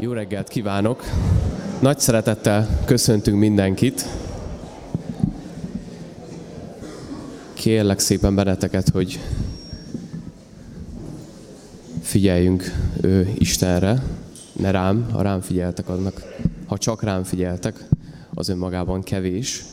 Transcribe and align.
Jó 0.00 0.12
reggelt 0.12 0.48
kívánok! 0.48 1.02
Nagy 1.80 1.98
szeretettel 1.98 2.68
köszöntünk 2.84 3.38
mindenkit. 3.38 4.06
Kérlek 7.54 7.98
szépen 7.98 8.34
benneteket, 8.34 8.88
hogy 8.88 9.20
figyeljünk 12.02 12.64
ő 13.00 13.32
Istenre, 13.38 14.02
ne 14.52 14.70
rám, 14.70 15.08
ha 15.12 15.22
rám 15.22 15.40
figyeltek 15.40 15.88
annak, 15.88 16.22
ha 16.66 16.78
csak 16.78 17.02
rám 17.02 17.24
figyeltek, 17.24 17.84
az 18.34 18.48
önmagában 18.48 19.02
kevés. 19.02 19.64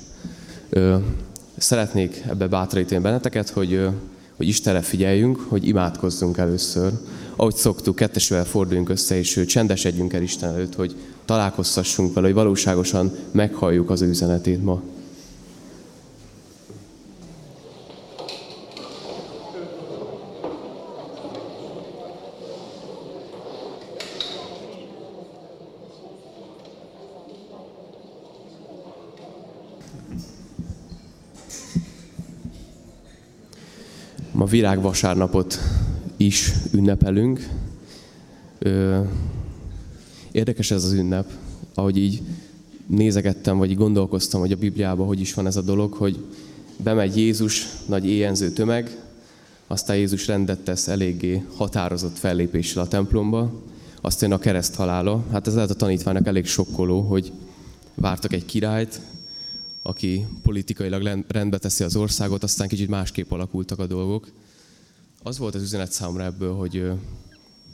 Szeretnék 1.58 2.24
ebbe 2.28 2.48
bátorítani 2.48 3.02
benneteket, 3.02 3.50
hogy, 3.50 3.90
hogy 4.38 4.48
Istenre 4.48 4.82
figyeljünk, 4.82 5.40
hogy 5.48 5.68
imádkozzunk 5.68 6.38
először, 6.38 6.92
ahogy 7.36 7.56
szoktuk, 7.56 7.96
kettesével 7.96 8.46
forduljunk 8.46 8.90
össze, 8.90 9.18
és 9.18 9.44
csendesedjünk 9.48 10.14
el 10.14 10.22
Isten 10.22 10.54
előtt, 10.54 10.76
hogy 10.76 10.96
találkozhassunk 11.26 12.14
vele, 12.14 12.26
hogy 12.26 12.36
valóságosan 12.36 13.12
meghalljuk 13.32 13.90
az 13.90 14.02
ő 14.02 14.10
üzenetét 14.10 14.64
ma. 14.64 14.82
Virágvasárnapot 34.56 35.60
is 36.18 36.54
ünnepelünk. 36.72 37.50
Érdekes 40.32 40.72
ez 40.72 40.84
az 40.84 40.92
ünnep, 40.92 41.32
ahogy 41.74 41.98
így 41.98 42.22
nézegettem, 42.88 43.58
vagy 43.58 43.70
így 43.70 43.78
gondolkoztam, 43.78 44.40
hogy 44.40 44.52
a 44.52 44.56
Bibliában 44.56 45.08
hogy 45.08 45.20
is 45.20 45.34
van 45.34 45.48
ez 45.48 45.56
a 45.56 45.62
dolog, 45.62 45.94
hogy 45.94 46.18
bemegy 46.84 47.18
Jézus, 47.18 47.68
nagy 47.86 48.06
éjenző 48.06 48.50
tömeg, 48.52 48.98
aztán 49.68 49.98
Jézus 49.98 50.28
rendet 50.28 50.60
tesz 50.60 50.88
eléggé 50.88 51.44
határozott 51.56 52.18
fellépéssel 52.18 52.84
a 52.84 52.88
templomba, 52.88 53.52
aztán 54.02 54.32
a 54.32 54.38
kereszt 54.38 54.76
halála. 54.76 55.24
Hát 55.32 55.48
ez 55.48 55.54
lehet 55.54 55.70
a 55.70 55.76
tanítványnak 55.76 56.28
elég 56.28 56.46
sokkoló, 56.46 57.02
hogy 57.02 57.32
vártak 57.96 58.34
egy 58.34 58.46
királyt, 58.46 59.02
aki 59.82 60.26
politikailag 60.44 61.26
rendbe 61.28 61.58
teszi 61.58 61.84
az 61.84 61.96
országot, 61.96 62.44
aztán 62.44 62.68
kicsit 62.68 62.90
másképp 62.90 63.32
alakultak 63.32 63.80
a 63.80 63.88
dolgok. 63.88 64.28
Az 65.28 65.38
volt 65.38 65.56
az 65.56 65.62
üzenet 65.62 65.92
számomra 65.92 66.24
ebből, 66.24 66.54
hogy 66.54 66.84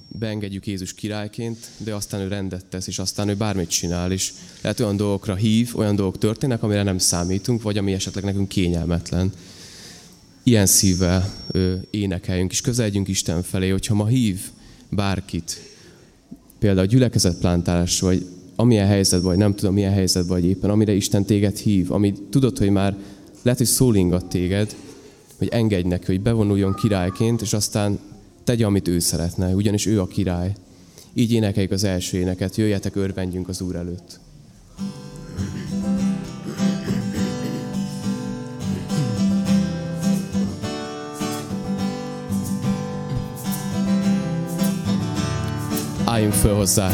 beengedjük 0.08 0.68
Jézus 0.68 0.94
királyként, 0.94 1.58
de 1.78 1.96
aztán 1.96 2.22
ő 2.22 2.28
rendet 2.28 2.66
tesz, 2.66 2.88
és 2.88 3.00
aztán 3.00 3.30
ő 3.30 3.36
bármit 3.36 3.70
csinál, 3.70 4.12
és 4.12 4.34
lehet 4.62 4.80
olyan 4.80 4.98
dolgokra 4.98 5.36
hív, 5.36 5.72
olyan 5.76 5.96
dolgok 5.96 6.18
történnek, 6.18 6.64
amire 6.64 6.84
nem 6.84 6.98
számítunk, 6.98 7.62
vagy 7.62 7.78
ami 7.78 7.94
esetleg 7.94 8.24
nekünk 8.24 8.48
kényelmetlen. 8.48 9.32
Ilyen 10.44 10.66
szívvel 10.66 11.34
énekeljünk, 11.90 12.52
és 12.52 12.62
közeledjünk 12.62 13.08
Isten 13.08 13.44
felé, 13.44 13.70
hogyha 13.70 13.96
ma 13.96 14.06
hív 14.06 14.40
bárkit, 14.90 15.62
például 16.60 16.88
gyülekezetplántálás, 16.88 18.00
vagy 18.00 18.26
amilyen 18.56 18.88
helyzet 18.88 19.22
vagy, 19.22 19.38
nem 19.38 19.56
tudom 19.56 19.74
milyen 19.74 19.94
helyzet 19.94 20.28
vagy 20.28 20.46
éppen, 20.46 20.70
amire 20.70 20.94
Isten 20.94 21.26
téged 21.26 21.58
hív, 21.58 21.92
ami 21.92 22.14
tudod, 22.30 22.58
hogy 22.58 22.70
már 22.70 22.98
lehet, 23.42 23.60
hogy 23.60 23.68
szólingat 23.68 24.26
téged, 24.26 24.76
hogy 25.42 25.50
engedj 25.50 25.88
neki, 25.88 26.06
hogy 26.06 26.22
bevonuljon 26.22 26.74
királyként, 26.74 27.42
és 27.42 27.54
aztán 27.54 28.00
tegye, 28.44 28.66
amit 28.66 28.88
ő 28.88 29.00
szeretne, 29.00 29.54
ugyanis 29.56 29.86
ő 29.86 30.02
a 30.02 30.08
király. 30.08 30.54
Így 31.14 31.32
énekeljük 31.32 31.72
az 31.72 31.84
első 31.84 32.18
éneket, 32.18 32.56
jöjjetek, 32.56 32.96
örvendjünk 32.96 33.48
az 33.48 33.62
Úr 33.62 33.76
előtt. 33.76 34.20
Álljunk 46.06 46.34
föl 46.34 46.56
hozzá. 46.56 46.92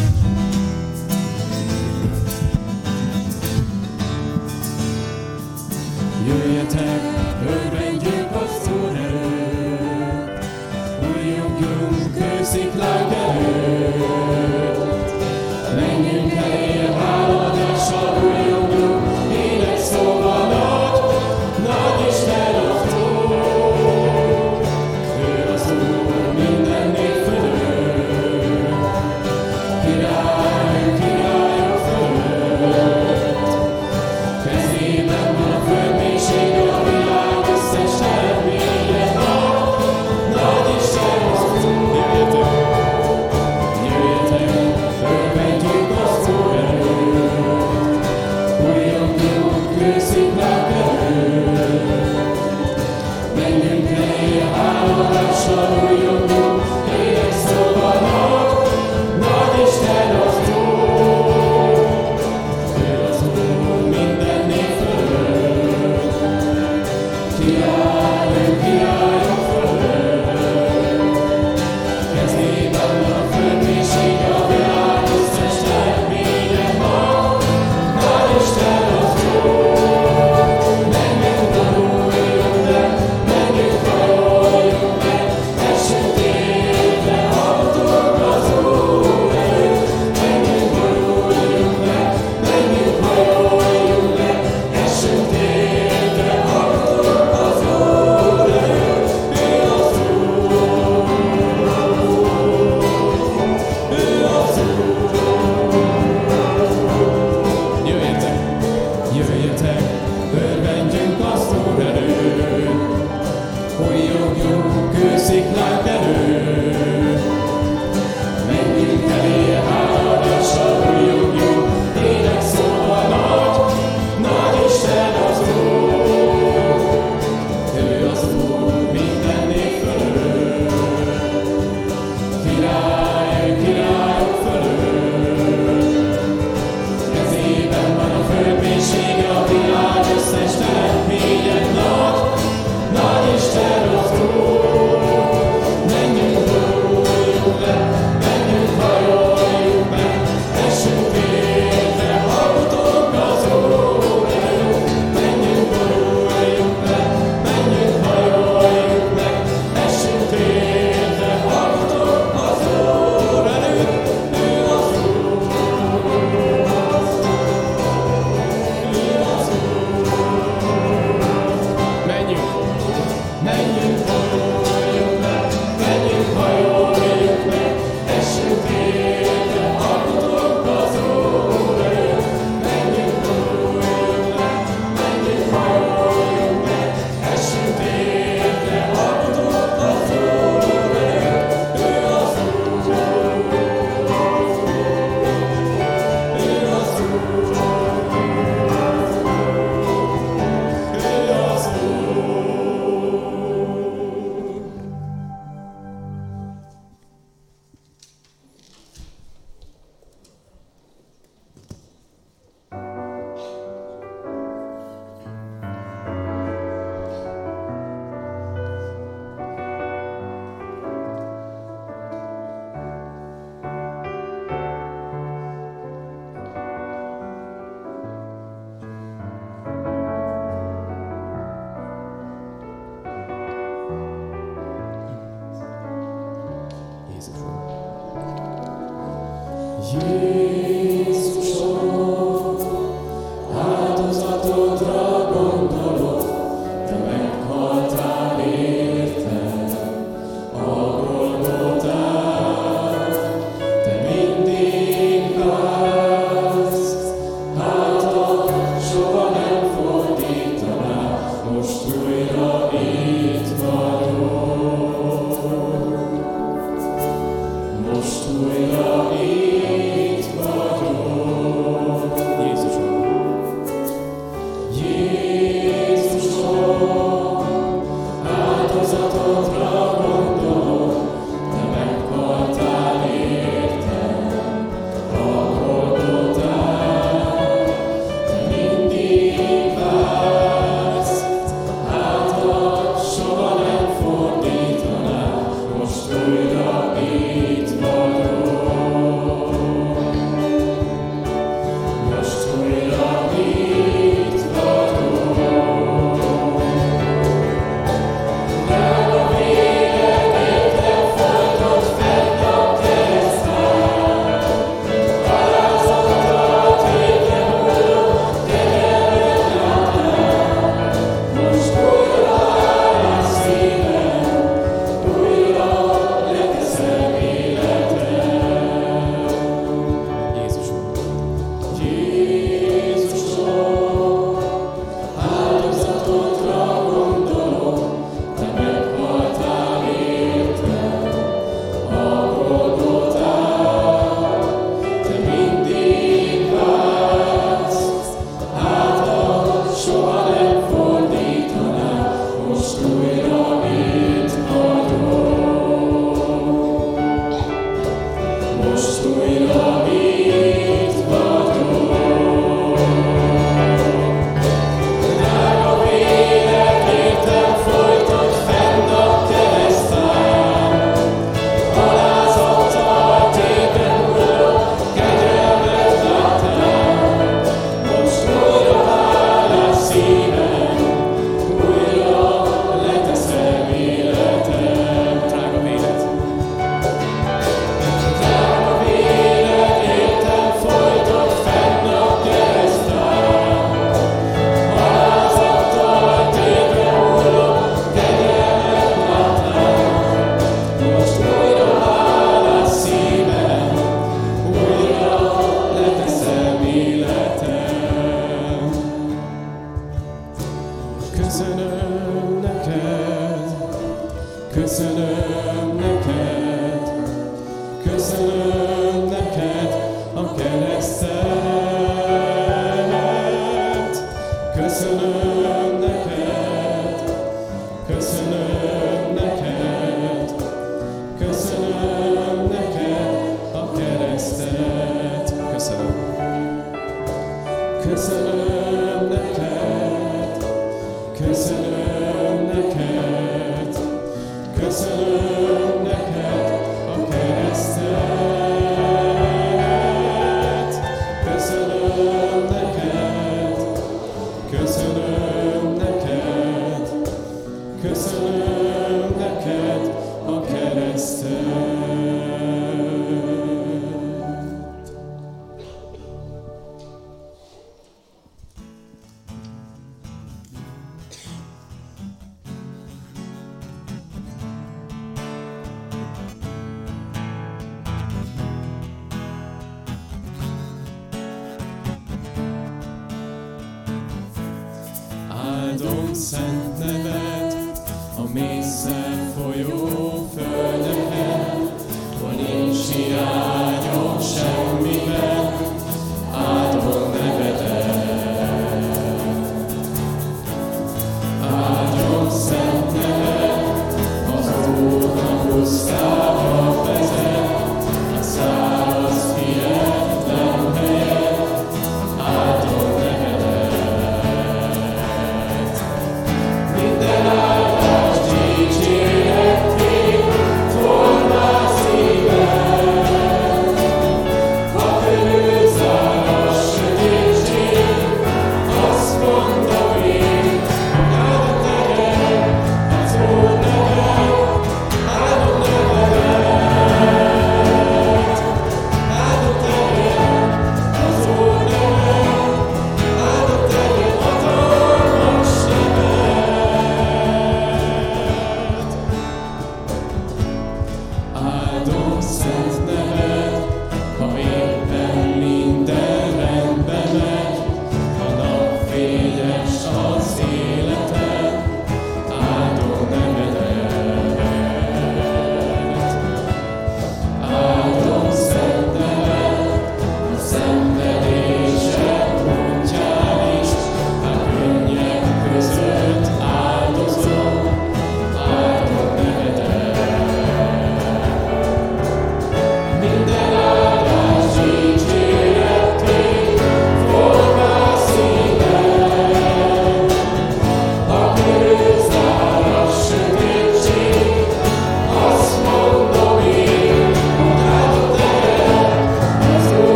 Jöjjetek, 6.28 7.17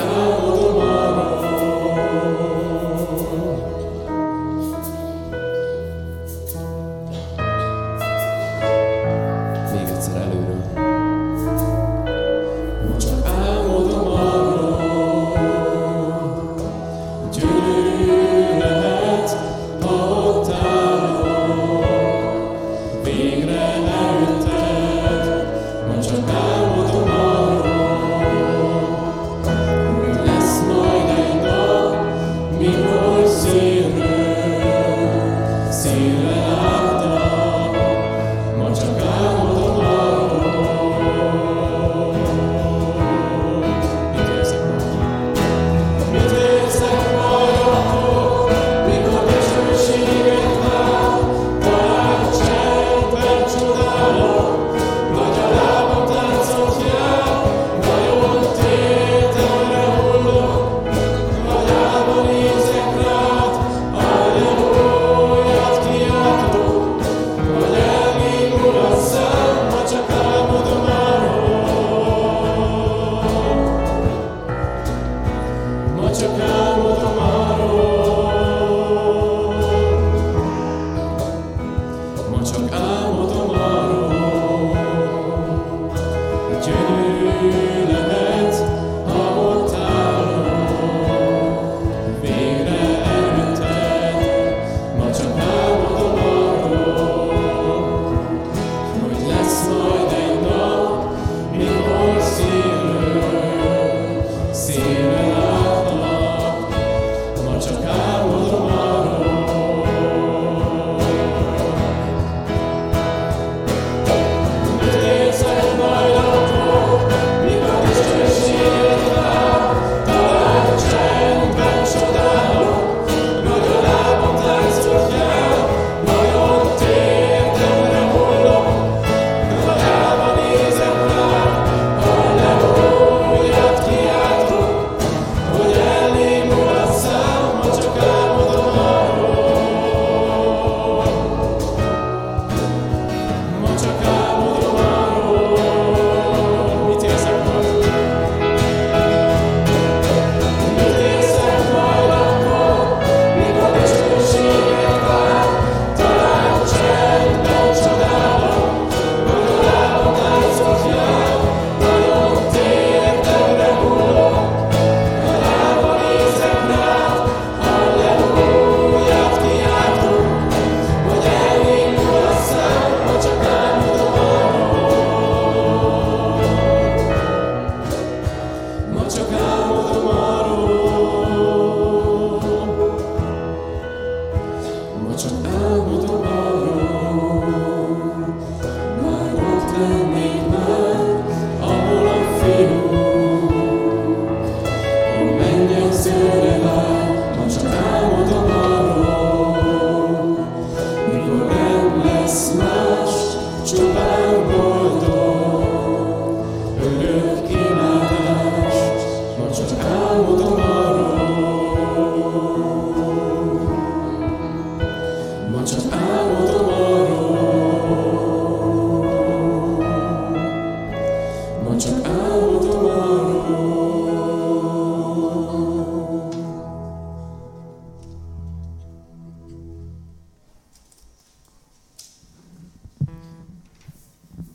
Oh. 0.00 0.57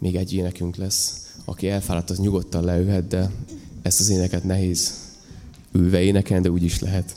még 0.04 0.16
egy 0.16 0.34
énekünk 0.34 0.76
lesz. 0.76 1.14
Aki 1.46 1.70
elfáradt, 1.70 2.10
az 2.10 2.20
nyugodtan 2.20 2.64
leülhet, 2.64 3.08
de 3.08 3.32
ezt 3.82 4.00
az 4.00 4.10
éneket 4.10 4.44
nehéz 4.44 4.94
ülve 5.72 6.02
énekelni, 6.02 6.44
de 6.44 6.50
úgy 6.50 6.64
is 6.64 6.80
lehet. 6.80 7.16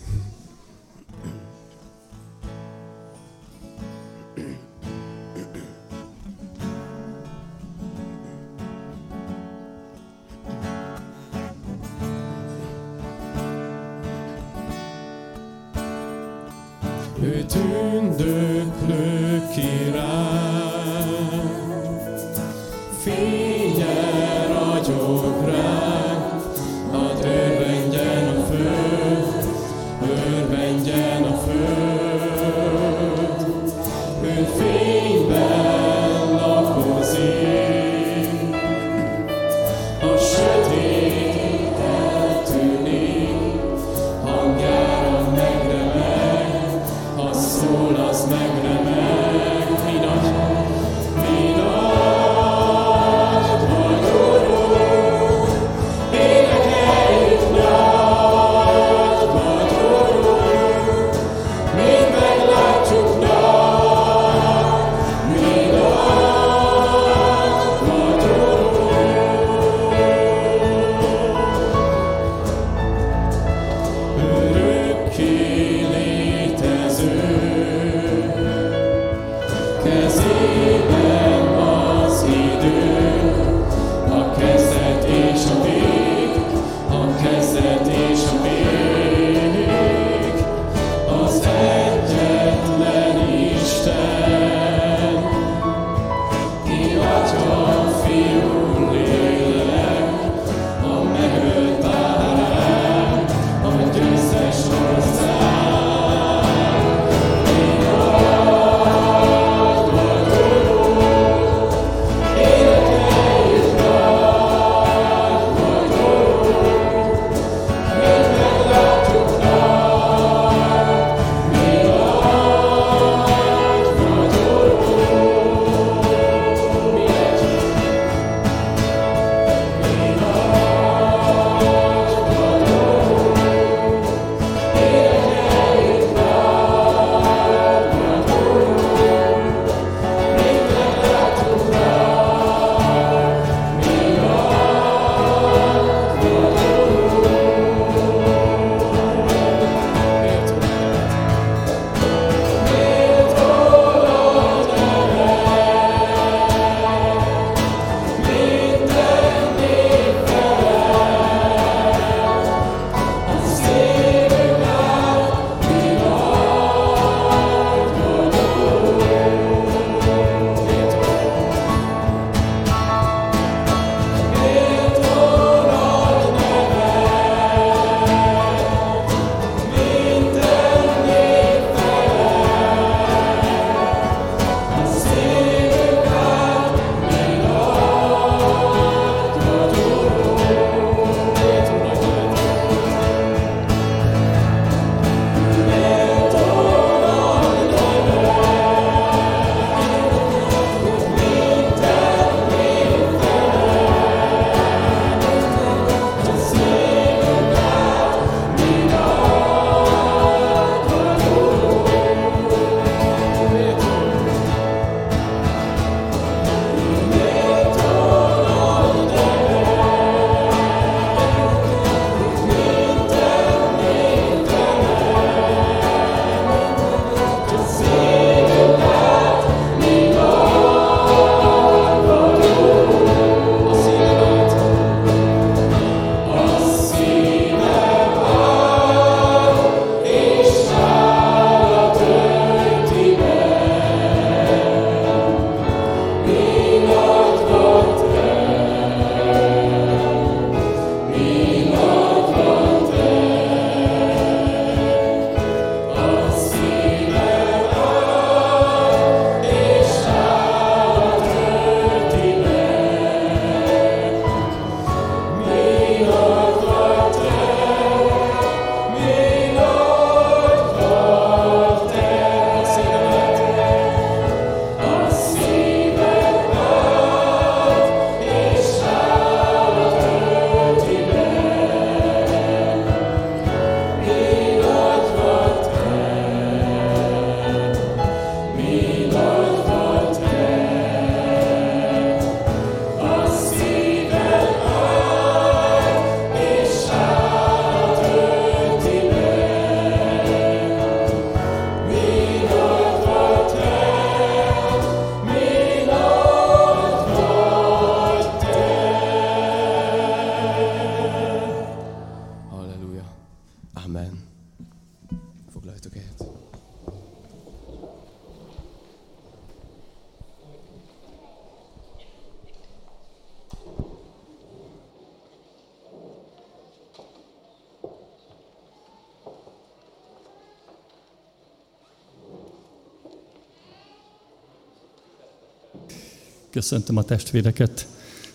Köszöntöm 336.67 336.97
a 336.97 337.03
testvéreket 337.03 337.87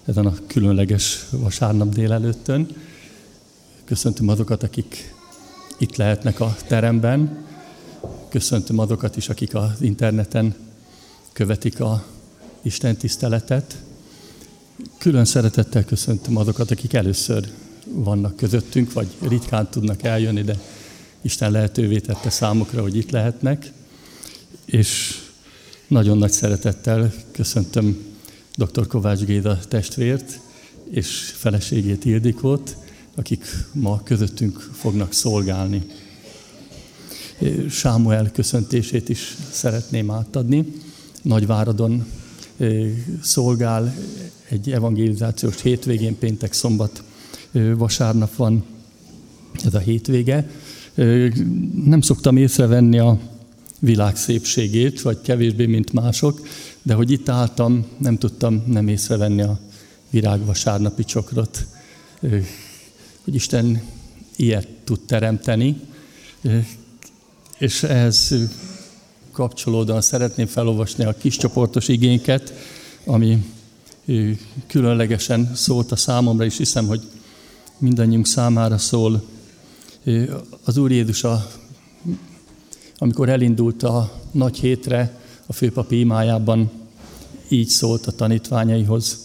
ezen 0.06 0.26
a 0.26 0.34
különleges 0.48 1.26
vasárnap 1.32 1.94
délelőttön. 1.94 2.68
Köszöntöm 3.86 4.28
azokat, 4.28 4.64
akik 4.64 5.14
itt 5.78 5.96
lehetnek 5.96 6.40
a 6.40 6.56
teremben. 6.68 7.46
Köszöntöm 8.30 8.80
azokat 8.80 9.18
is, 9.18 9.30
akik 9.30 9.56
az 9.56 9.82
interneten 9.82 10.56
követik 11.34 11.80
a 11.80 12.04
Isten 12.62 12.98
tiszteletet. 12.98 13.78
Külön 14.98 15.26
szeretettel 15.26 15.86
köszöntöm 15.86 16.38
azokat, 16.38 16.72
akik 16.72 16.94
először 16.94 17.52
vannak 17.86 18.36
közöttünk, 18.36 18.94
vagy 18.94 19.08
ritkán 19.22 19.70
tudnak 19.70 20.04
eljönni, 20.04 20.42
de 20.42 20.60
Isten 21.22 21.52
lehetővé 21.52 22.00
tette 22.00 22.30
számukra, 22.30 22.82
hogy 22.82 22.96
itt 22.96 23.12
lehetnek. 23.12 23.72
És 24.66 25.20
nagyon 25.88 26.18
nagy 26.18 26.32
szeretettel 26.32 27.14
köszöntöm 27.32 28.10
dr. 28.66 28.88
Kovács 28.88 29.20
Géza 29.20 29.60
testvért 29.68 30.40
és 30.90 31.34
feleségét 31.36 32.06
Ildikót, 32.06 32.78
akik 33.16 33.46
ma 33.72 34.02
közöttünk 34.04 34.70
fognak 34.74 35.14
szolgálni. 35.14 35.82
Sámuel 37.70 38.32
köszöntését 38.32 39.10
is 39.10 39.36
szeretném 39.52 40.12
átadni. 40.12 40.74
Nagyváradon 41.22 42.06
szolgál 43.22 43.96
egy 44.50 44.72
evangelizációs 44.72 45.62
hétvégén, 45.62 46.18
péntek, 46.18 46.54
szombat, 46.54 47.04
vasárnap 47.76 48.36
van 48.36 48.64
ez 49.64 49.74
a 49.74 49.80
hétvége. 49.80 50.50
Nem 51.86 52.02
szoktam 52.02 52.38
észrevenni 52.38 53.00
a 53.00 53.20
világ 53.80 54.16
szépségét, 54.16 55.02
vagy 55.02 55.22
kevésbé, 55.22 55.66
mint 55.66 55.94
mások, 55.94 56.42
de 56.84 56.94
hogy 56.94 57.12
itt 57.12 57.30
álltam, 57.30 57.86
nem 57.98 58.18
tudtam 58.18 58.64
nem 58.68 58.88
észrevenni 58.88 59.42
a 59.42 59.60
virágvasárnapi 60.10 61.04
csokrot, 61.04 61.66
hogy 63.24 63.36
Isten 63.36 63.82
ilyet 64.36 64.68
tud 64.84 65.00
teremteni, 65.00 65.80
és 67.58 67.84
ehhez 67.84 68.36
kapcsolódóan 69.32 70.02
szeretném 70.02 70.48
felolvasni 70.48 71.04
a 71.04 71.18
kiscsoportos 71.18 71.88
igényket, 71.88 72.54
ami 73.06 73.46
különlegesen 74.68 75.52
szólt 75.56 75.92
a 75.92 75.96
számomra, 75.96 76.46
és 76.46 76.58
hiszem, 76.58 76.88
hogy 76.88 77.02
mindannyiunk 77.78 78.28
számára 78.28 78.78
szól. 78.78 79.24
Az 80.64 80.78
Úr 80.78 80.92
Jézus, 80.92 81.24
a, 81.24 81.48
amikor 82.98 83.30
elindult 83.30 83.84
a 83.84 84.22
nagy 84.32 84.60
hétre, 84.60 85.21
a 85.52 85.54
főpapi 85.54 86.00
imájában 86.00 86.72
így 87.50 87.68
szólt 87.68 88.08
a 88.08 88.12
tanítványaihoz. 88.12 89.18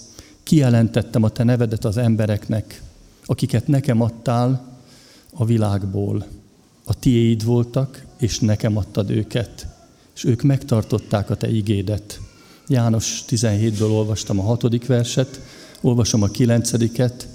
Kijelentettem 0.42 1.22
a 1.22 1.28
te 1.28 1.44
nevedet 1.44 1.84
az 1.84 1.96
embereknek, 1.96 2.82
akiket 3.24 3.66
nekem 3.66 4.00
adtál 4.00 4.78
a 5.34 5.44
világból. 5.44 6.26
A 6.84 6.94
tiéd 6.94 7.44
voltak, 7.44 8.04
és 8.18 8.38
nekem 8.38 8.76
adtad 8.76 9.10
őket, 9.10 9.66
és 10.14 10.24
ők 10.24 10.42
megtartották 10.42 11.30
a 11.30 11.34
te 11.34 11.50
igédet. 11.50 12.20
János 12.66 13.24
17-ből 13.28 13.90
olvastam 13.90 14.38
a 14.38 14.42
hatodik 14.42 14.86
verset, 14.86 15.40
olvasom 15.80 16.22
a 16.22 16.28
kilencediket. 16.28 17.28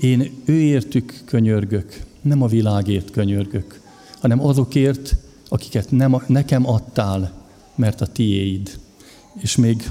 Én 0.00 0.42
őértük 0.44 1.22
könyörgök, 1.24 2.02
nem 2.22 2.42
a 2.42 2.46
világért 2.46 3.10
könyörgök, 3.10 3.80
hanem 4.20 4.46
azokért, 4.46 5.16
akiket 5.48 5.90
nem, 5.90 6.22
nekem 6.26 6.68
adtál, 6.68 7.44
mert 7.76 8.00
a 8.00 8.06
tiéd. 8.06 8.78
És 9.40 9.56
még 9.56 9.90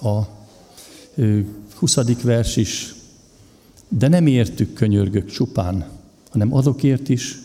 a 0.00 0.20
20. 1.74 1.96
vers 2.22 2.56
is, 2.56 2.94
de 3.88 4.08
nem 4.08 4.26
értük 4.26 4.72
könyörgök 4.72 5.30
csupán, 5.30 5.88
hanem 6.30 6.54
azokért 6.54 7.08
is, 7.08 7.38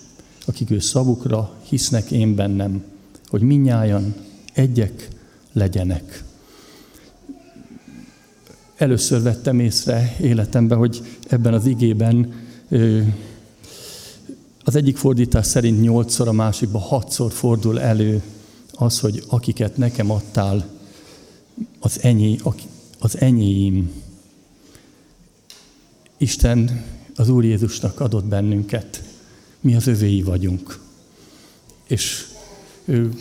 akik 0.46 0.72
ő 0.72 0.80
szavukra 0.80 1.54
hisznek 1.62 2.12
én 2.12 2.36
bennem, 2.36 2.84
hogy 3.28 3.42
minnyájan 3.42 4.16
egyek 4.54 5.08
legyenek. 5.52 6.24
Először 8.76 9.22
vettem 9.22 9.60
észre 9.60 10.16
életemben, 10.22 10.78
hogy 10.78 11.02
ebben 11.28 11.54
az 11.54 11.66
igében 11.66 12.34
az 14.64 14.76
egyik 14.76 14.98
fordítás 14.98 15.46
szerint 15.46 15.82
nyolcszor, 15.82 16.28
a 16.28 16.32
másikban 16.32 16.82
hatszor 16.82 17.32
fordul 17.32 17.80
elő 17.80 18.22
az, 18.76 19.00
hogy 19.00 19.24
akiket 19.28 19.78
nekem 19.78 20.12
adtál, 20.12 20.66
az, 21.80 22.04
enyé, 22.04 22.40
az 23.00 23.20
enyéim. 23.20 23.92
Isten 26.18 26.86
az 27.16 27.30
Úr 27.30 27.44
Jézusnak 27.44 28.00
adott 28.00 28.26
bennünket. 28.26 29.04
Mi 29.60 29.76
az 29.76 29.88
övéi 29.88 30.22
vagyunk. 30.22 30.80
És 31.88 32.28
ő, 32.86 33.14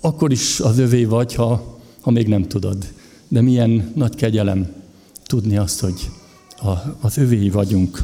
akkor 0.00 0.32
is 0.32 0.60
az 0.60 0.78
övé 0.78 1.04
vagy, 1.04 1.34
ha, 1.34 1.78
ha 2.00 2.10
még 2.10 2.28
nem 2.28 2.48
tudod. 2.48 2.92
De 3.28 3.40
milyen 3.40 3.92
nagy 3.94 4.14
kegyelem 4.14 4.72
tudni 5.26 5.56
azt, 5.56 5.80
hogy 5.80 6.10
a, 6.56 6.72
az 7.00 7.16
övéi 7.16 7.50
vagyunk. 7.50 8.02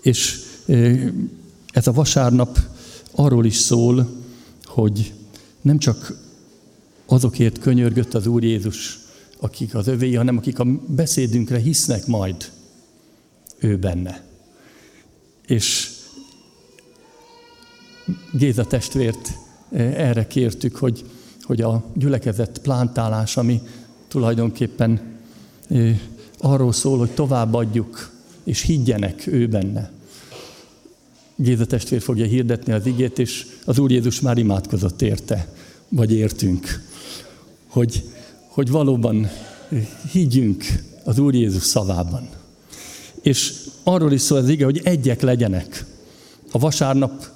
És 0.00 0.40
ez 1.70 1.86
a 1.86 1.92
vasárnap 1.92 2.58
arról 3.10 3.44
is 3.44 3.56
szól, 3.56 4.23
hogy 4.74 5.12
nem 5.60 5.78
csak 5.78 6.16
azokért 7.06 7.58
könyörgött 7.58 8.14
az 8.14 8.26
Úr 8.26 8.42
Jézus, 8.42 8.98
akik 9.40 9.74
az 9.74 9.86
övéi, 9.86 10.14
hanem 10.14 10.36
akik 10.36 10.58
a 10.58 10.66
beszédünkre 10.86 11.58
hisznek 11.58 12.06
majd 12.06 12.50
ő 13.58 13.78
benne. 13.78 14.24
És 15.46 15.90
Géza 18.32 18.64
testvért 18.64 19.32
erre 19.72 20.26
kértük, 20.26 20.76
hogy, 20.76 21.04
hogy 21.42 21.60
a 21.60 21.84
gyülekezet 21.94 22.58
plántálás, 22.58 23.36
ami 23.36 23.60
tulajdonképpen 24.08 25.00
arról 26.38 26.72
szól, 26.72 26.98
hogy 26.98 27.10
továbbadjuk, 27.10 28.10
és 28.44 28.60
higgyenek 28.60 29.26
ő 29.26 29.48
benne. 29.48 29.93
Géza 31.36 31.66
testvér 31.66 32.00
fogja 32.00 32.26
hirdetni 32.26 32.72
az 32.72 32.86
igét, 32.86 33.18
és 33.18 33.46
az 33.64 33.78
Úr 33.78 33.90
Jézus 33.90 34.20
már 34.20 34.38
imádkozott 34.38 35.02
érte, 35.02 35.54
vagy 35.88 36.12
értünk, 36.12 36.82
hogy, 37.66 38.02
hogy 38.46 38.70
valóban 38.70 39.30
higgyünk 40.12 40.64
az 41.04 41.18
Úr 41.18 41.34
Jézus 41.34 41.62
szavában. 41.62 42.28
És 43.22 43.54
arról 43.82 44.12
is 44.12 44.20
szól 44.20 44.38
az 44.38 44.48
ige, 44.48 44.64
hogy 44.64 44.80
egyek 44.84 45.20
legyenek. 45.20 45.84
A 46.50 46.58
vasárnap, 46.58 47.28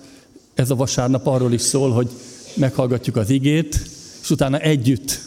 ez 0.55 0.71
a 0.71 0.75
vasárnap 0.75 1.27
arról 1.27 1.53
is 1.53 1.61
szól, 1.61 1.91
hogy 1.91 2.11
meghallgatjuk 2.55 3.17
az 3.17 3.31
igét, 3.31 3.81
és 4.23 4.31
utána 4.31 4.59
együtt 4.59 5.21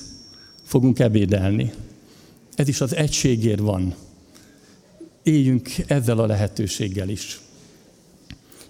fogunk 0.64 1.00
ebédelni. 1.00 1.72
Ez 2.56 2.68
is 2.68 2.82
az 2.82 2.96
egységért 2.96 3.60
van. 3.60 3.96
Éljünk 5.24 5.70
ezzel 5.88 6.20
a 6.20 6.26
lehetőséggel 6.26 7.10
is. 7.10 7.40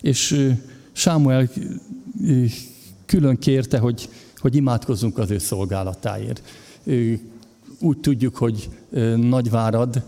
És 0.01 0.51
Sámuel 0.91 1.49
külön 3.05 3.39
kérte, 3.39 3.77
hogy, 3.77 4.09
hogy 4.37 4.55
imádkozzunk 4.55 5.17
az 5.17 5.31
ő 5.31 5.37
szolgálatáért. 5.37 6.41
Úgy 7.79 7.97
tudjuk, 7.97 8.35
hogy 8.35 8.69
Nagyvárad 9.15 10.03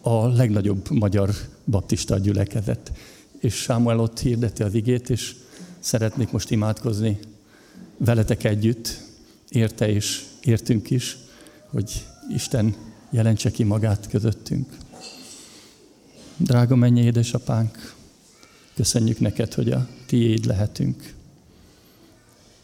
a 0.00 0.26
legnagyobb 0.26 0.90
magyar 0.90 1.30
baptista 1.64 2.18
gyülekezet. 2.18 2.92
És 3.38 3.54
Sámuel 3.54 4.00
ott 4.00 4.18
hirdeti 4.18 4.62
az 4.62 4.74
igét, 4.74 5.10
és 5.10 5.34
szeretnék 5.78 6.30
most 6.30 6.50
imádkozni 6.50 7.18
veletek 7.96 8.44
együtt, 8.44 9.00
érte 9.48 9.88
és 9.88 10.24
értünk 10.40 10.90
is, 10.90 11.16
hogy 11.66 12.06
Isten 12.34 12.74
jelentse 13.10 13.50
ki 13.50 13.62
magát 13.62 14.08
közöttünk. 14.08 14.76
Drága 16.40 16.76
mennyi 16.76 17.00
édesapánk, 17.00 17.94
köszönjük 18.74 19.20
neked, 19.20 19.54
hogy 19.54 19.70
a 19.70 19.88
tiéd 20.06 20.44
lehetünk. 20.44 21.14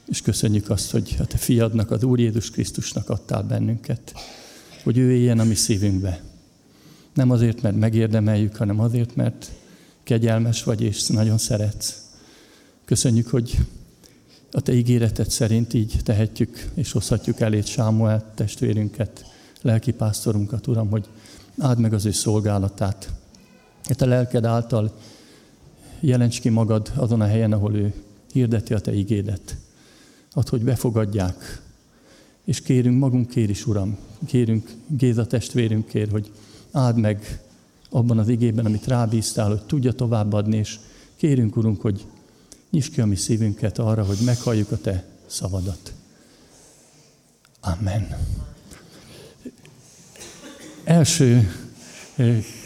És 0.07 0.23
köszönjük 0.23 0.71
azt, 0.71 0.91
hogy 0.91 1.17
a 1.19 1.25
te 1.25 1.37
fiadnak, 1.37 1.91
az 1.91 2.03
Úr 2.03 2.21
Jézus 2.21 2.51
Krisztusnak 2.51 3.09
adtál 3.09 3.43
bennünket, 3.43 4.15
hogy 4.83 4.99
ő 4.99 5.13
éljen 5.13 5.39
a 5.39 5.45
mi 5.45 5.55
szívünkbe. 5.55 6.23
Nem 7.15 7.31
azért, 7.31 7.63
mert 7.63 7.77
megérdemeljük, 7.77 8.57
hanem 8.57 8.81
azért, 8.81 9.17
mert 9.17 9.51
kegyelmes 10.03 10.63
vagy 10.63 10.81
és 10.81 11.07
nagyon 11.07 11.39
szeretsz. 11.39 12.03
Köszönjük, 12.85 13.29
hogy 13.29 13.59
a 14.53 14.61
Te 14.61 14.73
ígéreted 14.73 15.31
szerint 15.31 15.75
így 15.75 15.97
tehetjük 16.03 16.71
és 16.75 16.93
hozhatjuk 16.93 17.41
elét 17.41 17.67
Sámuel 17.67 18.33
testvérünket, 18.35 19.25
lelkipásztorunkat, 19.63 20.67
Uram, 20.67 20.89
hogy 20.89 21.09
áld 21.59 21.79
meg 21.79 21.93
az 21.93 22.05
ő 22.05 22.11
szolgálatát, 22.11 23.13
te 23.92 24.05
lelked 24.05 24.44
által 24.44 24.99
jelents 26.01 26.40
ki 26.40 26.49
magad 26.49 26.92
azon 26.94 27.20
a 27.20 27.27
helyen, 27.27 27.53
ahol 27.53 27.75
ő 27.75 27.94
hirdeti 28.33 28.75
a 28.75 28.81
te 28.81 28.94
igédet. 28.94 29.57
Add, 30.33 30.49
hogy 30.49 30.62
befogadják. 30.62 31.62
És 32.44 32.61
kérünk 32.61 32.99
magunkért 32.99 33.51
is, 33.51 33.66
Uram, 33.66 33.99
kérünk 34.27 34.70
Géza 34.87 35.27
testvérünkért, 35.27 36.11
hogy 36.11 36.31
áld 36.73 36.99
meg 36.99 37.40
abban 37.90 38.18
az 38.18 38.29
igében, 38.29 38.64
amit 38.64 38.87
rábíztál, 38.87 39.49
hogy 39.49 39.62
tudja 39.62 39.92
továbbadni, 39.92 40.57
és 40.57 40.79
kérünk, 41.16 41.57
Urunk, 41.57 41.81
hogy 41.81 42.05
nyisd 42.70 42.92
ki 42.92 43.01
a 43.01 43.07
mi 43.07 43.16
szívünket 43.16 43.79
arra, 43.79 44.05
hogy 44.05 44.18
meghalljuk 44.25 44.70
a 44.70 44.79
Te 44.79 45.05
szavadat. 45.27 45.92
Amen. 47.61 48.16
Első 50.85 51.51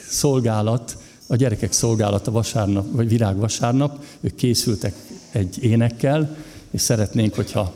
szolgálat, 0.08 0.98
a 1.30 1.36
gyerekek 1.36 1.72
szolgálata 1.72 2.30
vasárnap, 2.30 2.86
vagy 2.90 3.08
virágvasárnap, 3.08 4.04
ők 4.20 4.34
készültek 4.34 4.94
egy 5.30 5.64
énekkel, 5.64 6.36
és 6.70 6.80
szeretnénk, 6.80 7.34
hogyha 7.34 7.72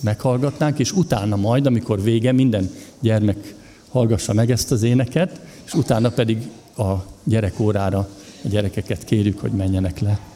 meghallgatnánk, 0.00 0.78
és 0.78 0.92
utána 0.92 1.36
majd, 1.36 1.66
amikor 1.66 2.02
vége, 2.02 2.32
minden 2.32 2.70
gyermek 3.00 3.54
hallgassa 3.88 4.32
meg 4.32 4.50
ezt 4.50 4.72
az 4.72 4.82
éneket, 4.82 5.40
és 5.64 5.74
utána 5.74 6.10
pedig 6.10 6.48
a 6.76 6.92
gyerekórára 7.24 7.98
a 8.44 8.48
gyerekeket 8.48 9.04
kérjük, 9.04 9.38
hogy 9.40 9.52
menjenek 9.52 9.98
le. 9.98 10.29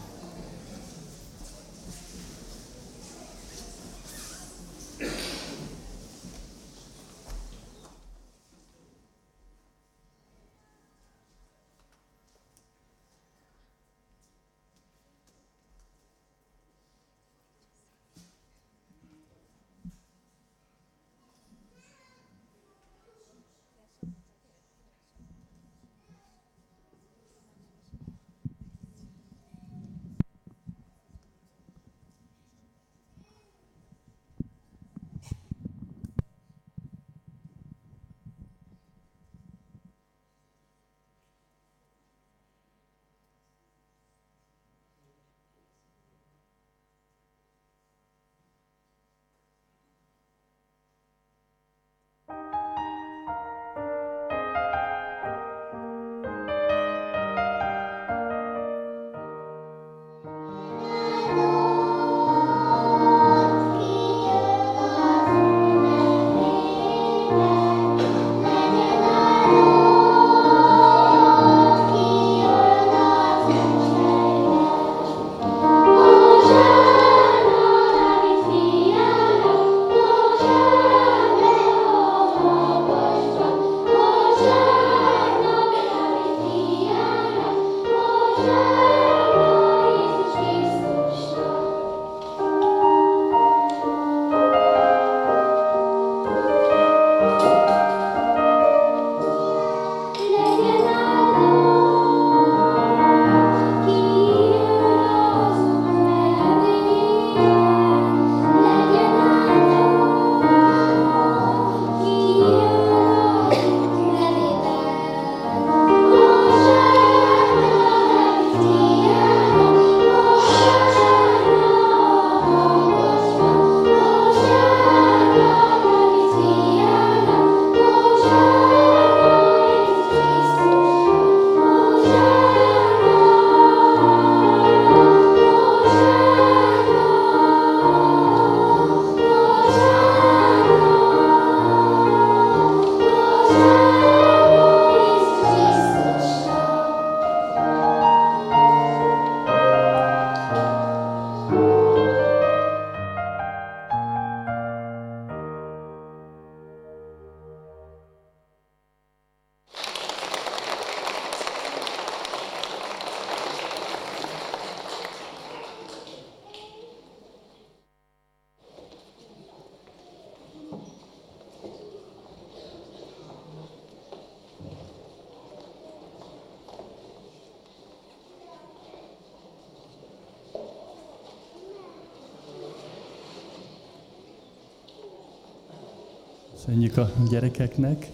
Köszönjük 186.94 187.22
a 187.26 187.30
gyerekeknek 187.30 188.07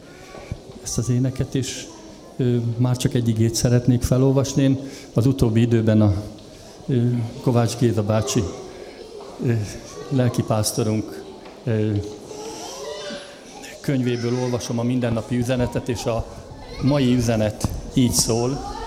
ezt 0.82 0.98
az 0.98 1.08
éneket, 1.08 1.54
és 1.54 1.86
már 2.76 2.96
csak 2.96 3.14
egy 3.14 3.28
igét 3.28 3.54
szeretnék 3.54 4.02
felolvasni. 4.02 4.62
Én 4.62 4.78
az 5.12 5.26
utóbbi 5.26 5.60
időben 5.60 6.00
a 6.00 6.14
Kovács 7.40 7.76
Géza 7.76 8.02
bácsi 8.02 8.42
lelkipásztorunk 10.08 11.24
könyvéből 13.80 14.40
olvasom 14.42 14.78
a 14.78 14.82
mindennapi 14.82 15.36
üzenetet, 15.36 15.88
és 15.88 16.04
a 16.04 16.26
mai 16.82 17.14
üzenet 17.14 17.68
így 17.94 18.12
szól. 18.12 18.78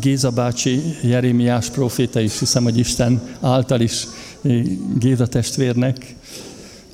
Géza 0.00 0.30
bácsi, 0.30 0.82
Jeremiás 1.02 1.70
proféta 1.70 2.20
is, 2.20 2.38
hiszem, 2.38 2.62
hogy 2.62 2.78
Isten 2.78 3.36
által 3.40 3.80
is 3.80 4.06
Géza 4.98 5.26
testvérnek. 5.26 6.16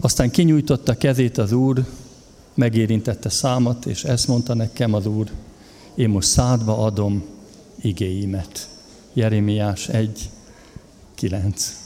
Aztán 0.01 0.31
kinyújtotta 0.31 0.97
kezét 0.97 1.39
az 1.39 1.53
Úr, 1.53 1.85
megérintette 2.55 3.29
számat, 3.29 3.87
és 3.87 4.05
ezt 4.05 4.29
mondta 4.29 4.55
nekem 4.55 4.95
az 4.95 5.07
Úr, 5.07 5.31
én 5.95 6.09
most 6.09 6.29
szádba 6.29 6.79
adom 6.79 7.25
igéimet. 7.81 8.69
Jeremiás 9.13 9.89
1, 9.89 10.31
9. 11.15 11.77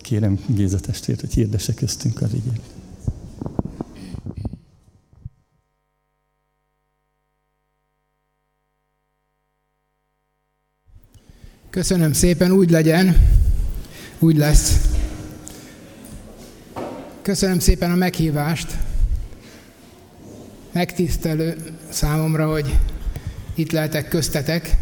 Kérem 0.00 0.44
Géza 0.46 0.80
testvért, 0.80 1.20
hogy 1.20 1.32
hirdesse 1.32 1.74
köztünk 1.74 2.22
az 2.22 2.30
igét. 2.32 2.60
Köszönöm 11.70 12.12
szépen, 12.12 12.52
úgy 12.52 12.70
legyen, 12.70 13.16
úgy 14.22 14.36
lesz. 14.36 14.80
Köszönöm 17.22 17.58
szépen 17.58 17.90
a 17.90 17.94
meghívást. 17.94 18.76
Megtisztelő 20.72 21.56
számomra, 21.88 22.50
hogy 22.50 22.78
itt 23.54 23.72
lehetek 23.72 24.08
köztetek. 24.08 24.76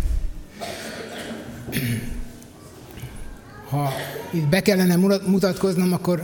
ha 3.68 3.92
itt 4.30 4.46
be 4.46 4.60
kellene 4.60 4.96
mutatkoznom, 5.26 5.92
akkor 5.92 6.22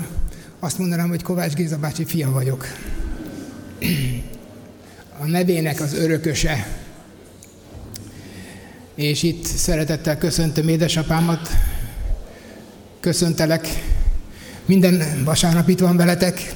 azt 0.59 0.79
mondanám, 0.79 1.09
hogy 1.09 1.23
Kovács 1.23 1.55
Géza 1.55 1.79
bácsi 1.79 2.05
fia 2.05 2.31
vagyok. 2.31 2.67
A 5.19 5.27
nevének 5.27 5.81
az 5.81 5.95
örököse. 5.95 6.67
És 8.95 9.23
itt 9.23 9.45
szeretettel 9.45 10.19
köszöntöm 10.19 10.69
édesapámat, 10.69 11.49
köszöntelek. 13.07 13.69
Minden 14.65 15.25
vasárnap 15.25 15.69
itt 15.69 15.79
van 15.79 15.97
veletek. 15.97 16.53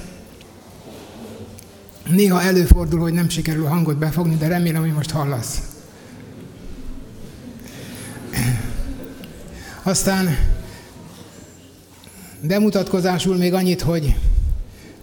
Néha 2.09 2.43
előfordul, 2.43 3.01
hogy 3.01 3.13
nem 3.13 3.29
sikerül 3.29 3.67
hangot 3.67 3.97
befogni, 3.97 4.37
de 4.37 4.49
remélem, 4.49 4.81
hogy 4.81 4.93
most 4.93 5.11
hallasz. 5.11 5.61
Aztán 9.83 10.37
bemutatkozásul 12.41 13.37
még 13.37 13.55
annyit, 13.55 13.81
hogy 13.81 14.17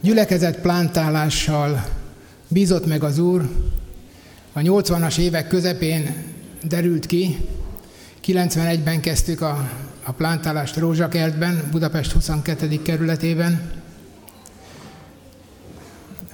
gyülekezett 0.01 0.59
plántálással 0.59 1.87
bízott 2.47 2.85
meg 2.85 3.03
az 3.03 3.19
Úr. 3.19 3.49
A 4.53 4.59
80-as 4.59 5.17
évek 5.17 5.47
közepén 5.47 6.15
derült 6.63 7.05
ki, 7.05 7.37
91-ben 8.25 9.01
kezdtük 9.01 9.41
a, 9.41 9.69
a 10.07 10.11
plántálást 10.11 10.77
Rózsakertben, 10.77 11.67
Budapest 11.71 12.11
22. 12.11 12.81
kerületében. 12.81 13.71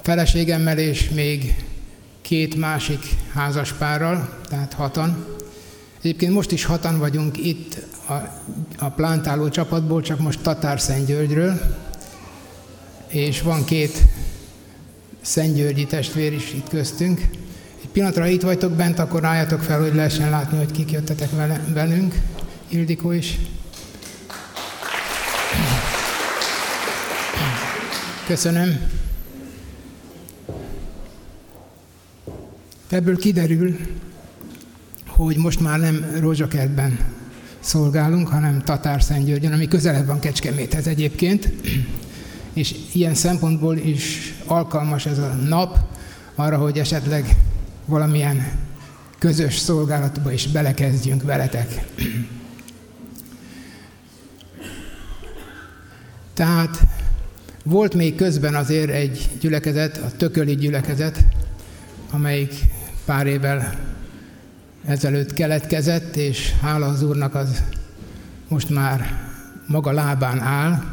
Feleségemmel 0.01 0.77
és 0.77 1.09
még 1.09 1.63
két 2.21 2.55
másik 2.55 2.99
házaspárral, 3.33 4.39
tehát 4.49 4.73
hatan. 4.73 5.25
Egyébként 6.01 6.33
most 6.33 6.51
is 6.51 6.65
hatan 6.65 6.99
vagyunk 6.99 7.37
itt 7.37 7.77
a, 8.07 8.13
a 8.77 8.89
plántáló 8.89 9.49
csapatból, 9.49 10.01
csak 10.01 10.19
most 10.19 10.41
Tatár 10.41 10.79
Szentgyörgyről, 10.79 11.59
és 13.07 13.41
van 13.41 13.63
két 13.65 14.01
Szentgyörgyi 15.21 15.85
testvér 15.85 16.33
is 16.33 16.53
itt 16.53 16.69
köztünk. 16.69 17.21
Egy 17.81 17.89
pillanatra, 17.91 18.27
itt 18.27 18.41
vagytok 18.41 18.71
bent, 18.71 18.99
akkor 18.99 19.25
álljatok 19.25 19.61
fel, 19.61 19.81
hogy 19.81 19.95
lehessen 19.95 20.29
látni, 20.29 20.57
hogy 20.57 20.71
kik 20.71 20.91
jöttetek 20.91 21.31
vele, 21.31 21.61
velünk. 21.73 22.15
Ildikó 22.67 23.11
is. 23.11 23.37
Köszönöm. 28.27 28.79
Ebből 32.89 33.17
kiderül, 33.17 33.77
hogy 35.07 35.37
most 35.37 35.59
már 35.59 35.79
nem 35.79 36.05
Rózsakertben 36.19 36.99
szolgálunk, 37.59 38.27
hanem 38.27 38.61
Tatár-Szentgyörgyön, 38.61 39.51
ami 39.51 39.67
közelebb 39.67 40.05
van 40.05 40.19
Kecskeméthez 40.19 40.87
egyébként, 40.87 41.51
és 42.53 42.75
ilyen 42.91 43.15
szempontból 43.15 43.77
is 43.77 44.33
alkalmas 44.45 45.05
ez 45.05 45.17
a 45.17 45.33
nap 45.33 45.77
arra, 46.35 46.57
hogy 46.57 46.79
esetleg 46.79 47.35
valamilyen 47.85 48.59
közös 49.19 49.57
szolgálatba 49.57 50.31
is 50.31 50.47
belekezdjünk 50.47 51.23
veletek. 51.23 51.85
Tehát 56.33 56.85
volt 57.63 57.93
még 57.93 58.15
közben 58.15 58.55
azért 58.55 58.89
egy 58.89 59.29
gyülekezet, 59.39 59.97
a 59.97 60.11
tököli 60.17 60.55
gyülekezet, 60.55 61.19
amelyik 62.11 62.53
pár 63.05 63.27
évvel 63.27 63.79
ezelőtt 64.85 65.33
keletkezett, 65.33 66.15
és 66.15 66.51
hála 66.61 66.85
az 66.85 67.03
Úrnak 67.03 67.35
az 67.35 67.63
most 68.47 68.69
már 68.69 69.21
maga 69.67 69.91
lábán 69.91 70.39
áll. 70.39 70.83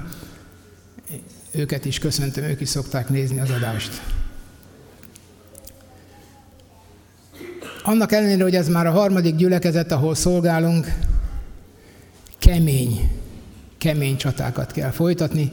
Őket 1.51 1.85
is 1.85 1.99
köszöntöm, 1.99 2.45
ők 2.45 2.61
is 2.61 2.69
szokták 2.69 3.09
nézni 3.09 3.41
az 3.41 3.51
adást. 3.51 4.03
Annak 7.83 8.13
ellenére, 8.13 8.43
hogy 8.43 8.55
ez 8.55 8.69
már 8.69 8.87
a 8.87 8.91
harmadik 8.91 9.37
gyülekezet, 9.37 9.93
ahol 9.93 10.15
szolgálunk, 10.15 10.95
kemény, 12.39 13.11
kemény 13.79 14.17
csatákat 14.17 14.73
kell 14.73 14.91
folytatni, 14.91 15.53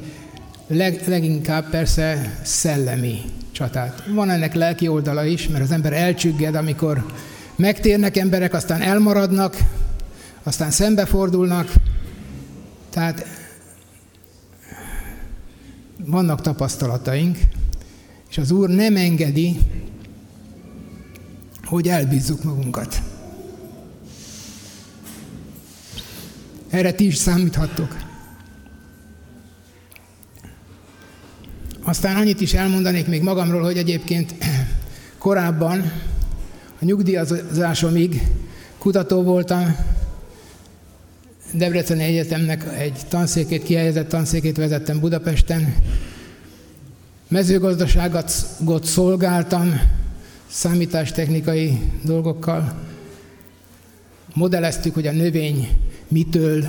Leg, 0.69 1.03
leginkább 1.07 1.69
persze 1.69 2.39
szellemi 2.43 3.21
csatát. 3.51 4.03
Van 4.13 4.29
ennek 4.29 4.53
lelki 4.53 4.87
oldala 4.87 5.25
is, 5.25 5.47
mert 5.47 5.63
az 5.63 5.71
ember 5.71 5.93
elcsügged, 5.93 6.55
amikor 6.55 7.05
megtérnek 7.55 8.17
emberek, 8.17 8.53
aztán 8.53 8.81
elmaradnak, 8.81 9.57
aztán 10.43 10.71
szembefordulnak. 10.71 11.73
Tehát 12.89 13.25
vannak 16.05 16.41
tapasztalataink, 16.41 17.37
és 18.29 18.37
az 18.37 18.51
Úr 18.51 18.69
nem 18.69 18.95
engedi, 18.95 19.57
hogy 21.63 21.87
elbízzuk 21.87 22.43
magunkat. 22.43 23.01
Erre 26.69 26.91
ti 26.91 27.05
is 27.05 27.15
számíthattok. 27.15 28.06
Aztán 31.87 32.15
annyit 32.15 32.41
is 32.41 32.53
elmondanék 32.53 33.07
még 33.07 33.21
magamról, 33.21 33.61
hogy 33.61 33.77
egyébként 33.77 34.33
korábban 35.17 35.91
a 36.81 36.85
nyugdíjazásomig 36.85 38.21
kutató 38.77 39.23
voltam, 39.23 39.75
Debreceni 41.53 42.03
Egyetemnek 42.03 42.77
egy 42.77 42.99
tanszékét, 43.09 43.63
kihelyezett 43.63 44.09
tanszékét 44.09 44.57
vezettem 44.57 44.99
Budapesten. 44.99 45.75
Mezőgazdaságot 47.27 48.31
szolgáltam, 48.83 49.81
számítástechnikai 50.47 51.79
dolgokkal. 52.03 52.79
Modelleztük, 54.33 54.93
hogy 54.93 55.07
a 55.07 55.11
növény 55.11 55.69
mitől 56.07 56.65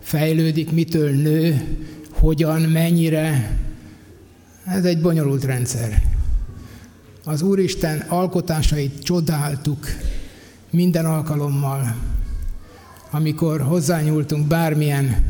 fejlődik, 0.00 0.70
mitől 0.72 1.10
nő, 1.10 1.76
hogyan, 2.10 2.60
mennyire. 2.60 3.56
Ez 4.66 4.84
egy 4.84 5.00
bonyolult 5.00 5.44
rendszer 5.44 6.02
az 7.24 7.42
Úristen 7.42 8.00
alkotásait 8.08 9.02
csodáltuk 9.02 9.86
minden 10.70 11.04
alkalommal, 11.04 11.96
amikor 13.10 13.60
hozzányúltunk 13.60 14.46
bármilyen 14.46 15.24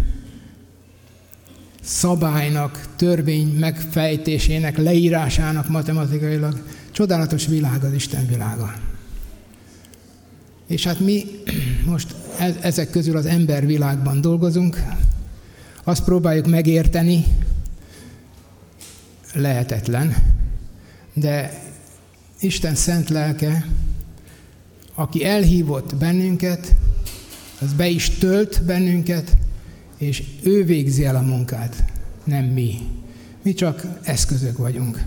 szabálynak, 1.83 2.87
törvény 2.97 3.59
megfejtésének, 3.59 4.76
leírásának 4.76 5.68
matematikailag. 5.68 6.62
Csodálatos 6.91 7.47
világ 7.47 7.85
az 7.85 7.93
Isten 7.93 8.26
világa. 8.26 8.74
És 10.66 10.85
hát 10.85 11.01
mi 11.01 11.24
most 11.91 12.14
e- 12.39 12.57
ezek 12.61 12.91
közül 12.91 13.16
az 13.16 13.26
ember 13.26 13.66
világban 13.66 14.20
dolgozunk, 14.20 14.83
azt 15.85 16.05
próbáljuk 16.05 16.47
megérteni, 16.47 17.24
lehetetlen, 19.33 20.16
de 21.12 21.62
Isten 22.41 22.74
szent 22.74 23.09
lelke, 23.09 23.66
aki 24.95 25.24
elhívott 25.24 25.97
bennünket, 25.97 26.74
az 27.61 27.72
be 27.72 27.89
is 27.89 28.11
tölt 28.11 28.62
bennünket, 28.64 29.37
és 29.99 30.22
ő 30.43 30.64
végzi 30.64 31.05
el 31.05 31.16
a 31.16 31.20
munkát, 31.20 31.85
nem 32.24 32.45
mi. 32.45 32.78
Mi 33.43 33.55
csak 33.55 33.83
eszközök 34.03 34.57
vagyunk. 34.59 35.03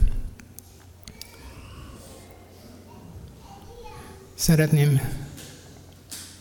Szeretném, 4.35 5.01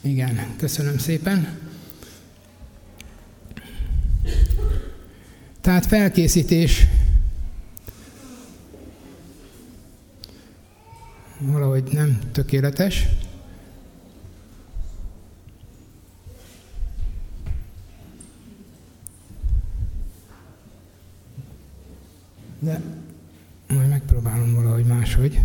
igen, 0.01 0.55
köszönöm 0.57 0.99
szépen. 0.99 1.59
Tehát 5.61 5.87
felkészítés 5.87 6.87
valahogy 11.53 11.93
nem 11.93 12.19
tökéletes. 12.33 13.09
De 22.59 22.81
majd 23.69 23.89
megpróbálom 23.89 24.55
valahogy 24.55 24.87
máshogy 24.87 25.41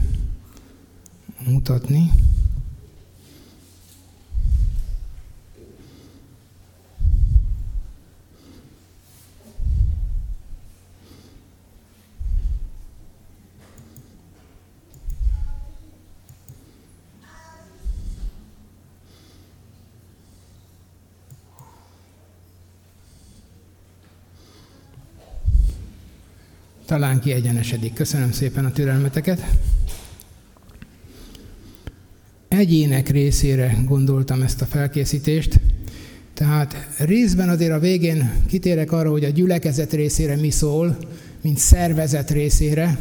mutatni. 1.46 2.12
Talán 26.90 27.20
kiegyenesedik. 27.20 27.94
Köszönöm 27.94 28.32
szépen 28.32 28.66
a 28.66 28.72
türelmeteket. 28.72 29.46
Egyének 32.48 33.10
részére 33.10 33.78
gondoltam 33.86 34.42
ezt 34.42 34.62
a 34.62 34.66
felkészítést, 34.66 35.60
tehát 36.34 36.88
részben 36.98 37.50
azért 37.50 37.72
a 37.72 37.80
végén 37.80 38.32
kitérek 38.48 38.92
arra, 38.92 39.10
hogy 39.10 39.24
a 39.24 39.30
gyülekezet 39.30 39.94
részére 39.94 40.36
mi 40.36 40.50
szól, 40.50 40.98
mint 41.42 41.58
szervezet 41.58 42.32
részére, 42.32 42.98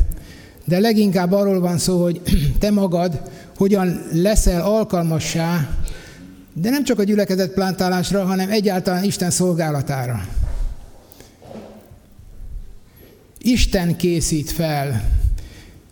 de 0.64 0.78
leginkább 0.78 1.32
arról 1.32 1.60
van 1.60 1.78
szó, 1.78 2.02
hogy 2.02 2.20
te 2.58 2.70
magad 2.70 3.20
hogyan 3.56 4.02
leszel 4.12 4.60
alkalmassá, 4.60 5.78
de 6.52 6.70
nem 6.70 6.84
csak 6.84 6.98
a 6.98 7.04
gyülekezet 7.04 7.52
plántálásra, 7.52 8.24
hanem 8.24 8.50
egyáltalán 8.50 9.04
Isten 9.04 9.30
szolgálatára. 9.30 10.20
Isten 13.48 13.96
készít 13.96 14.50
fel. 14.50 15.10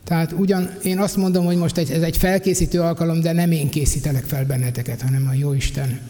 Tehát 0.04 0.32
ugyan 0.32 0.70
én 0.82 0.98
azt 0.98 1.16
mondom, 1.16 1.44
hogy 1.44 1.57
most 1.57 1.78
ez 1.78 1.90
egy 1.90 2.16
felkészítő 2.16 2.80
alkalom, 2.80 3.20
de 3.20 3.32
nem 3.32 3.50
én 3.50 3.68
készítelek 3.68 4.24
fel 4.24 4.44
benneteket, 4.44 5.02
hanem 5.02 5.26
a 5.28 5.32
jó 5.34 5.52
Isten. 5.52 6.00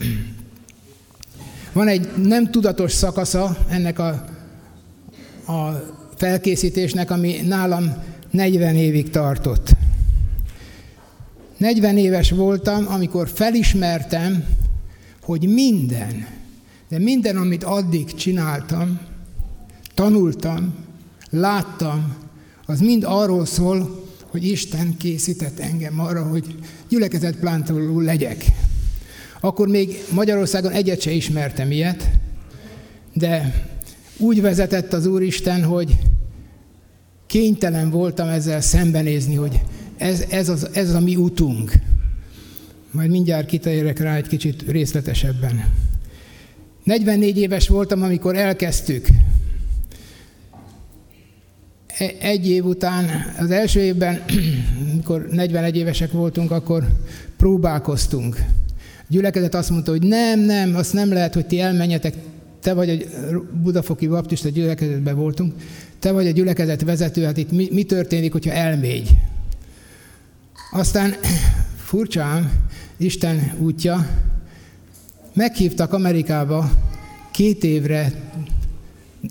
Van 1.72 1.88
egy 1.88 2.08
nem 2.22 2.50
tudatos 2.50 2.92
szakasza 2.92 3.56
ennek 3.68 3.98
a, 3.98 4.08
a 5.52 5.82
felkészítésnek, 6.16 7.10
ami 7.10 7.40
nálam 7.46 7.94
40 8.30 8.76
évig 8.76 9.10
tartott. 9.10 9.76
40 11.56 11.96
éves 11.96 12.30
voltam, 12.30 12.86
amikor 12.88 13.28
felismertem, 13.28 14.44
hogy 15.22 15.48
minden, 15.48 16.26
de 16.88 16.98
minden, 16.98 17.36
amit 17.36 17.64
addig 17.64 18.14
csináltam, 18.14 19.00
tanultam, 19.94 20.85
láttam, 21.30 22.16
az 22.66 22.80
mind 22.80 23.04
arról 23.06 23.46
szól, 23.46 24.04
hogy 24.26 24.44
Isten 24.44 24.96
készített 24.96 25.58
engem 25.58 26.00
arra, 26.00 26.22
hogy 26.22 26.54
gyülekezet 26.88 27.36
plántoló 27.36 28.00
legyek. 28.00 28.44
Akkor 29.40 29.68
még 29.68 30.04
Magyarországon 30.10 30.72
egyet 30.72 31.00
se 31.00 31.10
ismertem 31.10 31.70
ilyet, 31.70 32.10
de 33.12 33.64
úgy 34.16 34.40
vezetett 34.40 34.92
az 34.92 35.06
Úristen, 35.06 35.64
hogy 35.64 35.96
kénytelen 37.26 37.90
voltam 37.90 38.28
ezzel 38.28 38.60
szembenézni, 38.60 39.34
hogy 39.34 39.60
ez, 39.96 40.24
ez, 40.30 40.48
az, 40.48 40.68
ez 40.72 40.94
a 40.94 41.00
mi 41.00 41.16
utunk. 41.16 41.72
Majd 42.90 43.10
mindjárt 43.10 43.46
kitérek 43.46 43.98
rá 43.98 44.16
egy 44.16 44.28
kicsit 44.28 44.62
részletesebben. 44.68 45.72
44 46.84 47.38
éves 47.38 47.68
voltam, 47.68 48.02
amikor 48.02 48.36
elkezdtük. 48.36 49.06
Egy 52.18 52.48
év 52.48 52.64
után, 52.64 53.10
az 53.38 53.50
első 53.50 53.80
évben, 53.80 54.22
amikor 54.92 55.26
41 55.30 55.76
évesek 55.76 56.12
voltunk, 56.12 56.50
akkor 56.50 56.86
próbálkoztunk. 57.36 58.36
A 58.98 59.04
gyülekezet 59.08 59.54
azt 59.54 59.70
mondta, 59.70 59.90
hogy 59.90 60.02
nem, 60.02 60.40
nem, 60.40 60.74
azt 60.74 60.92
nem 60.92 61.12
lehet, 61.12 61.34
hogy 61.34 61.46
ti 61.46 61.60
elmenjetek, 61.60 62.14
te 62.60 62.74
vagy 62.74 62.90
a 62.90 63.36
Budafoki 63.62 64.06
Baptista 64.06 64.48
gyülekezetben 64.48 65.16
voltunk, 65.16 65.54
te 65.98 66.12
vagy 66.12 66.26
a 66.26 66.30
gyülekezet 66.30 66.82
vezető, 66.82 67.24
hát 67.24 67.36
itt 67.36 67.50
mi, 67.50 67.68
mi 67.72 67.82
történik, 67.82 68.32
hogyha 68.32 68.52
elmégy? 68.52 69.10
Aztán 70.72 71.14
furcsán, 71.88 72.52
Isten 72.96 73.52
útja, 73.58 74.06
meghívtak 75.34 75.92
Amerikába 75.92 76.70
két 77.30 77.64
évre 77.64 78.12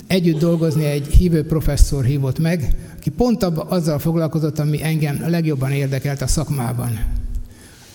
együtt 0.08 0.39
dolgozni 0.39 0.86
egy 0.86 1.08
hívő 1.08 1.46
professzor 1.46 2.04
hívott 2.04 2.39
meg, 2.39 2.76
aki 2.98 3.10
pont 3.10 3.43
abba, 3.43 3.62
azzal 3.62 4.00
foglalkozott, 4.00 4.60
ami 4.60 4.84
engem 4.84 5.24
legjobban 5.28 5.72
érdekelt 5.72 6.22
a 6.22 6.28
szakmában. 6.28 7.00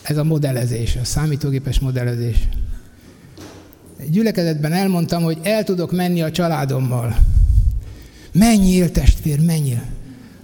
Ez 0.02 0.16
a 0.16 0.24
modellezés, 0.24 0.96
a 0.96 1.04
számítógépes 1.04 1.78
modellezés. 1.78 2.48
Gyülekezetben 4.10 4.72
elmondtam, 4.72 5.22
hogy 5.22 5.38
el 5.42 5.64
tudok 5.64 5.92
menni 5.92 6.22
a 6.22 6.30
családommal. 6.30 7.16
Menjél, 8.32 8.90
testvér, 8.90 9.40
menjél. 9.40 9.82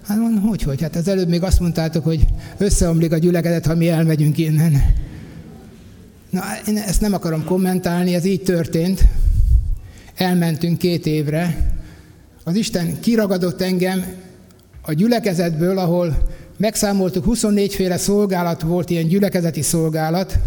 Hát 0.06 0.18
mondom, 0.18 0.42
hogy, 0.42 0.62
hogy? 0.62 0.82
Hát 0.82 0.96
az 0.96 1.08
előbb 1.08 1.28
még 1.28 1.42
azt 1.42 1.60
mondtátok, 1.60 2.04
hogy 2.04 2.26
összeomlik 2.56 3.12
a 3.12 3.18
gyülekezet, 3.18 3.66
ha 3.66 3.74
mi 3.74 3.88
elmegyünk 3.88 4.38
innen. 4.38 4.94
Na, 6.30 6.42
én 6.68 6.76
ezt 6.76 7.00
nem 7.00 7.12
akarom 7.12 7.44
kommentálni, 7.44 8.14
ez 8.14 8.24
így 8.24 8.42
történt. 8.42 9.04
Elmentünk 10.16 10.78
két 10.78 11.06
évre. 11.06 11.72
Az 12.44 12.54
Isten 12.54 13.00
kiragadott 13.00 13.62
engem 13.62 14.04
a 14.82 14.92
gyülekezetből, 14.92 15.78
ahol 15.78 16.28
megszámoltuk, 16.56 17.24
24 17.24 17.74
féle 17.74 17.96
szolgálat 17.96 18.62
volt, 18.62 18.90
ilyen 18.90 19.06
gyülekezeti 19.06 19.62
szolgálat, 19.62 20.38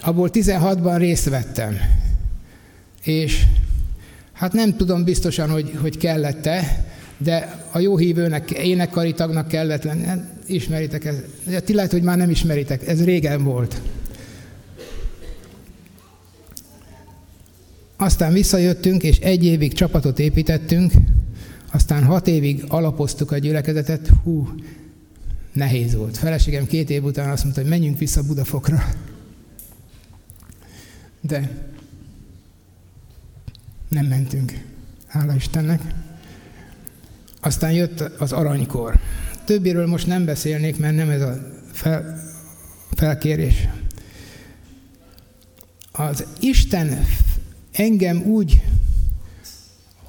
abból 0.00 0.30
16-ban 0.32 0.94
részt 0.96 1.28
vettem. 1.28 1.76
És 3.02 3.42
hát 4.32 4.52
nem 4.52 4.76
tudom 4.76 5.04
biztosan, 5.04 5.50
hogy, 5.50 5.78
hogy 5.80 5.96
kellett-e, 5.96 6.84
de 7.18 7.64
a 7.72 7.78
jó 7.78 7.96
hívőnek, 7.96 8.50
énekkari 8.50 9.12
tagnak 9.12 9.48
kellett 9.48 9.82
lenni. 9.82 10.04
Hát 10.04 10.24
ismeritek 10.46 11.04
ez. 11.04 11.16
De 11.46 11.60
ti 11.60 11.74
lehet, 11.74 11.90
hogy 11.90 12.02
már 12.02 12.16
nem 12.16 12.30
ismeritek, 12.30 12.88
ez 12.88 13.04
régen 13.04 13.44
volt. 13.44 13.80
Aztán 17.96 18.32
visszajöttünk, 18.32 19.02
és 19.02 19.18
egy 19.18 19.44
évig 19.44 19.72
csapatot 19.72 20.18
építettünk, 20.18 20.92
aztán 21.72 22.04
hat 22.04 22.26
évig 22.26 22.64
alapoztuk 22.68 23.30
a 23.30 23.38
gyülekezetet. 23.38 24.10
Hú, 24.22 24.48
nehéz 25.52 25.94
volt. 25.94 26.16
Feleségem 26.16 26.66
két 26.66 26.90
év 26.90 27.04
után 27.04 27.30
azt 27.30 27.42
mondta, 27.42 27.60
hogy 27.60 27.70
menjünk 27.70 27.98
vissza 27.98 28.22
Budafokra. 28.22 28.84
De 31.20 31.70
nem 33.88 34.06
mentünk. 34.06 34.52
Hála 35.06 35.34
Istennek. 35.34 35.80
Aztán 37.40 37.72
jött 37.72 38.00
az 38.00 38.32
aranykor. 38.32 38.98
Többiről 39.44 39.86
most 39.86 40.06
nem 40.06 40.24
beszélnék, 40.24 40.78
mert 40.78 40.96
nem 40.96 41.10
ez 41.10 41.20
a 41.20 41.38
fel, 41.72 42.22
felkérés. 42.90 43.68
Az 45.92 46.24
Isten 46.40 47.06
engem 47.76 48.22
úgy 48.22 48.62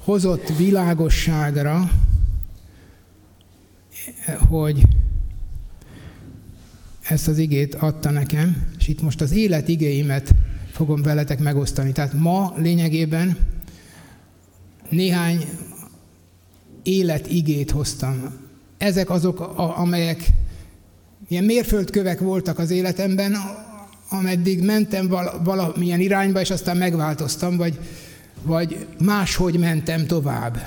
hozott 0.04 0.56
világosságra, 0.56 1.90
hogy 4.48 4.82
ezt 7.02 7.28
az 7.28 7.38
igét 7.38 7.74
adta 7.74 8.10
nekem, 8.10 8.66
és 8.78 8.88
itt 8.88 9.02
most 9.02 9.20
az 9.20 9.32
élet 9.32 9.68
igéimet 9.68 10.34
fogom 10.70 11.02
veletek 11.02 11.38
megosztani. 11.38 11.92
Tehát 11.92 12.12
ma 12.12 12.52
lényegében 12.56 13.36
néhány 14.88 15.44
életigét 16.82 17.70
hoztam. 17.70 18.34
Ezek 18.78 19.10
azok, 19.10 19.40
amelyek 19.56 20.26
ilyen 21.28 21.44
mérföldkövek 21.44 22.20
voltak 22.20 22.58
az 22.58 22.70
életemben, 22.70 23.36
ameddig 24.08 24.62
mentem 24.62 25.08
valamilyen 25.44 26.00
irányba, 26.00 26.40
és 26.40 26.50
aztán 26.50 26.76
megváltoztam, 26.76 27.56
vagy, 27.56 27.78
vagy 28.42 28.86
máshogy 28.98 29.58
mentem 29.58 30.06
tovább. 30.06 30.58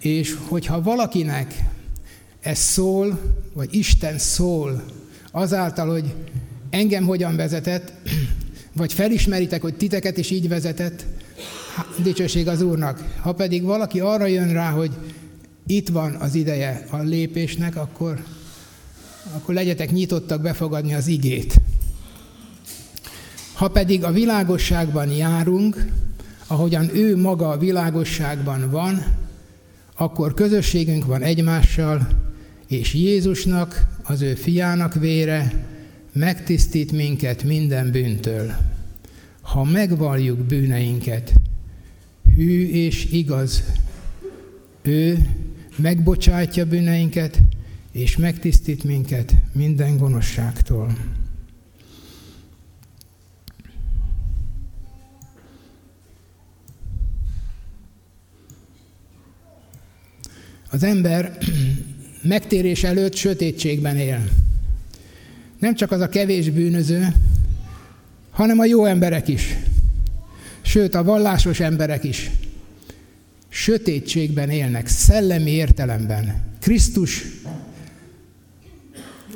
És 0.00 0.36
hogyha 0.48 0.82
valakinek 0.82 1.54
ez 2.40 2.58
szól, 2.58 3.20
vagy 3.52 3.74
Isten 3.74 4.18
szól, 4.18 4.84
azáltal, 5.30 5.90
hogy 5.90 6.14
engem 6.70 7.04
hogyan 7.04 7.36
vezetett, 7.36 7.92
vagy 8.76 8.92
felismeritek, 8.92 9.62
hogy 9.62 9.74
titeket 9.74 10.16
is 10.16 10.30
így 10.30 10.48
vezetett, 10.48 11.04
dicsőség 12.02 12.48
az 12.48 12.62
Úrnak. 12.62 13.14
Ha 13.20 13.32
pedig 13.32 13.62
valaki 13.62 14.00
arra 14.00 14.26
jön 14.26 14.52
rá, 14.52 14.70
hogy 14.70 14.90
itt 15.66 15.88
van 15.88 16.14
az 16.14 16.34
ideje 16.34 16.86
a 16.90 16.96
lépésnek, 16.96 17.76
akkor, 17.76 18.24
akkor 19.34 19.54
legyetek 19.54 19.90
nyitottak 19.90 20.40
befogadni 20.40 20.94
az 20.94 21.06
igét. 21.06 21.54
Ha 23.54 23.68
pedig 23.68 24.04
a 24.04 24.12
világosságban 24.12 25.08
járunk, 25.08 25.86
ahogyan 26.46 26.96
ő 26.96 27.16
maga 27.16 27.48
a 27.48 27.58
világosságban 27.58 28.70
van, 28.70 29.04
akkor 29.96 30.34
közösségünk 30.34 31.04
van 31.04 31.22
egymással, 31.22 32.08
és 32.66 32.94
Jézusnak, 32.94 33.86
az 34.02 34.20
ő 34.22 34.34
fiának 34.34 34.94
vére 34.94 35.52
megtisztít 36.12 36.92
minket 36.92 37.42
minden 37.42 37.90
bűntől. 37.90 38.52
Ha 39.40 39.64
megvalljuk 39.64 40.38
bűneinket, 40.38 41.32
hű 42.34 42.68
és 42.68 43.06
igaz, 43.10 43.64
ő 44.82 45.26
megbocsátja 45.76 46.66
bűneinket, 46.66 47.40
és 47.92 48.16
megtisztít 48.16 48.84
minket 48.84 49.34
minden 49.52 49.96
gonoszságtól. 49.96 50.96
Az 60.74 60.82
ember 60.82 61.38
megtérés 62.22 62.84
előtt 62.84 63.14
sötétségben 63.14 63.96
él. 63.96 64.28
Nem 65.58 65.74
csak 65.74 65.90
az 65.90 66.00
a 66.00 66.08
kevés 66.08 66.50
bűnöző, 66.50 67.06
hanem 68.30 68.58
a 68.58 68.64
jó 68.64 68.84
emberek 68.84 69.28
is. 69.28 69.56
Sőt, 70.62 70.94
a 70.94 71.04
vallásos 71.04 71.60
emberek 71.60 72.04
is 72.04 72.30
sötétségben 73.48 74.50
élnek, 74.50 74.86
szellemi 74.86 75.50
értelemben. 75.50 76.42
Krisztus 76.60 77.24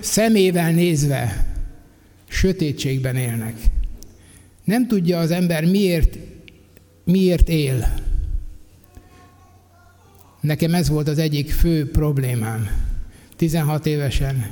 szemével 0.01 0.71
nézve 0.73 1.47
sötétségben 2.29 3.17
élnek. 3.17 3.57
Nem 4.65 4.87
tudja 4.87 5.19
az 5.19 5.31
ember 5.31 5.65
miért, 5.65 6.19
miért 7.05 7.49
él. 7.49 8.07
Nekem 10.41 10.75
ez 10.75 10.89
volt 10.89 11.09
az 11.09 11.19
egyik 11.19 11.51
fő 11.51 11.91
problémám. 11.91 12.69
16 13.37 13.87
évesen 13.87 14.47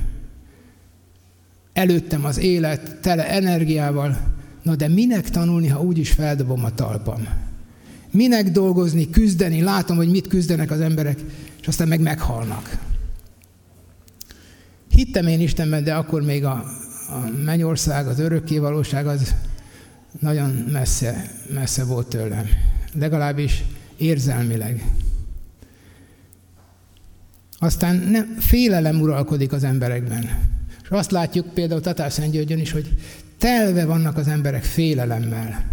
előttem 1.73 2.25
az 2.25 2.37
élet 2.37 2.99
tele 3.01 3.29
energiával, 3.29 4.17
na 4.63 4.75
de 4.75 4.87
minek 4.87 5.29
tanulni, 5.29 5.67
ha 5.67 5.81
úgyis 5.81 6.11
feldobom 6.11 6.63
a 6.63 6.73
talpam? 6.73 7.27
Minek 8.11 8.51
dolgozni, 8.51 9.09
küzdeni, 9.09 9.61
látom, 9.61 9.97
hogy 9.97 10.09
mit 10.09 10.27
küzdenek 10.27 10.71
az 10.71 10.79
emberek, 10.79 11.19
és 11.61 11.67
aztán 11.67 11.87
meg 11.87 11.99
meghalnak. 11.99 12.77
Hittem 14.89 15.27
én 15.27 15.39
Istenben, 15.39 15.83
de 15.83 15.95
akkor 15.95 16.21
még 16.21 16.45
a, 16.45 16.51
a 17.09 17.29
mennyország, 17.45 18.07
az 18.07 18.19
örökké 18.19 18.57
valóság 18.57 19.07
az 19.07 19.35
nagyon 20.19 20.49
messze, 20.49 21.31
messze 21.53 21.83
volt 21.83 22.07
tőlem. 22.07 22.45
Legalábbis 22.93 23.63
érzelmileg. 23.97 24.85
Aztán 27.59 27.95
nem, 27.95 28.35
félelem 28.39 29.01
uralkodik 29.01 29.51
az 29.51 29.63
emberekben. 29.63 30.29
És 30.83 30.89
azt 30.89 31.11
látjuk 31.11 31.53
például 31.53 31.81
Tatárszentgyörgyön 31.81 32.59
is, 32.59 32.71
hogy 32.71 32.95
telve 33.37 33.85
vannak 33.85 34.17
az 34.17 34.27
emberek 34.27 34.63
félelemmel, 34.63 35.65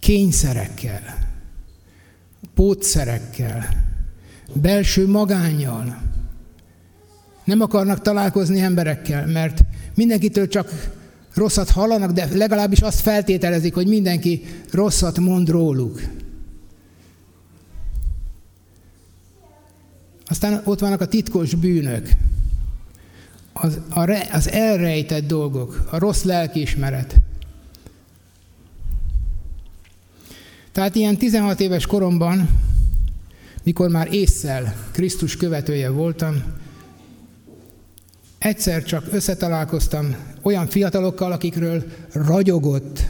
kényszerekkel, 0.00 1.00
pótszerekkel, 2.54 3.68
belső 4.52 5.08
magányjal. 5.08 6.02
Nem 7.44 7.60
akarnak 7.60 8.02
találkozni 8.02 8.60
emberekkel, 8.60 9.26
mert 9.26 9.60
mindenkitől 9.94 10.48
csak 10.48 10.90
rosszat 11.34 11.70
hallanak, 11.70 12.12
de 12.12 12.28
legalábbis 12.32 12.80
azt 12.80 13.00
feltételezik, 13.00 13.74
hogy 13.74 13.86
mindenki 13.86 14.42
rosszat 14.70 15.18
mond 15.18 15.48
róluk. 15.48 16.00
Aztán 20.26 20.60
ott 20.64 20.80
vannak 20.80 21.00
a 21.00 21.06
titkos 21.06 21.54
bűnök, 21.54 22.08
az, 23.52 23.80
a 23.88 24.04
re, 24.04 24.28
az 24.32 24.50
elrejtett 24.50 25.26
dolgok, 25.26 25.88
a 25.90 25.98
rossz 25.98 26.22
lelkiismeret. 26.22 27.16
Tehát 30.72 30.94
ilyen 30.94 31.16
16 31.16 31.60
éves 31.60 31.86
koromban, 31.86 32.48
mikor 33.62 33.88
már 33.90 34.12
észszel 34.12 34.74
Krisztus 34.90 35.36
követője 35.36 35.90
voltam, 35.90 36.42
egyszer 38.38 38.82
csak 38.82 39.06
összetalálkoztam 39.10 40.16
olyan 40.42 40.66
fiatalokkal, 40.66 41.32
akikről 41.32 41.84
ragyogott 42.12 43.00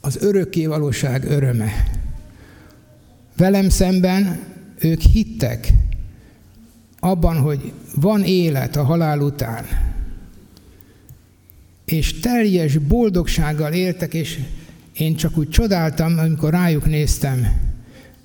az 0.00 0.16
örökké 0.22 0.66
valóság 0.66 1.24
öröme. 1.24 1.72
Velem 3.36 3.68
szemben 3.68 4.53
ők 4.84 5.00
hittek 5.00 5.72
abban, 6.98 7.36
hogy 7.36 7.72
van 7.94 8.24
élet 8.24 8.76
a 8.76 8.84
halál 8.84 9.20
után. 9.20 9.64
És 11.84 12.20
teljes 12.20 12.78
boldogsággal 12.78 13.72
éltek, 13.72 14.14
és 14.14 14.38
én 14.96 15.16
csak 15.16 15.38
úgy 15.38 15.48
csodáltam, 15.48 16.18
amikor 16.18 16.50
rájuk 16.50 16.86
néztem, 16.86 17.46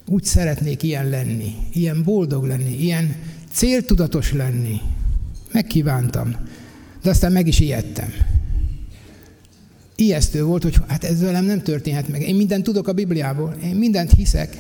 úgy 0.08 0.24
szeretnék 0.24 0.84
ilyen 0.84 1.10
lenni, 1.10 1.56
ilyen 1.74 2.04
boldog 2.04 2.46
lenni, 2.46 2.84
ilyen 2.84 3.16
céltudatos 3.52 4.34
lenni. 4.34 4.82
Megkívántam, 5.52 6.36
de 7.02 7.10
aztán 7.10 7.32
meg 7.32 7.48
is 7.48 7.60
ijedtem. 7.60 8.14
Ijesztő 9.96 10.44
volt, 10.44 10.64
hogy 10.64 10.76
hát 10.88 11.04
ez 11.04 11.22
velem 11.22 11.46
nem 11.46 11.62
történhet 11.62 12.08
meg. 12.08 12.22
Én 12.22 12.36
mindent 12.36 12.64
tudok 12.64 12.88
a 12.88 12.94
Bibliából, 12.94 13.56
én 13.64 13.76
mindent 13.76 14.12
hiszek, 14.12 14.58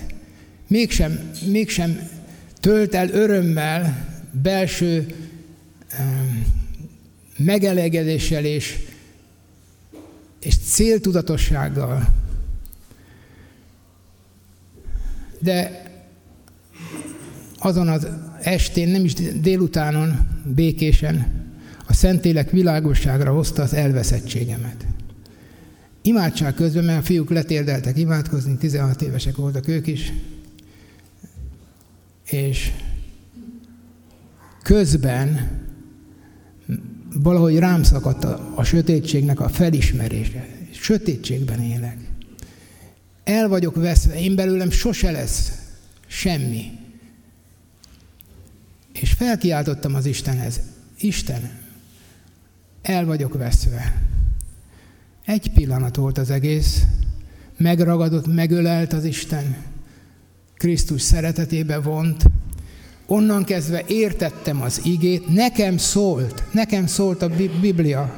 mégsem, 0.70 1.32
mégsem 1.46 2.10
tölt 2.60 2.96
el 2.96 3.10
örömmel, 3.10 4.08
belső 4.32 5.16
megelégedéssel 7.38 8.46
és, 8.46 8.80
és 10.40 10.58
céltudatossággal. 10.58 12.08
De 15.40 15.84
azon 17.58 17.88
az 17.88 18.08
estén, 18.42 18.88
nem 18.88 19.06
is 19.06 19.14
délutánon, 19.42 20.28
békésen, 20.56 21.48
a 21.88 21.94
Szentélek 21.94 22.52
világosságra 22.52 23.32
hozta 23.32 23.62
az 23.62 23.74
elveszettségemet. 23.74 24.86
Imádság 26.02 26.54
közben, 26.54 26.84
mert 26.84 27.00
a 27.00 27.04
fiúk 27.04 27.30
letérdeltek 27.30 27.98
imádkozni, 27.98 28.58
16 28.58 29.02
évesek 29.02 29.36
voltak 29.36 29.68
ők 29.68 29.88
is, 29.88 30.14
és 32.32 32.72
közben 34.64 35.50
valahogy 37.14 37.58
rám 37.58 37.84
szakadt 37.84 38.24
a, 38.24 38.52
a 38.56 38.64
sötétségnek 38.64 39.40
a 39.40 39.50
felismerése. 39.50 40.48
Sötétségben 40.72 41.62
élek. 41.62 41.98
El 43.24 43.48
vagyok 43.48 43.76
veszve, 43.76 44.20
én 44.20 44.36
belőlem 44.36 44.72
sose 44.72 45.12
lesz 45.12 45.52
semmi. 46.08 46.72
És 48.94 49.12
felkiáltottam 49.12 49.96
az 49.96 50.06
Istenhez. 50.06 50.62
Isten, 51.00 51.50
el 52.82 53.06
vagyok 53.06 53.34
veszve. 53.34 54.02
Egy 55.26 55.52
pillanat 55.54 55.96
volt 55.96 56.18
az 56.18 56.30
egész, 56.30 56.84
megragadott, 57.58 58.34
megölelt 58.34 58.94
az 58.94 59.04
Isten, 59.04 59.56
Krisztus 60.60 61.02
szeretetébe 61.02 61.80
vont, 61.80 62.24
onnan 63.06 63.44
kezdve 63.44 63.84
értettem 63.88 64.62
az 64.62 64.82
igét, 64.84 65.34
nekem 65.34 65.78
szólt, 65.78 66.44
nekem 66.52 66.88
szólt 66.88 67.22
a 67.22 67.30
Biblia. 67.62 68.18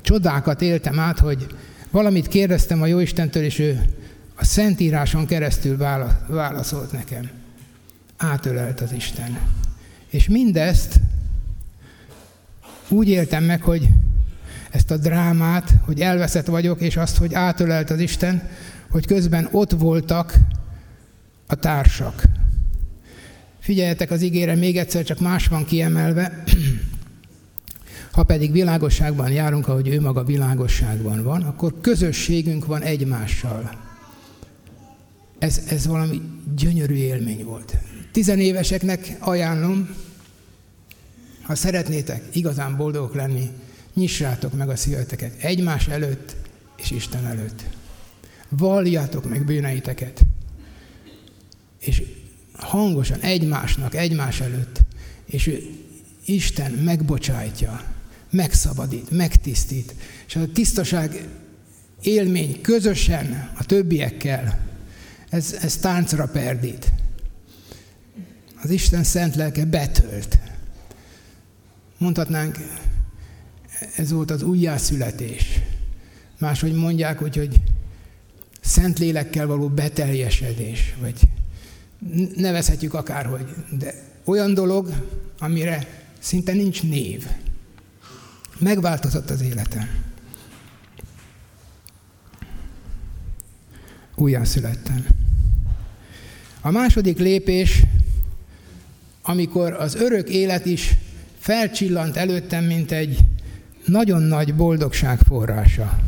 Csodákat 0.00 0.62
éltem 0.62 0.98
át, 0.98 1.18
hogy 1.18 1.46
valamit 1.90 2.28
kérdeztem 2.28 2.82
a 2.82 2.86
Jóistentől, 2.86 3.42
és 3.42 3.58
ő 3.58 3.82
a 4.34 4.44
Szentíráson 4.44 5.26
keresztül 5.26 5.76
válaszolt 6.26 6.92
nekem. 6.92 7.30
Átölelt 8.16 8.80
az 8.80 8.92
Isten. 8.92 9.38
És 10.10 10.28
mindezt 10.28 11.00
úgy 12.88 13.08
éltem 13.08 13.44
meg, 13.44 13.62
hogy 13.62 13.88
ezt 14.70 14.90
a 14.90 14.96
drámát, 14.96 15.74
hogy 15.84 16.00
elveszett 16.00 16.46
vagyok, 16.46 16.80
és 16.80 16.96
azt, 16.96 17.16
hogy 17.16 17.34
átölelt 17.34 17.90
az 17.90 18.00
Isten, 18.00 18.48
hogy 18.90 19.06
közben 19.06 19.48
ott 19.52 19.72
voltak 19.72 20.34
a 21.46 21.54
társak. 21.54 22.22
Figyeljetek 23.58 24.10
az 24.10 24.22
ígére, 24.22 24.54
még 24.54 24.76
egyszer 24.76 25.04
csak 25.04 25.20
más 25.20 25.46
van 25.46 25.64
kiemelve. 25.64 26.32
Ha 28.12 28.24
pedig 28.24 28.52
világosságban 28.52 29.30
járunk, 29.30 29.68
ahogy 29.68 29.88
ő 29.88 30.00
maga 30.00 30.24
világosságban 30.24 31.22
van, 31.22 31.42
akkor 31.42 31.80
közösségünk 31.80 32.66
van 32.66 32.82
egymással. 32.82 33.70
Ez, 35.38 35.62
ez 35.68 35.86
valami 35.86 36.20
gyönyörű 36.56 36.94
élmény 36.94 37.44
volt. 37.44 37.76
Tizenéveseknek 38.12 39.16
ajánlom, 39.18 39.88
ha 41.42 41.54
szeretnétek 41.54 42.22
igazán 42.32 42.76
boldogok 42.76 43.14
lenni, 43.14 43.50
nyissátok 43.94 44.56
meg 44.56 44.68
a 44.68 44.76
szíveteket 44.76 45.42
egymás 45.42 45.88
előtt 45.88 46.36
és 46.76 46.90
Isten 46.90 47.26
előtt. 47.26 47.77
Valljátok 48.48 49.28
meg 49.28 49.44
bűneiteket. 49.44 50.20
És 51.78 52.02
hangosan 52.52 53.20
egymásnak, 53.20 53.94
egymás 53.94 54.40
előtt. 54.40 54.80
És 55.26 55.50
Isten 56.24 56.72
megbocsájtja, 56.72 57.82
megszabadít, 58.30 59.10
megtisztít. 59.10 59.94
És 60.26 60.36
a 60.36 60.52
tisztaság 60.52 61.28
élmény 62.02 62.60
közösen 62.60 63.50
a 63.58 63.64
többiekkel, 63.64 64.66
ez, 65.30 65.56
ez 65.62 65.76
táncra 65.76 66.26
perdít. 66.26 66.92
Az 68.62 68.70
Isten 68.70 69.04
szent 69.04 69.34
lelke 69.34 69.64
betölt. 69.64 70.38
Mondhatnánk, 71.98 72.58
ez 73.96 74.10
volt 74.10 74.30
az 74.30 74.42
újjászületés. 74.42 75.60
Máshogy 76.38 76.72
mondják, 76.72 77.18
hogy, 77.18 77.36
hogy 77.36 77.60
Szentlélekkel 78.80 79.46
való 79.46 79.68
beteljesedés, 79.68 80.94
vagy 81.00 81.20
nevezhetjük 82.36 82.94
akárhogy, 82.94 83.46
de 83.78 83.94
olyan 84.24 84.54
dolog, 84.54 84.92
amire 85.38 85.86
szinte 86.18 86.52
nincs 86.52 86.82
név. 86.82 87.26
Megváltozott 88.58 89.30
az 89.30 89.42
életem. 89.42 89.88
Újján 94.14 94.44
születtem. 94.44 95.06
A 96.60 96.70
második 96.70 97.18
lépés, 97.18 97.82
amikor 99.22 99.72
az 99.72 99.94
örök 99.94 100.28
élet 100.28 100.66
is 100.66 100.94
felcsillant 101.38 102.16
előttem, 102.16 102.64
mint 102.64 102.92
egy 102.92 103.18
nagyon 103.84 104.22
nagy 104.22 104.54
boldogság 104.54 105.18
forrása. 105.18 106.07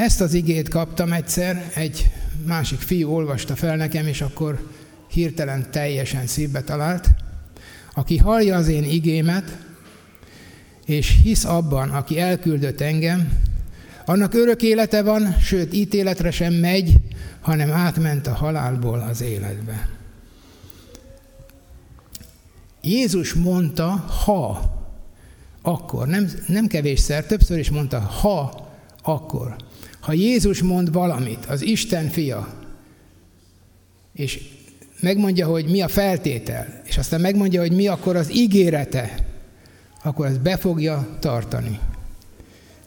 Ezt 0.00 0.20
az 0.20 0.34
igét 0.34 0.68
kaptam 0.68 1.12
egyszer, 1.12 1.70
egy 1.74 2.10
másik 2.46 2.78
fiú 2.78 3.10
olvasta 3.10 3.56
fel 3.56 3.76
nekem, 3.76 4.06
és 4.06 4.20
akkor 4.20 4.68
hirtelen 5.10 5.70
teljesen 5.70 6.26
szívbe 6.26 6.62
talált. 6.62 7.08
Aki 7.94 8.16
hallja 8.16 8.56
az 8.56 8.68
én 8.68 8.84
igémet, 8.84 9.58
és 10.86 11.18
hisz 11.22 11.44
abban, 11.44 11.90
aki 11.90 12.20
elküldött 12.20 12.80
engem, 12.80 13.32
annak 14.04 14.34
örök 14.34 14.62
élete 14.62 15.02
van, 15.02 15.32
sőt 15.40 15.74
ítéletre 15.74 16.30
sem 16.30 16.54
megy, 16.54 16.94
hanem 17.40 17.70
átment 17.70 18.26
a 18.26 18.34
halálból 18.34 19.00
az 19.00 19.20
életbe. 19.20 19.88
Jézus 22.82 23.34
mondta, 23.34 23.88
ha, 24.24 24.72
akkor, 25.62 26.06
nem, 26.06 26.30
nem 26.46 26.66
kevésszer, 26.66 27.26
többször 27.26 27.58
is 27.58 27.70
mondta, 27.70 27.98
ha, 27.98 28.68
akkor. 29.02 29.56
Ha 30.00 30.12
Jézus 30.12 30.62
mond 30.62 30.92
valamit, 30.92 31.44
az 31.44 31.62
Isten 31.62 32.08
fia, 32.08 32.54
és 34.12 34.40
megmondja, 35.00 35.46
hogy 35.46 35.64
mi 35.64 35.80
a 35.80 35.88
feltétel, 35.88 36.82
és 36.84 36.98
aztán 36.98 37.20
megmondja, 37.20 37.60
hogy 37.60 37.72
mi 37.72 37.86
akkor 37.86 38.16
az 38.16 38.34
ígérete, 38.34 39.26
akkor 40.02 40.26
ezt 40.26 40.40
be 40.40 40.56
fogja 40.56 41.16
tartani. 41.20 41.78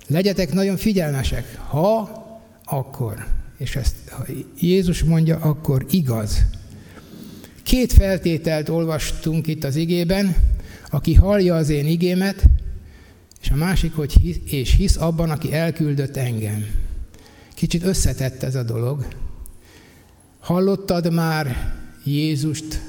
Legyetek 0.08 0.54
nagyon 0.54 0.78
figyelmesek, 0.78 1.58
ha, 1.58 2.22
akkor. 2.64 3.26
És 3.58 3.76
ezt, 3.76 3.96
ha 4.10 4.26
Jézus 4.60 5.04
mondja, 5.04 5.38
akkor 5.38 5.86
igaz. 5.90 6.46
Két 7.64 7.94
feltételt 7.94 8.70
olvastunk 8.70 9.48
itt 9.48 9.64
az 9.64 9.76
igében, 9.76 10.36
aki 10.90 11.14
hallja 11.14 11.56
az 11.56 11.70
én 11.70 11.88
igémet, 11.88 12.44
és 13.42 13.50
a 13.50 13.56
másik, 13.56 13.96
hogy 13.96 14.14
hisz, 14.22 14.38
és 14.46 14.76
hisz 14.76 14.98
abban, 14.98 15.30
aki 15.30 15.54
elküldött 15.54 16.18
engem. 16.18 16.66
Kicsit 17.64 17.84
összetett 17.84 18.44
ez 18.44 18.56
a 18.56 18.64
dolog. 18.64 19.08
Hallottad 20.40 21.14
már 21.14 21.74
Jézust, 22.04 22.82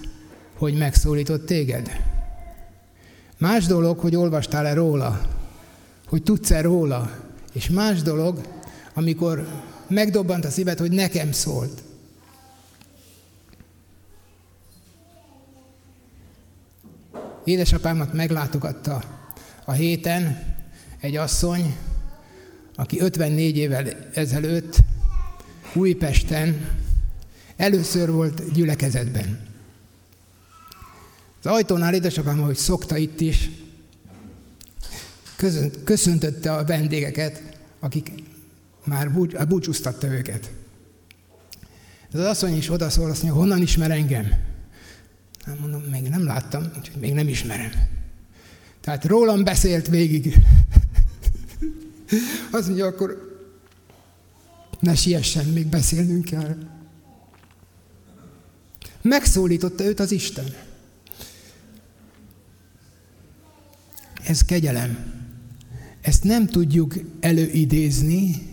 hogy 0.54 0.74
megszólított 0.74 1.46
téged? 1.46 1.90
Más 3.38 3.66
dolog, 3.66 3.98
hogy 3.98 4.16
olvastál-e 4.16 4.74
róla, 4.74 5.20
hogy 6.06 6.22
tudsz-e 6.22 6.60
róla, 6.60 7.10
és 7.52 7.68
más 7.68 8.02
dolog, 8.02 8.40
amikor 8.94 9.48
megdobbant 9.88 10.44
a 10.44 10.50
szíved, 10.50 10.78
hogy 10.78 10.92
nekem 10.92 11.32
szólt. 11.32 11.82
Édesapámat 17.44 18.12
meglátogatta 18.12 19.02
a 19.64 19.72
héten 19.72 20.54
egy 21.00 21.16
asszony, 21.16 21.76
aki 22.74 23.00
54 23.00 23.56
évvel 23.56 23.86
ezelőtt 24.14 24.76
Újpesten 25.72 26.68
először 27.56 28.10
volt 28.10 28.52
gyülekezetben. 28.52 29.46
Az 31.42 31.50
ajtónál 31.50 31.94
édesapám, 31.94 32.40
ahogy 32.40 32.56
szokta 32.56 32.96
itt 32.96 33.20
is, 33.20 33.50
köszöntötte 35.84 36.52
a 36.52 36.64
vendégeket, 36.64 37.42
akik 37.80 38.12
már 38.84 39.12
búcsúztatta 39.48 40.06
őket. 40.06 40.50
Ez 42.12 42.20
az 42.20 42.26
asszony 42.26 42.56
is 42.56 42.70
odaszól, 42.70 43.10
azt 43.10 43.22
mondja, 43.22 43.40
honnan 43.40 43.62
ismer 43.62 43.90
engem? 43.90 44.32
Nem 45.46 45.56
mondom, 45.60 45.82
még 45.82 46.02
nem 46.02 46.24
láttam, 46.24 46.62
úgyhogy 46.78 47.00
még 47.00 47.12
nem 47.12 47.28
ismerem. 47.28 47.70
Tehát 48.80 49.04
rólam 49.04 49.44
beszélt 49.44 49.88
végig. 49.88 50.34
Azt 52.50 52.66
mondja, 52.66 52.86
akkor 52.86 53.38
ne 54.80 54.94
siessen, 54.94 55.46
még 55.46 55.66
beszélnünk 55.66 56.24
kell. 56.24 56.56
Megszólította 59.02 59.84
őt 59.84 60.00
az 60.00 60.12
Isten. 60.12 60.44
Ez 64.26 64.44
kegyelem. 64.44 65.12
Ezt 66.00 66.24
nem 66.24 66.46
tudjuk 66.46 66.94
előidézni, 67.20 68.48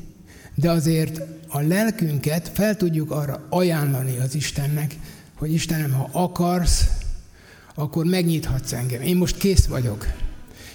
de 0.56 0.72
azért 0.72 1.22
a 1.47 1.60
lelkünket 1.60 2.49
fel 2.54 2.78
tudjuk 2.78 3.12
arra 3.12 3.47
ajánlani 3.49 4.18
az 4.18 4.36
Istennek, 4.36 4.95
hogy 5.36 5.54
Istenem, 5.54 5.91
ha 5.91 6.10
akarsz, 6.12 6.88
akkor 7.76 8.06
megnyithatsz 8.06 8.72
engem. 8.72 9.02
Én 9.02 9.18
most 9.18 9.38
kész 9.38 9.66
vagyok. 9.66 10.08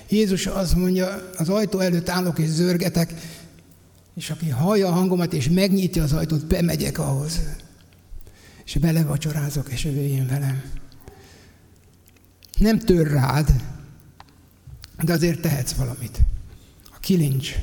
Jézus 0.09 0.47
azt 0.47 0.75
mondja, 0.75 1.31
az 1.37 1.49
ajtó 1.49 1.79
előtt 1.79 2.09
állok 2.09 2.39
és 2.39 2.49
zörgetek, 2.49 3.15
és 4.15 4.31
aki 4.31 4.49
hallja 4.49 4.89
a 4.89 4.93
hangomat 4.93 5.33
és 5.33 5.49
megnyitja 5.49 6.03
az 6.03 6.13
ajtót, 6.13 6.47
bemegyek 6.47 6.99
ahhoz. 6.99 7.41
És 8.65 8.77
belevacsorázok, 8.77 9.73
és 9.73 9.85
ő 9.85 9.91
jöjjön 9.91 10.27
velem. 10.27 10.63
Nem 12.59 12.79
tör 12.79 13.07
rád, 13.07 13.63
de 15.03 15.13
azért 15.13 15.41
tehetsz 15.41 15.73
valamit. 15.73 16.21
A 16.85 16.99
kilincs, 16.99 17.55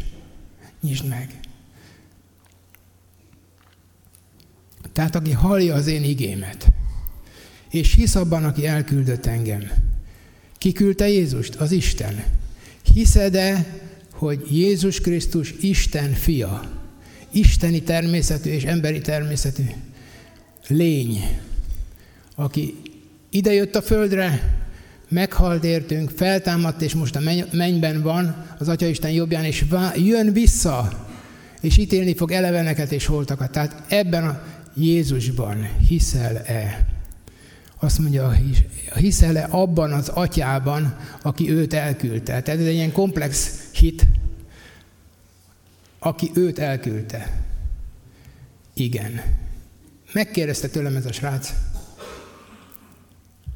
nyisd 0.81 1.07
meg. 1.07 1.39
Tehát 4.93 5.15
aki 5.15 5.31
hallja 5.31 5.75
az 5.75 5.87
én 5.87 6.03
igémet, 6.03 6.67
és 7.69 7.93
hisz 7.93 8.15
abban, 8.15 8.43
aki 8.43 8.67
elküldött 8.67 9.25
engem. 9.25 9.92
Ki 10.63 10.71
küldte 10.71 11.09
Jézust? 11.09 11.55
Az 11.55 11.71
Isten. 11.71 12.23
Hiszed-e, 12.93 13.65
hogy 14.11 14.41
Jézus 14.49 14.99
Krisztus 15.01 15.53
Isten 15.61 16.13
fia, 16.13 16.71
isteni 17.31 17.81
természetű 17.81 18.49
és 18.49 18.63
emberi 18.63 19.01
természetű 19.01 19.63
lény, 20.67 21.37
aki 22.35 22.75
idejött 23.29 23.75
a 23.75 23.81
földre, 23.81 24.57
meghalt 25.09 25.63
értünk, 25.63 26.09
feltámadt, 26.09 26.81
és 26.81 26.93
most 26.93 27.15
a 27.15 27.21
mennyben 27.51 28.01
van, 28.01 28.45
az 28.59 28.67
Atya 28.67 28.87
Isten 28.87 29.11
jobbján, 29.11 29.43
és 29.43 29.65
jön 29.95 30.33
vissza, 30.33 31.07
és 31.61 31.77
ítélni 31.77 32.15
fog 32.15 32.31
eleveneket 32.31 32.91
és 32.91 33.05
holtakat. 33.05 33.51
Tehát 33.51 33.83
ebben 33.87 34.27
a 34.27 34.43
Jézusban 34.75 35.69
hiszel-e? 35.87 36.92
Azt 37.83 37.99
mondja, 37.99 38.31
hiszel-e 38.95 39.47
abban 39.49 39.91
az 39.91 40.09
atyában, 40.09 40.97
aki 41.21 41.51
őt 41.51 41.73
elküldte? 41.73 42.41
Tehát 42.41 42.59
ez 42.59 42.65
egy 42.65 42.73
ilyen 42.73 42.91
komplex 42.91 43.61
hit, 43.71 44.05
aki 45.99 46.31
őt 46.33 46.59
elküldte. 46.59 47.41
Igen. 48.73 49.21
Megkérdezte 50.13 50.67
tőlem 50.67 50.95
ez 50.95 51.05
a 51.05 51.11
srác. 51.11 51.53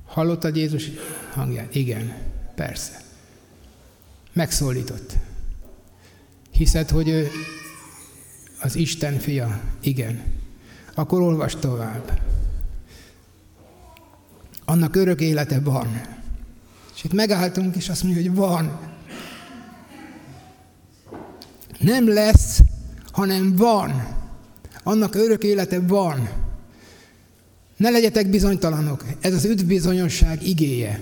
Hallottad 0.05 0.55
Jézus 0.55 0.89
hangját? 1.33 1.75
Igen, 1.75 2.13
persze. 2.55 3.01
Megszólított. 4.33 5.13
Hiszed, 6.51 6.89
hogy 6.89 7.07
ő 7.09 7.27
az 8.61 8.75
Isten 8.75 9.19
fia? 9.19 9.61
Igen. 9.81 10.21
Akkor 10.93 11.21
olvas 11.21 11.55
tovább. 11.55 12.19
Annak 14.69 14.95
örök 14.95 15.21
élete 15.21 15.59
van. 15.59 16.01
És 16.95 17.03
itt 17.03 17.13
megálltunk, 17.13 17.75
és 17.75 17.89
azt 17.89 18.03
mondja, 18.03 18.21
hogy 18.21 18.35
van. 18.35 18.79
Nem 21.79 22.07
lesz, 22.07 22.59
hanem 23.11 23.55
van. 23.55 24.07
Annak 24.83 25.15
örök 25.15 25.43
élete 25.43 25.79
van. 25.79 26.29
Ne 27.77 27.89
legyetek 27.89 28.29
bizonytalanok. 28.29 29.05
Ez 29.19 29.33
az 29.33 29.45
üdvbizonyosság 29.45 30.47
igéje. 30.47 31.01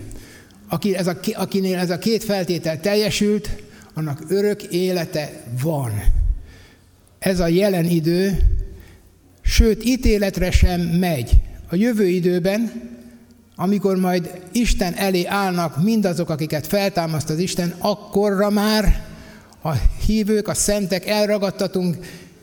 Aki 0.68 0.96
ez 0.96 1.08
a, 1.08 1.18
akinél 1.34 1.78
ez 1.78 1.90
a 1.90 1.98
két 1.98 2.24
feltétel 2.24 2.80
teljesült, 2.80 3.50
annak 3.94 4.24
örök 4.28 4.64
élete 4.64 5.44
van. 5.62 5.92
Ez 7.20 7.40
a 7.40 7.48
jelen 7.48 7.86
idő, 7.86 8.38
sőt 9.42 9.86
ítéletre 9.86 10.52
sem 10.52 10.82
megy. 10.82 11.32
A 11.70 11.76
jövő 11.76 12.08
időben, 12.08 12.94
amikor 13.56 13.98
majd 13.98 14.42
Isten 14.52 14.94
elé 14.94 15.26
állnak 15.26 15.84
mindazok, 15.84 16.30
akiket 16.30 16.68
feltámaszt 16.68 17.30
az 17.30 17.40
Isten, 17.40 17.76
akkorra 17.78 18.50
már 18.50 19.06
a 19.62 19.72
hívők, 20.06 20.48
a 20.48 20.54
szentek 20.54 21.08
elragadtatunk, 21.08 21.98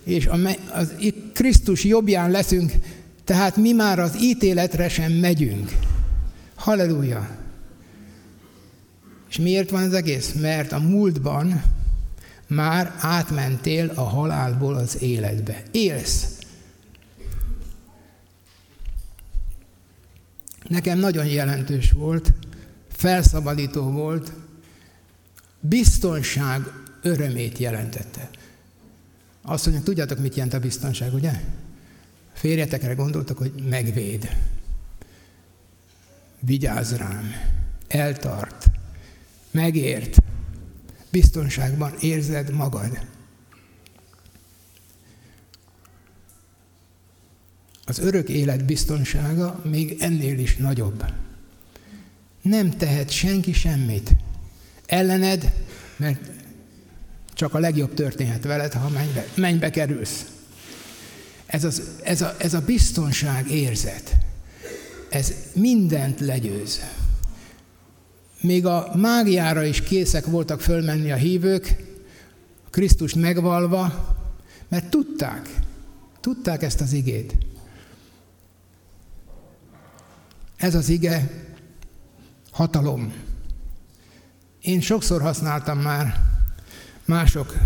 és 0.04 0.26
a, 0.26 0.36
az 0.72 0.92
Krisztus 1.32 1.84
jobbján 1.84 2.30
leszünk, 2.30 2.72
tehát 3.24 3.56
mi 3.56 3.72
már 3.72 3.98
az 3.98 4.22
ítéletre 4.22 4.88
sem 4.88 5.12
megyünk. 5.12 5.72
Halleluja! 6.54 7.28
És 9.30 9.38
miért 9.38 9.70
van 9.70 9.82
ez 9.82 9.92
egész? 9.92 10.32
Mert 10.32 10.72
a 10.72 10.78
múltban 10.78 11.62
már 12.46 12.94
átmentél 13.00 13.92
a 13.94 14.02
halálból 14.02 14.74
az 14.74 15.02
életbe. 15.02 15.62
Élsz. 15.70 16.26
Nekem 20.72 20.98
nagyon 20.98 21.26
jelentős 21.26 21.90
volt, 21.90 22.32
felszabadító 22.88 23.90
volt, 23.90 24.32
biztonság 25.60 26.60
örömét 27.02 27.58
jelentette. 27.58 28.30
Azt 29.42 29.66
mondja, 29.66 29.84
tudjátok, 29.84 30.18
mit 30.18 30.34
jelent 30.34 30.54
a 30.54 30.58
biztonság, 30.58 31.14
ugye? 31.14 31.32
Férjetekre 32.32 32.94
gondoltak, 32.94 33.38
hogy 33.38 33.52
megvéd, 33.68 34.36
vigyáz 36.40 36.96
rám, 36.96 37.30
eltart, 37.88 38.70
megért, 39.50 40.16
biztonságban 41.10 41.94
érzed 42.00 42.50
magad. 42.50 43.06
Az 47.84 47.98
örök 47.98 48.28
élet 48.28 48.64
biztonsága 48.64 49.60
még 49.64 49.96
ennél 49.98 50.38
is 50.38 50.56
nagyobb. 50.56 51.04
Nem 52.42 52.70
tehet 52.70 53.10
senki 53.10 53.52
semmit. 53.52 54.10
Ellened, 54.86 55.52
mert 55.96 56.30
csak 57.34 57.54
a 57.54 57.58
legjobb 57.58 57.94
történhet 57.94 58.44
veled, 58.44 58.72
ha 58.72 58.88
mennybe, 58.88 59.26
mennybe 59.34 59.70
kerülsz. 59.70 60.26
Ez, 61.46 61.64
az, 61.64 61.82
ez, 62.02 62.22
a, 62.22 62.34
ez 62.38 62.54
a 62.54 62.60
biztonság 62.60 63.50
érzet, 63.50 64.16
ez 65.08 65.34
mindent 65.54 66.20
legyőz. 66.20 66.80
Még 68.40 68.66
a 68.66 68.92
mágiára 68.96 69.64
is 69.64 69.82
készek 69.82 70.26
voltak 70.26 70.60
fölmenni 70.60 71.12
a 71.12 71.16
hívők, 71.16 71.76
Krisztust 72.70 73.14
megvalva, 73.14 74.16
mert 74.68 74.90
tudták, 74.90 75.48
tudták 76.20 76.62
ezt 76.62 76.80
az 76.80 76.92
igét. 76.92 77.34
Ez 80.62 80.74
az 80.74 80.88
ige 80.88 81.30
hatalom. 82.50 83.12
Én 84.60 84.80
sokszor 84.80 85.20
használtam 85.20 85.78
már 85.78 86.20
mások 87.04 87.56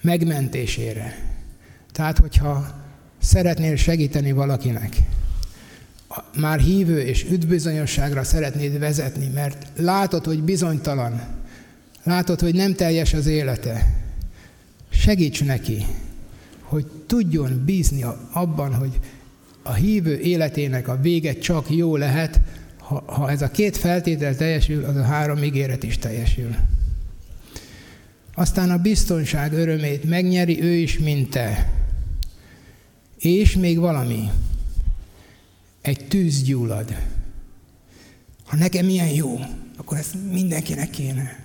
megmentésére. 0.00 1.14
Tehát, 1.92 2.18
hogyha 2.18 2.82
szeretnél 3.20 3.76
segíteni 3.76 4.32
valakinek, 4.32 4.96
már 6.36 6.58
hívő 6.60 7.00
és 7.00 7.24
üdvbizonyosságra 7.30 8.24
szeretnéd 8.24 8.78
vezetni, 8.78 9.26
mert 9.26 9.66
látod, 9.76 10.24
hogy 10.24 10.42
bizonytalan, 10.42 11.20
látod, 12.02 12.40
hogy 12.40 12.54
nem 12.54 12.74
teljes 12.74 13.14
az 13.14 13.26
élete, 13.26 13.94
segíts 14.90 15.44
neki, 15.44 15.86
hogy 16.62 16.86
tudjon 17.06 17.62
bízni 17.64 18.04
abban, 18.32 18.74
hogy 18.74 18.98
a 19.68 19.74
hívő 19.74 20.18
életének 20.18 20.88
a 20.88 21.00
vége 21.00 21.38
csak 21.38 21.70
jó 21.70 21.96
lehet, 21.96 22.40
ha, 22.78 23.04
ha 23.06 23.30
ez 23.30 23.42
a 23.42 23.50
két 23.50 23.76
feltétel 23.76 24.36
teljesül, 24.36 24.84
az 24.84 24.96
a 24.96 25.02
három 25.02 25.42
ígéret 25.42 25.82
is 25.82 25.98
teljesül. 25.98 26.54
Aztán 28.34 28.70
a 28.70 28.78
biztonság 28.78 29.52
örömét 29.52 30.04
megnyeri 30.04 30.62
ő 30.62 30.72
is, 30.72 30.98
mint 30.98 31.30
te. 31.30 31.72
És 33.18 33.56
még 33.56 33.78
valami. 33.78 34.30
Egy 35.80 36.06
tűz 36.08 36.42
gyullad. 36.42 36.96
Ha 38.44 38.56
nekem 38.56 38.88
ilyen 38.88 39.08
jó, 39.08 39.38
akkor 39.76 39.98
ezt 39.98 40.14
mindenkinek 40.30 40.90
kéne. 40.90 41.44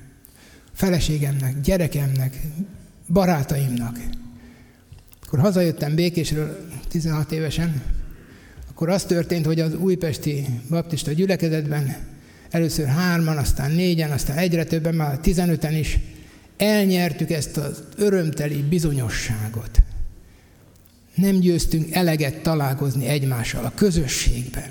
Feleségemnek, 0.74 1.62
gyerekemnek, 1.62 2.42
barátaimnak. 3.08 4.00
Akkor 5.26 5.40
hazajöttem 5.40 5.96
Békésről 5.96 6.68
16 6.88 7.32
évesen, 7.32 7.82
akkor 8.74 8.90
az 8.90 9.04
történt, 9.04 9.46
hogy 9.46 9.60
az 9.60 9.76
újpesti 9.76 10.46
baptista 10.70 11.12
gyülekezetben 11.12 11.96
először 12.50 12.86
hárman, 12.86 13.38
aztán 13.38 13.72
négyen, 13.72 14.12
aztán 14.12 14.38
egyre 14.38 14.64
többen, 14.64 14.96
már 14.96 15.18
tizenöten 15.18 15.76
is 15.76 16.00
elnyertük 16.58 17.32
ezt 17.32 17.58
az 17.58 17.84
örömteli 17.98 18.62
bizonyosságot. 18.62 19.82
Nem 21.16 21.40
győztünk 21.40 21.92
eleget 21.92 22.42
találkozni 22.42 23.06
egymással 23.06 23.66
a 23.66 23.72
közösségben. 23.76 24.70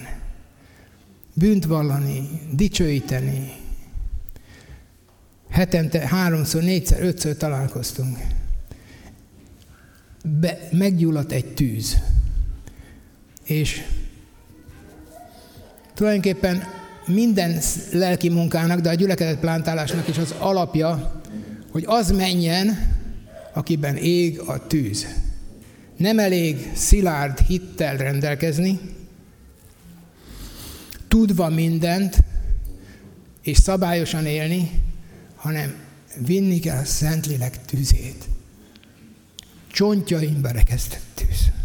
Bűnt 1.34 1.64
vallani, 1.64 2.28
dicsőíteni. 2.52 3.52
Hetente 5.50 6.08
háromszor, 6.08 6.62
négyszer, 6.62 7.02
ötször 7.02 7.36
találkoztunk. 7.36 8.18
Be, 10.40 10.58
meggyulladt 10.70 11.32
egy 11.32 11.54
tűz. 11.54 11.96
És 13.52 13.82
tulajdonképpen 15.94 16.62
minden 17.06 17.58
lelki 17.92 18.28
munkának, 18.28 18.80
de 18.80 18.88
a 18.88 18.94
gyülekezet 18.94 19.38
plántálásnak 19.38 20.08
is 20.08 20.18
az 20.18 20.34
alapja, 20.38 21.20
hogy 21.70 21.84
az 21.86 22.10
menjen, 22.10 22.78
akiben 23.52 23.96
ég 23.96 24.40
a 24.40 24.66
tűz. 24.66 25.06
Nem 25.96 26.18
elég 26.18 26.70
szilárd 26.74 27.38
hittel 27.38 27.96
rendelkezni, 27.96 28.80
tudva 31.08 31.48
mindent, 31.48 32.16
és 33.42 33.56
szabályosan 33.56 34.26
élni, 34.26 34.70
hanem 35.36 35.74
vinni 36.26 36.58
kell 36.58 36.78
a 36.78 36.84
Szentlélek 36.84 37.64
tűzét. 37.64 38.24
Csontjaimba 39.72 40.48
rekesztett 40.48 41.06
tűz. 41.14 41.61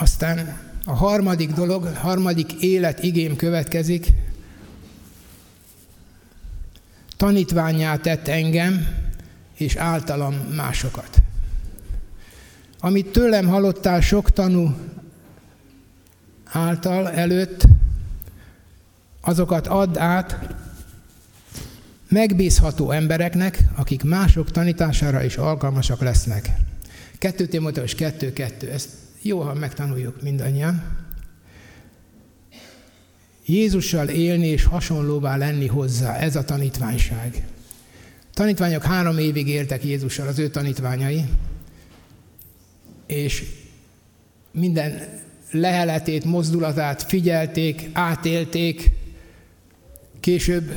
Aztán 0.00 0.58
a 0.84 0.92
harmadik 0.94 1.50
dolog, 1.50 1.84
a 1.84 1.98
harmadik 1.98 2.52
élet 2.52 3.02
igém 3.02 3.36
következik. 3.36 4.12
Tanítványá 7.16 7.96
tett 7.96 8.28
engem, 8.28 8.86
és 9.56 9.76
általam 9.76 10.34
másokat. 10.34 11.18
Amit 12.78 13.12
tőlem 13.12 13.46
hallottál 13.46 14.00
sok 14.00 14.32
tanú 14.32 14.74
által 16.44 17.10
előtt, 17.10 17.64
azokat 19.20 19.66
add 19.66 19.98
át 19.98 20.54
megbízható 22.08 22.90
embereknek, 22.90 23.58
akik 23.76 24.02
mások 24.02 24.50
tanítására 24.50 25.24
is 25.24 25.36
alkalmasak 25.36 26.00
lesznek. 26.00 26.50
2 27.18 27.46
Timóteus 27.46 27.94
2.2, 27.94 28.72
ezt 28.72 28.88
jó, 29.22 29.40
ha 29.40 29.54
megtanuljuk 29.54 30.22
mindannyian. 30.22 30.98
Jézussal 33.46 34.08
élni 34.08 34.46
és 34.46 34.64
hasonlóvá 34.64 35.36
lenni 35.36 35.66
hozzá, 35.66 36.16
ez 36.16 36.36
a 36.36 36.44
tanítványság. 36.44 37.46
Tanítványok 38.34 38.82
három 38.82 39.18
évig 39.18 39.48
éltek 39.48 39.84
Jézussal, 39.84 40.26
az 40.26 40.38
ő 40.38 40.48
tanítványai, 40.48 41.24
és 43.06 43.44
minden 44.52 45.08
leheletét, 45.50 46.24
mozdulatát 46.24 47.02
figyelték, 47.02 47.88
átélték, 47.92 48.90
később 50.20 50.72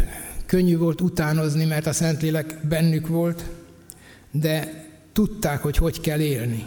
könnyű 0.46 0.78
volt 0.78 1.02
utánozni, 1.02 1.66
mert 1.66 1.86
a 1.86 1.94
Szentlélek 1.94 2.68
bennük 2.68 3.08
volt, 3.08 3.44
de 4.32 4.86
tudták, 5.14 5.62
hogy 5.62 5.78
hogy 5.78 6.02
kell 6.02 6.20
élni. 6.20 6.64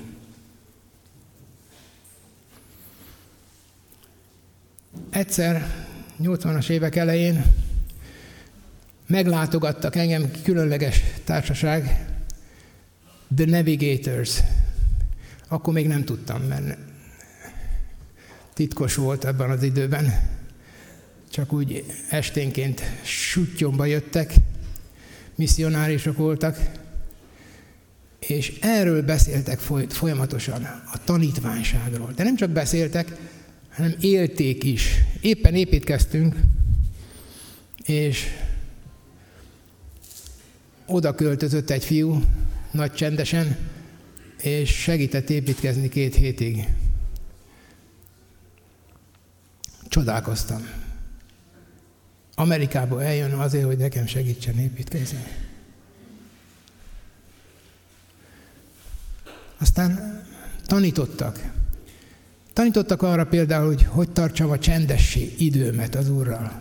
Egyszer, 5.10 5.86
80-as 6.22 6.68
évek 6.68 6.96
elején 6.96 7.44
meglátogattak 9.06 9.96
engem 9.96 10.30
különleges 10.42 11.02
társaság, 11.24 12.06
The 13.36 13.46
Navigators. 13.46 14.40
Akkor 15.48 15.72
még 15.72 15.86
nem 15.86 16.04
tudtam, 16.04 16.42
mert 16.42 16.78
titkos 18.54 18.94
volt 18.94 19.24
ebben 19.24 19.50
az 19.50 19.62
időben. 19.62 20.34
Csak 21.30 21.52
úgy 21.52 21.84
esténként 22.10 22.82
sutyomba 23.04 23.84
jöttek, 23.84 24.34
misszionárisok 25.34 26.16
voltak, 26.16 26.58
és 28.18 28.58
erről 28.60 29.02
beszéltek 29.02 29.58
folyamatosan, 29.88 30.62
a 30.92 31.04
tanítványságról. 31.04 32.12
De 32.16 32.24
nem 32.24 32.36
csak 32.36 32.50
beszéltek, 32.50 33.16
hanem 33.76 33.94
élték 34.00 34.64
is. 34.64 34.90
Éppen 35.20 35.54
építkeztünk, 35.54 36.36
és 37.84 38.26
oda 40.86 41.14
költözött 41.14 41.70
egy 41.70 41.84
fiú, 41.84 42.22
nagy 42.70 42.92
csendesen, 42.92 43.56
és 44.42 44.70
segített 44.70 45.30
építkezni 45.30 45.88
két 45.88 46.14
hétig. 46.14 46.68
Csodálkoztam. 49.88 50.68
Amerikába 52.34 53.02
eljön 53.02 53.32
azért, 53.32 53.64
hogy 53.64 53.78
nekem 53.78 54.06
segítsen 54.06 54.58
építkezni. 54.58 55.24
Aztán 59.58 60.22
tanítottak. 60.66 61.55
Tanítottak 62.56 63.02
arra 63.02 63.26
például, 63.26 63.66
hogy 63.66 63.84
hogy 63.84 64.10
tartsam 64.10 64.50
a 64.50 64.58
csendessé 64.58 65.34
időmet 65.38 65.94
az 65.94 66.10
Úrral. 66.10 66.60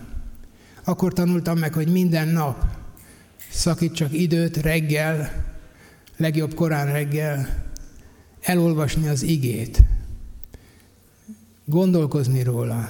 Akkor 0.83 1.13
tanultam 1.13 1.57
meg, 1.57 1.73
hogy 1.73 1.91
minden 1.91 2.27
nap 2.27 2.65
szakítsak 3.51 4.13
időt 4.13 4.57
reggel, 4.57 5.45
legjobb 6.17 6.53
korán 6.53 6.91
reggel, 6.91 7.63
elolvasni 8.41 9.07
az 9.07 9.23
igét, 9.23 9.83
gondolkozni 11.65 12.43
róla, 12.43 12.89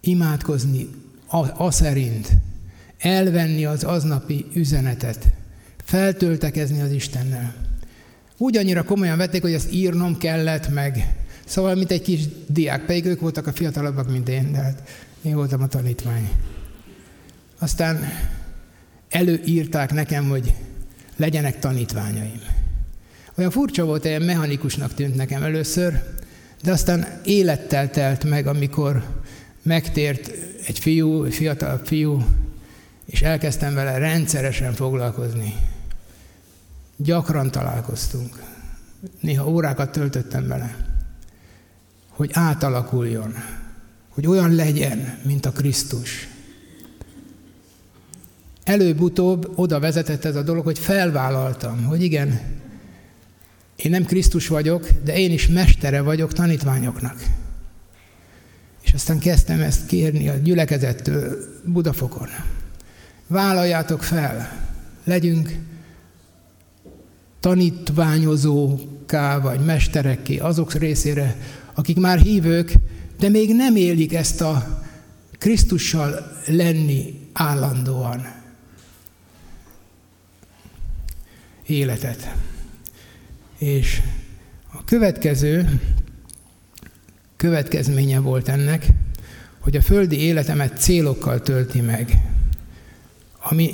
imádkozni 0.00 0.88
a, 1.26 1.64
a 1.64 1.70
szerint, 1.70 2.28
elvenni 2.98 3.64
az 3.64 3.84
aznapi 3.84 4.46
üzenetet, 4.54 5.32
feltöltekezni 5.84 6.80
az 6.80 6.92
Istennel. 6.92 7.69
Úgy 8.42 8.56
annyira 8.56 8.82
komolyan 8.82 9.18
vették, 9.18 9.42
hogy 9.42 9.52
ezt 9.52 9.72
írnom 9.72 10.18
kellett 10.18 10.68
meg. 10.68 11.14
Szóval, 11.44 11.74
mint 11.74 11.90
egy 11.90 12.02
kis 12.02 12.20
diák, 12.46 12.84
pedig 12.84 13.04
ők 13.06 13.20
voltak 13.20 13.46
a 13.46 13.52
fiatalabbak, 13.52 14.10
mint 14.10 14.28
én, 14.28 14.52
de 14.52 14.58
hát 14.58 14.82
én 15.22 15.34
voltam 15.34 15.62
a 15.62 15.66
tanítvány. 15.66 16.30
Aztán 17.58 18.08
előírták 19.08 19.92
nekem, 19.92 20.28
hogy 20.28 20.52
legyenek 21.16 21.58
tanítványaim. 21.58 22.40
Olyan 23.36 23.50
furcsa 23.50 23.84
volt, 23.84 24.04
olyan 24.04 24.22
mechanikusnak 24.22 24.94
tűnt 24.94 25.14
nekem 25.14 25.42
először, 25.42 26.02
de 26.62 26.72
aztán 26.72 27.20
élettel 27.24 27.90
telt 27.90 28.24
meg, 28.24 28.46
amikor 28.46 29.04
megtért 29.62 30.30
egy 30.66 30.78
fiú, 30.78 31.30
fiatal 31.30 31.80
fiú, 31.84 32.24
és 33.06 33.22
elkezdtem 33.22 33.74
vele 33.74 33.98
rendszeresen 33.98 34.72
foglalkozni. 34.72 35.54
Gyakran 37.02 37.50
találkoztunk. 37.50 38.42
Néha 39.20 39.48
órákat 39.48 39.92
töltöttem 39.92 40.46
vele, 40.46 40.76
hogy 42.08 42.30
átalakuljon, 42.32 43.34
hogy 44.08 44.26
olyan 44.26 44.54
legyen, 44.54 45.18
mint 45.24 45.46
a 45.46 45.52
Krisztus. 45.52 46.28
Előbb-utóbb 48.64 49.58
oda 49.58 49.80
vezetett 49.80 50.24
ez 50.24 50.36
a 50.36 50.42
dolog, 50.42 50.64
hogy 50.64 50.78
felvállaltam, 50.78 51.84
hogy 51.84 52.02
igen, 52.02 52.40
én 53.76 53.90
nem 53.90 54.04
Krisztus 54.04 54.46
vagyok, 54.48 54.88
de 55.04 55.18
én 55.18 55.30
is 55.32 55.48
mestere 55.48 56.00
vagyok 56.00 56.32
tanítványoknak. 56.32 57.22
És 58.82 58.92
aztán 58.92 59.18
kezdtem 59.18 59.60
ezt 59.60 59.86
kérni 59.86 60.28
a 60.28 60.34
gyülekezettől 60.34 61.38
Budafokon. 61.64 62.28
Vállaljátok 63.26 64.02
fel, 64.02 64.52
legyünk 65.04 65.68
tanítványozóká 67.40 69.38
vagy 69.38 69.60
mesterekké 69.60 70.38
azok 70.38 70.72
részére, 70.72 71.36
akik 71.74 71.96
már 71.96 72.18
hívők, 72.18 72.74
de 73.18 73.28
még 73.28 73.54
nem 73.54 73.76
élik 73.76 74.14
ezt 74.14 74.40
a 74.40 74.82
Krisztussal 75.38 76.36
lenni 76.46 77.28
állandóan 77.32 78.34
életet. 81.66 82.34
És 83.58 84.00
a 84.72 84.84
következő 84.84 85.80
következménye 87.36 88.18
volt 88.18 88.48
ennek, 88.48 88.86
hogy 89.58 89.76
a 89.76 89.82
földi 89.82 90.18
életemet 90.18 90.78
célokkal 90.78 91.40
tölti 91.40 91.80
meg, 91.80 92.22
ami 93.42 93.72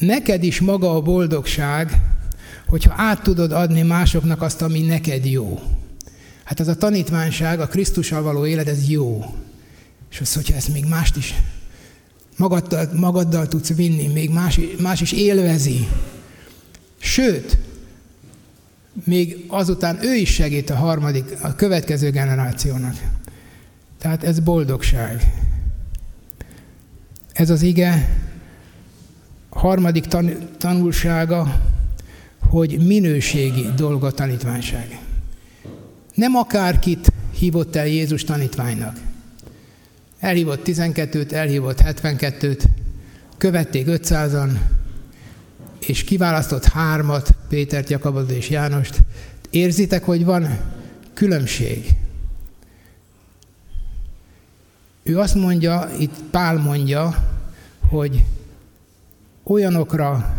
neked 0.00 0.42
is 0.42 0.60
maga 0.60 0.94
a 0.94 1.00
boldogság, 1.00 2.00
hogyha 2.66 2.94
át 2.96 3.22
tudod 3.22 3.52
adni 3.52 3.82
másoknak 3.82 4.42
azt, 4.42 4.62
ami 4.62 4.80
neked 4.80 5.24
jó. 5.26 5.60
Hát 6.44 6.60
az 6.60 6.68
a 6.68 6.76
tanítványság, 6.76 7.60
a 7.60 7.66
Krisztussal 7.66 8.22
való 8.22 8.46
élet, 8.46 8.68
ez 8.68 8.88
jó. 8.88 9.24
És 10.10 10.20
az, 10.20 10.34
hogyha 10.34 10.54
ezt 10.54 10.72
még 10.72 10.84
mást 10.84 11.16
is 11.16 11.34
magaddal, 12.36 12.88
magaddal 12.94 13.48
tudsz 13.48 13.74
vinni, 13.74 14.06
még 14.06 14.30
más, 14.30 14.60
más 14.80 15.00
is 15.00 15.12
élvezi. 15.12 15.88
Sőt, 16.98 17.58
még 19.04 19.44
azután 19.48 19.98
ő 20.02 20.14
is 20.14 20.34
segít 20.34 20.70
a 20.70 20.76
harmadik, 20.76 21.24
a 21.40 21.54
következő 21.54 22.10
generációnak. 22.10 22.94
Tehát 23.98 24.24
ez 24.24 24.40
boldogság. 24.40 25.32
Ez 27.32 27.50
az 27.50 27.62
ige 27.62 28.08
harmadik 29.50 30.06
tan- 30.06 30.56
tanulsága, 30.56 31.60
hogy 32.48 32.86
minőségi 32.86 33.66
dolga 33.76 34.06
a 34.06 34.12
tanítványság. 34.12 34.98
Nem 36.14 36.34
akárkit 36.34 37.12
hívott 37.38 37.76
el 37.76 37.86
Jézus 37.86 38.24
tanítványnak. 38.24 38.96
Elhívott 40.18 40.60
12-t, 40.64 41.32
elhívott 41.32 41.80
72-t, 41.84 42.64
követték 43.38 43.86
500-an, 43.88 44.50
és 45.78 46.04
kiválasztott 46.04 46.64
hármat, 46.64 47.30
Pétert, 47.48 47.90
Jakabot 47.90 48.30
és 48.30 48.50
Jánost. 48.50 48.98
Érzitek, 49.50 50.04
hogy 50.04 50.24
van 50.24 50.58
különbség. 51.14 51.86
Ő 55.02 55.18
azt 55.18 55.34
mondja, 55.34 55.90
itt 55.98 56.14
Pál 56.30 56.56
mondja, 56.56 57.28
hogy 57.88 58.24
olyanokra 59.44 60.36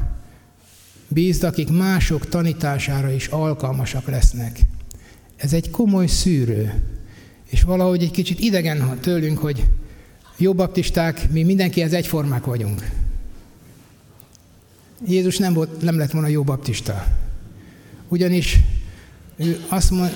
bízd, 1.08 1.44
akik 1.44 1.70
mások 1.70 2.28
tanítására 2.30 3.12
is 3.12 3.28
alkalmasak 3.28 4.08
lesznek. 4.08 4.60
Ez 5.36 5.54
egy 5.54 5.70
komoly 5.70 6.08
szűrő. 6.08 6.84
És 7.50 7.62
valahogy 7.62 8.04
egy 8.04 8.12
kicsit 8.12 8.40
idegen 8.40 9.00
tőlünk, 9.00 9.38
hogy 9.38 9.68
jó 10.38 10.54
baptisták, 10.54 11.32
mi 11.32 11.44
mindenkihez 11.44 11.94
egyformák 11.94 12.46
vagyunk. 12.46 12.90
Jézus 15.08 15.38
nem, 15.38 15.54
volt, 15.54 15.82
nem 15.82 15.98
lett 15.98 16.12
volna 16.12 16.28
jó 16.28 16.44
baptista. 16.44 17.06
Ugyanis 18.08 18.60
ő 19.36 19.60
azt 19.68 19.92
mond, 19.92 20.12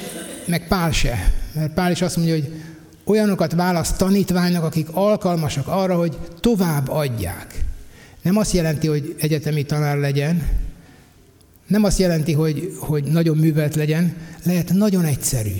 meg 0.47 0.67
Pál 0.67 0.91
se, 0.91 1.33
mert 1.53 1.73
Pál 1.73 1.91
is 1.91 2.01
azt 2.01 2.15
mondja, 2.15 2.33
hogy 2.33 2.51
olyanokat 3.03 3.53
választ 3.53 3.97
tanítványnak, 3.97 4.63
akik 4.63 4.87
alkalmasak 4.91 5.67
arra, 5.67 5.95
hogy 5.95 6.17
tovább 6.39 6.89
adják. 6.89 7.64
Nem 8.25 8.37
azt 8.37 8.51
jelenti, 8.51 8.87
hogy 8.87 9.15
egyetemi 9.19 9.63
tanár 9.63 9.97
legyen, 9.97 10.49
nem 11.67 11.83
azt 11.83 11.99
jelenti, 11.99 12.33
hogy, 12.33 12.73
hogy 12.79 13.03
nagyon 13.03 13.37
művelt 13.37 13.75
legyen, 13.75 14.17
lehet 14.43 14.73
nagyon 14.73 15.05
egyszerű. 15.05 15.55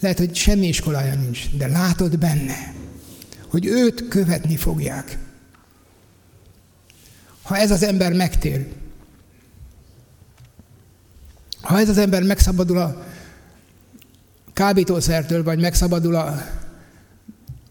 Lehet, 0.00 0.18
hogy 0.18 0.34
semmi 0.34 0.66
iskolája 0.66 1.14
nincs, 1.14 1.56
de 1.56 1.66
látod 1.66 2.18
benne, 2.18 2.74
hogy 3.48 3.66
őt 3.66 4.08
követni 4.08 4.56
fogják. 4.56 5.18
Ha 7.42 7.56
ez 7.56 7.70
az 7.70 7.82
ember 7.82 8.12
megtér, 8.12 8.66
ha 11.60 11.78
ez 11.78 11.88
az 11.88 11.98
ember 11.98 12.22
megszabadul 12.22 12.78
a 12.78 13.06
kábítószertől, 14.52 15.42
vagy 15.42 15.60
megszabadul 15.60 16.14
a, 16.14 16.42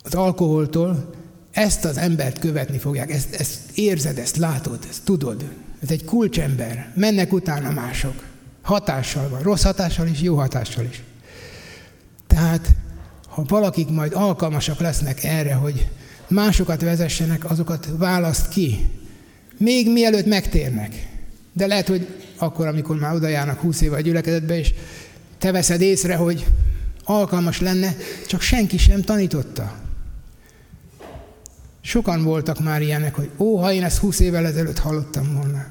az 0.03 0.13
alkoholtól, 0.13 1.14
ezt 1.55 1.85
az 1.85 1.97
embert 1.97 2.39
követni 2.39 2.77
fogják. 2.77 3.11
Ezt, 3.11 3.33
ezt 3.33 3.59
érzed, 3.73 4.17
ezt 4.17 4.37
látod, 4.37 4.79
ezt 4.89 5.03
tudod. 5.03 5.43
Ez 5.83 5.91
egy 5.91 6.05
kulcsember. 6.05 6.91
Mennek 6.95 7.33
utána 7.33 7.71
mások. 7.71 8.23
Hatással 8.61 9.29
van. 9.29 9.41
Rossz 9.41 9.63
hatással 9.63 10.07
is, 10.07 10.21
jó 10.21 10.35
hatással 10.35 10.85
is. 10.85 11.03
Tehát, 12.27 12.67
ha 13.27 13.43
valakik 13.47 13.89
majd 13.89 14.13
alkalmasak 14.13 14.79
lesznek 14.79 15.23
erre, 15.23 15.53
hogy 15.53 15.87
másokat 16.27 16.81
vezessenek, 16.81 17.49
azokat 17.49 17.89
választ 17.97 18.47
ki. 18.47 18.89
Még 19.57 19.91
mielőtt 19.91 20.25
megtérnek. 20.25 21.07
De 21.53 21.67
lehet, 21.67 21.87
hogy 21.87 22.07
akkor, 22.37 22.67
amikor 22.67 22.99
már 22.99 23.13
oda 23.13 23.27
járnak 23.27 23.59
20 23.59 23.81
éve 23.81 23.95
a 23.95 24.01
gyülekezetbe, 24.01 24.57
és 24.57 24.73
te 25.37 25.51
veszed 25.51 25.81
észre, 25.81 26.15
hogy 26.15 26.45
alkalmas 27.03 27.59
lenne, 27.59 27.95
csak 28.27 28.41
senki 28.41 28.77
sem 28.77 29.01
tanította. 29.01 29.84
Sokan 31.85 32.23
voltak 32.23 32.59
már 32.59 32.81
ilyenek, 32.81 33.15
hogy 33.15 33.29
ó, 33.37 33.57
ha 33.57 33.71
én 33.71 33.83
ezt 33.83 33.97
20 33.97 34.19
évvel 34.19 34.45
ezelőtt 34.45 34.77
hallottam 34.77 35.33
volna. 35.33 35.65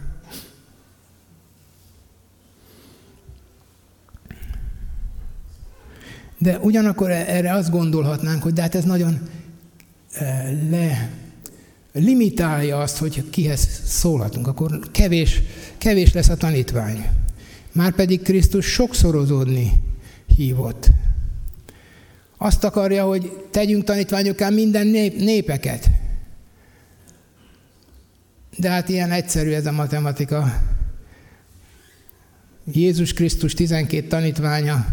De 6.38 6.58
ugyanakkor 6.58 7.10
erre 7.10 7.52
azt 7.52 7.70
gondolhatnánk, 7.70 8.42
hogy 8.42 8.52
de 8.52 8.62
hát 8.62 8.74
ez 8.74 8.84
nagyon 8.84 9.28
le 10.70 11.10
limitálja 11.92 12.78
azt, 12.78 12.98
hogy 12.98 13.30
kihez 13.30 13.80
szólhatunk, 13.84 14.46
akkor 14.46 14.80
kevés, 14.90 15.42
kevés 15.78 16.12
lesz 16.12 16.28
a 16.28 16.36
tanítvány. 16.36 17.08
Márpedig 17.72 18.22
Krisztus 18.22 18.66
sokszorozódni 18.66 19.72
hívott. 20.36 20.90
Azt 22.36 22.64
akarja, 22.64 23.04
hogy 23.04 23.46
tegyünk 23.50 23.84
tanítványokká 23.84 24.48
minden 24.48 24.86
nép, 24.86 25.16
népeket. 25.16 25.93
De 28.56 28.70
hát 28.70 28.88
ilyen 28.88 29.10
egyszerű 29.10 29.50
ez 29.50 29.66
a 29.66 29.72
matematika. 29.72 30.62
Jézus 32.72 33.12
Krisztus 33.12 33.54
12 33.54 34.06
tanítványa, 34.06 34.86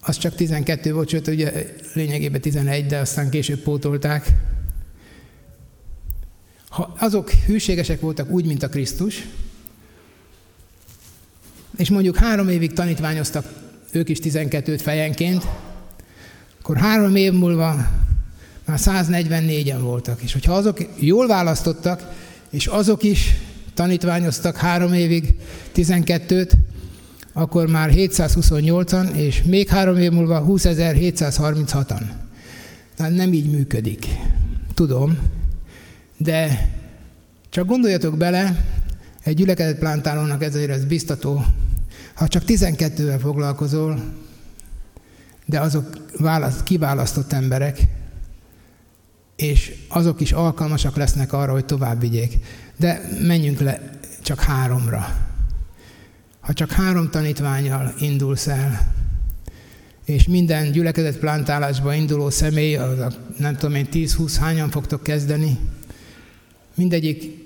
az 0.00 0.18
csak 0.18 0.34
12 0.34 0.92
volt, 0.92 1.08
sőt, 1.08 1.26
ugye 1.26 1.76
lényegében 1.94 2.40
11, 2.40 2.86
de 2.86 2.98
aztán 2.98 3.30
később 3.30 3.58
pótolták. 3.58 4.32
Ha 6.68 6.94
azok 6.98 7.30
hűségesek 7.30 8.00
voltak 8.00 8.30
úgy, 8.30 8.46
mint 8.46 8.62
a 8.62 8.68
Krisztus, 8.68 9.26
és 11.76 11.90
mondjuk 11.90 12.16
három 12.16 12.48
évig 12.48 12.72
tanítványoztak 12.72 13.52
ők 13.92 14.08
is 14.08 14.18
12 14.18 14.76
fejenként, 14.76 15.46
akkor 16.60 16.76
három 16.76 17.16
év 17.16 17.32
múlva 17.32 17.88
már 18.70 18.78
144-en 18.82 19.78
voltak. 19.80 20.22
És 20.22 20.32
hogyha 20.32 20.54
azok 20.54 20.78
jól 20.98 21.26
választottak, 21.26 22.12
és 22.50 22.66
azok 22.66 23.02
is 23.02 23.34
tanítványoztak 23.74 24.56
három 24.56 24.92
évig 24.92 25.34
12-t, 25.74 26.52
akkor 27.32 27.66
már 27.66 27.90
728-an, 27.92 29.14
és 29.14 29.42
még 29.42 29.68
három 29.68 29.96
év 29.96 30.10
múlva 30.10 30.44
20.736-an. 30.48 32.02
Tehát 32.96 33.14
nem 33.14 33.32
így 33.32 33.50
működik. 33.50 34.06
Tudom, 34.74 35.18
de 36.16 36.68
csak 37.50 37.66
gondoljatok 37.66 38.16
bele, 38.16 38.64
egy 39.22 39.36
gyülekezet 39.36 39.78
plántálónak 39.78 40.42
ezért 40.42 40.70
ez 40.70 40.84
biztató, 40.84 41.44
ha 42.14 42.28
csak 42.28 42.42
12-vel 42.46 43.18
foglalkozol, 43.20 44.00
de 45.46 45.60
azok 45.60 46.06
választ, 46.18 46.62
kiválasztott 46.62 47.32
emberek, 47.32 47.78
és 49.40 49.74
azok 49.88 50.20
is 50.20 50.32
alkalmasak 50.32 50.96
lesznek 50.96 51.32
arra, 51.32 51.52
hogy 51.52 51.64
tovább 51.64 52.00
vigyék. 52.00 52.38
De 52.76 53.08
menjünk 53.20 53.60
le 53.60 53.98
csak 54.22 54.40
háromra. 54.40 55.16
Ha 56.40 56.52
csak 56.52 56.70
három 56.70 57.10
tanítványal 57.10 57.94
indulsz 57.98 58.46
el, 58.46 58.92
és 60.04 60.26
minden 60.26 60.72
gyülekezet 60.72 61.18
plántálásba 61.18 61.94
induló 61.94 62.30
személy, 62.30 62.76
az 62.76 62.98
a, 62.98 63.10
nem 63.36 63.56
tudom 63.56 63.74
én, 63.74 63.86
10-20 63.92 64.36
hányan 64.40 64.70
fogtok 64.70 65.02
kezdeni, 65.02 65.58
mindegyik 66.74 67.38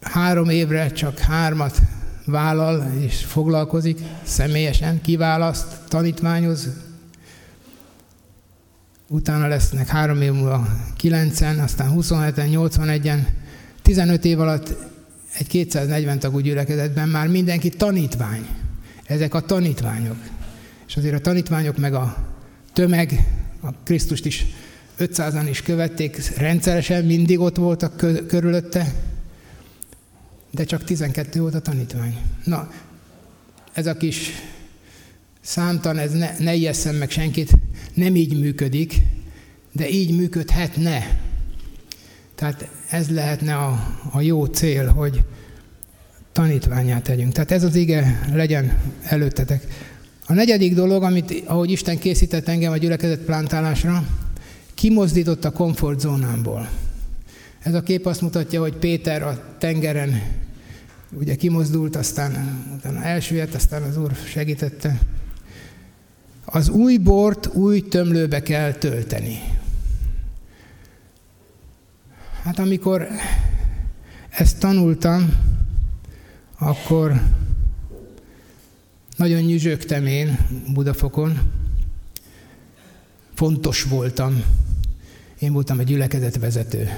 három 0.00 0.48
évre 0.48 0.92
csak 0.92 1.18
hármat 1.18 1.80
vállal 2.24 2.92
és 3.00 3.24
foglalkozik 3.24 3.98
személyesen, 4.22 5.00
kiválaszt, 5.00 5.66
tanítványoz. 5.88 6.68
Utána 9.08 9.46
lesznek 9.46 9.86
három 9.86 10.22
év 10.22 10.32
múlva 10.32 10.66
kilencen, 10.96 11.58
aztán 11.58 11.92
27-en, 11.96 12.48
81-en, 12.52 13.26
15 13.82 14.24
év 14.24 14.40
alatt 14.40 14.74
egy 15.38 15.46
240 15.46 16.18
tagú 16.18 16.38
gyülekezetben 16.38 17.08
már 17.08 17.28
mindenki 17.28 17.68
tanítvány. 17.68 18.46
Ezek 19.06 19.34
a 19.34 19.40
tanítványok. 19.40 20.16
És 20.86 20.96
azért 20.96 21.14
a 21.14 21.20
tanítványok 21.20 21.78
meg 21.78 21.94
a 21.94 22.16
tömeg, 22.72 23.28
a 23.60 23.68
Krisztust 23.82 24.26
is 24.26 24.46
500-an 24.98 25.46
is 25.48 25.62
követték, 25.62 26.36
rendszeresen 26.36 27.04
mindig 27.04 27.40
ott 27.40 27.56
voltak 27.56 27.96
körülötte, 28.26 28.94
de 30.50 30.64
csak 30.64 30.84
12 30.84 31.40
volt 31.40 31.54
a 31.54 31.60
tanítvány. 31.60 32.18
Na, 32.44 32.70
ez 33.72 33.86
a 33.86 33.96
kis 33.96 34.30
számtan, 35.44 35.98
ez 35.98 36.12
ne, 36.12 36.34
ne 36.38 36.54
ijesszem 36.54 36.94
meg 36.94 37.10
senkit, 37.10 37.50
nem 37.94 38.16
így 38.16 38.40
működik, 38.40 38.94
de 39.72 39.88
így 39.88 40.16
működhetne. 40.16 41.18
Tehát 42.34 42.68
ez 42.90 43.10
lehetne 43.10 43.54
a, 43.54 43.96
a 44.10 44.20
jó 44.20 44.44
cél, 44.44 44.86
hogy 44.86 45.24
tanítványát 46.32 47.02
tegyünk. 47.02 47.32
Tehát 47.32 47.50
ez 47.50 47.62
az 47.62 47.74
ige 47.74 48.20
legyen 48.32 48.78
előttetek. 49.02 49.66
A 50.26 50.32
negyedik 50.32 50.74
dolog, 50.74 51.02
amit, 51.02 51.42
ahogy 51.46 51.70
Isten 51.70 51.98
készített 51.98 52.48
engem 52.48 52.72
a 52.72 52.76
gyülekezet 52.76 53.20
plántálásra, 53.20 54.06
kimozdított 54.74 55.44
a 55.44 55.50
komfortzónámból. 55.50 56.68
Ez 57.62 57.74
a 57.74 57.82
kép 57.82 58.06
azt 58.06 58.20
mutatja, 58.20 58.60
hogy 58.60 58.76
Péter 58.76 59.22
a 59.22 59.56
tengeren 59.58 60.22
ugye 61.12 61.34
kimozdult, 61.34 61.96
aztán 61.96 62.62
utána 62.76 63.02
elsüllyedt, 63.02 63.54
aztán 63.54 63.82
az 63.82 63.96
Úr 63.96 64.12
segítette. 64.26 65.00
Az 66.54 66.68
új 66.68 66.96
bort 66.96 67.46
új 67.46 67.88
tömlőbe 67.88 68.42
kell 68.42 68.72
tölteni. 68.72 69.38
Hát 72.42 72.58
amikor 72.58 73.08
ezt 74.28 74.58
tanultam, 74.58 75.34
akkor 76.58 77.22
nagyon 79.16 79.40
nyüzsögtem 79.40 80.06
én 80.06 80.38
Budafokon. 80.72 81.40
Fontos 83.34 83.82
voltam. 83.82 84.42
Én 85.38 85.52
voltam 85.52 85.78
egy 85.78 85.86
gyülekezet 85.86 86.38
vezető. 86.38 86.88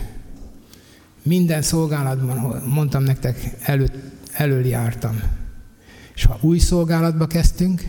Minden 1.23 1.63
szolgálatban, 1.63 2.63
mondtam 2.63 3.03
nektek, 3.03 3.57
elő, 3.61 3.91
elől 4.33 4.67
jártam. 4.67 5.23
És 6.15 6.25
ha 6.25 6.39
új 6.41 6.59
szolgálatba 6.59 7.27
kezdtünk, 7.27 7.83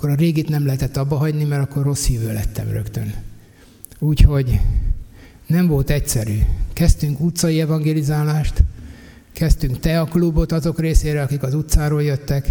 akkor 0.00 0.12
a 0.12 0.18
régit 0.18 0.48
nem 0.48 0.66
lehetett 0.66 0.96
abba 0.96 1.16
hagyni, 1.16 1.44
mert 1.44 1.62
akkor 1.62 1.82
rossz 1.82 2.06
hívő 2.06 2.32
lettem 2.32 2.70
rögtön. 2.70 3.14
Úgyhogy 3.98 4.60
nem 5.46 5.66
volt 5.66 5.90
egyszerű. 5.90 6.38
Kezdtünk 6.72 7.20
utcai 7.20 7.60
evangelizálást, 7.60 8.62
kezdtünk 9.32 9.78
teaklubot 9.78 10.52
azok 10.52 10.80
részére, 10.80 11.22
akik 11.22 11.42
az 11.42 11.54
utcáról 11.54 12.02
jöttek, 12.02 12.48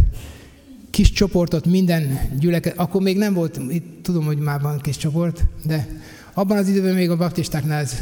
kis 0.89 1.11
csoportot 1.11 1.65
minden 1.65 2.19
gyülekezet, 2.39 2.79
akkor 2.79 3.01
még 3.01 3.17
nem 3.17 3.33
volt, 3.33 3.59
itt 3.69 4.03
tudom, 4.03 4.25
hogy 4.25 4.37
már 4.37 4.61
van 4.61 4.79
kis 4.79 4.97
csoport, 4.97 5.45
de 5.65 5.87
abban 6.33 6.57
az 6.57 6.67
időben 6.67 6.93
még 6.93 7.09
a 7.09 7.17
baptistáknál 7.17 7.81
ez 7.81 8.01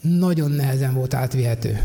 nagyon 0.00 0.50
nehezen 0.50 0.94
volt 0.94 1.14
átvihető. 1.14 1.80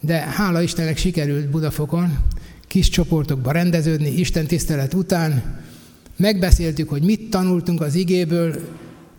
De 0.00 0.16
hála 0.16 0.62
Istennek 0.62 0.96
sikerült 0.96 1.48
Budafokon 1.48 2.18
kis 2.66 2.88
csoportokba 2.88 3.50
rendeződni, 3.50 4.18
Isten 4.18 4.46
tisztelet 4.46 4.94
után. 4.94 5.60
Megbeszéltük, 6.22 6.88
hogy 6.88 7.02
mit 7.02 7.30
tanultunk 7.30 7.80
az 7.80 7.94
igéből, 7.94 8.54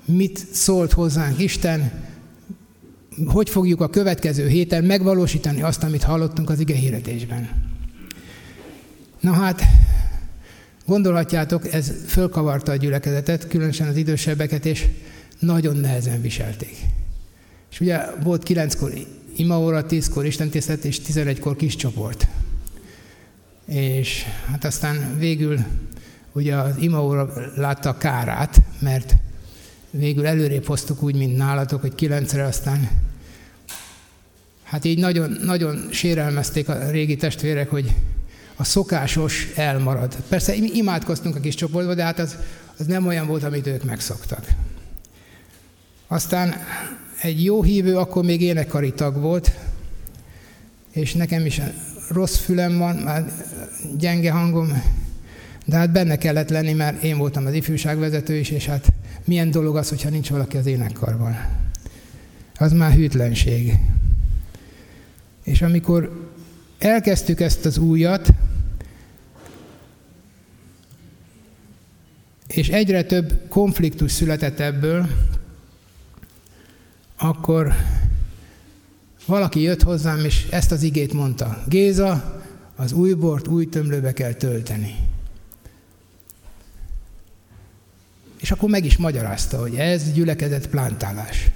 mit 0.06 0.46
szólt 0.52 0.92
hozzánk 0.92 1.40
Isten, 1.40 1.92
hogy 3.26 3.50
fogjuk 3.50 3.82
a 3.82 3.90
következő 3.90 4.48
héten 4.48 4.84
megvalósítani 4.84 5.62
azt, 5.62 5.84
amit 5.84 6.04
hallottunk 6.04 6.50
az 6.50 6.60
ige 6.60 6.76
hirdetésben. 6.76 7.50
Na 9.20 9.32
hát, 9.32 9.62
gondolhatjátok, 10.86 11.74
ez 11.74 11.92
fölkavarta 12.08 12.72
a 12.72 12.76
gyülekezetet, 12.76 13.48
különösen 13.48 13.88
az 13.88 13.96
idősebbeket, 13.96 14.66
és 14.66 14.86
nagyon 15.40 15.78
nehezen 15.78 16.22
viselték. 16.22 16.76
És 17.72 17.80
ugye 17.80 18.00
volt 18.24 18.44
kilenckor 18.44 18.94
imaóra, 19.36 19.86
tízkor 19.86 20.26
istentisztelet, 20.26 20.86
és 20.86 21.00
tizenegykor 21.00 21.56
kis 21.56 21.76
csoport. 21.76 22.28
És 23.66 24.24
hát 24.46 24.66
aztán 24.66 25.18
végül 25.18 25.60
ugye 26.34 26.56
az 26.56 26.78
imaóra 26.78 27.34
látta 27.56 27.98
kárát, 27.98 28.62
mert 28.80 29.14
végül 29.90 30.28
előrébb 30.28 30.66
hoztuk 30.66 31.04
úgy, 31.04 31.16
mint 31.16 31.38
nálatok, 31.38 31.82
hogy 31.82 31.96
kilencre, 31.96 32.44
aztán 32.44 32.90
hát 34.64 34.86
így 34.86 35.00
nagyon, 35.00 35.38
nagyon 35.44 35.88
sérelmezték 35.92 36.70
a 36.70 36.90
régi 36.90 37.16
testvérek, 37.16 37.70
hogy 37.70 37.94
a 38.56 38.64
szokásos 38.64 39.48
elmarad. 39.56 40.16
Persze 40.30 40.56
imádkoztunk 40.56 41.36
a 41.36 41.40
kis 41.40 41.56
csoportba, 41.56 41.94
de 41.94 42.04
hát 42.04 42.20
az, 42.20 42.38
az 42.78 42.86
nem 42.86 43.08
olyan 43.08 43.28
volt, 43.28 43.44
amit 43.44 43.68
ők 43.68 43.84
megszoktak. 43.84 44.48
Aztán 46.08 46.56
egy 47.22 47.44
jó 47.44 47.64
hívő 47.64 47.98
akkor 47.98 48.24
még 48.24 48.42
énekkari 48.42 48.94
tag 48.94 49.16
volt, 49.16 49.52
és 50.92 51.14
nekem 51.14 51.46
is 51.46 51.62
rossz 52.10 52.38
fülem 52.38 52.78
van, 52.78 52.96
már 52.96 53.32
gyenge 53.98 54.32
hangom, 54.32 54.84
de 55.66 55.76
hát 55.76 55.92
benne 55.92 56.16
kellett 56.16 56.50
lenni, 56.50 56.74
mert 56.74 57.04
én 57.04 57.18
voltam 57.18 57.46
az 57.46 57.54
ifjúságvezető 57.54 58.36
is, 58.36 58.50
és 58.50 58.66
hát 58.66 58.94
milyen 59.26 59.52
dolog 59.52 59.76
az, 59.76 59.90
hogyha 59.90 60.10
nincs 60.10 60.30
valaki 60.30 60.58
az 60.58 60.66
énekkarban. 60.66 61.36
Az 62.56 62.72
már 62.72 62.94
hűtlenség. 62.94 63.74
És 65.44 65.62
amikor 65.62 66.30
elkezdtük 66.80 67.40
ezt 67.40 67.66
az 67.66 67.78
újat, 67.78 68.34
és 72.48 72.70
egyre 72.70 73.04
több 73.04 73.42
konfliktus 73.48 74.12
született 74.12 74.60
ebből, 74.60 75.08
akkor 77.18 77.74
valaki 79.26 79.62
jött 79.62 79.82
hozzám, 79.82 80.26
és 80.26 80.48
ezt 80.50 80.72
az 80.72 80.84
igét 80.84 81.14
mondta. 81.14 81.64
Géza, 81.68 82.42
az 82.76 82.92
új 82.92 83.14
bort 83.14 83.48
új 83.48 83.70
tömlőbe 83.70 84.14
kell 84.14 84.34
tölteni. 84.34 84.96
És 88.44 88.52
akkor 88.52 88.70
meg 88.70 88.86
is 88.86 88.98
magyarázta, 88.98 89.60
hogy 89.60 89.76
ez 89.76 90.12
gyülekezett 90.12 90.70
plántálás. 90.70 91.50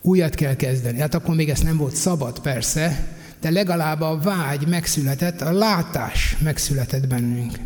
Újat 0.00 0.34
kell 0.34 0.56
kezdeni. 0.56 0.98
Hát 0.98 1.14
akkor 1.14 1.34
még 1.34 1.50
ez 1.50 1.60
nem 1.60 1.76
volt 1.76 1.94
szabad 1.94 2.38
persze, 2.38 3.06
de 3.40 3.50
legalább 3.50 4.00
a 4.00 4.18
vágy 4.18 4.68
megszületett, 4.68 5.40
a 5.40 5.52
látás 5.52 6.36
megszületett 6.42 7.06
bennünk. 7.06 7.58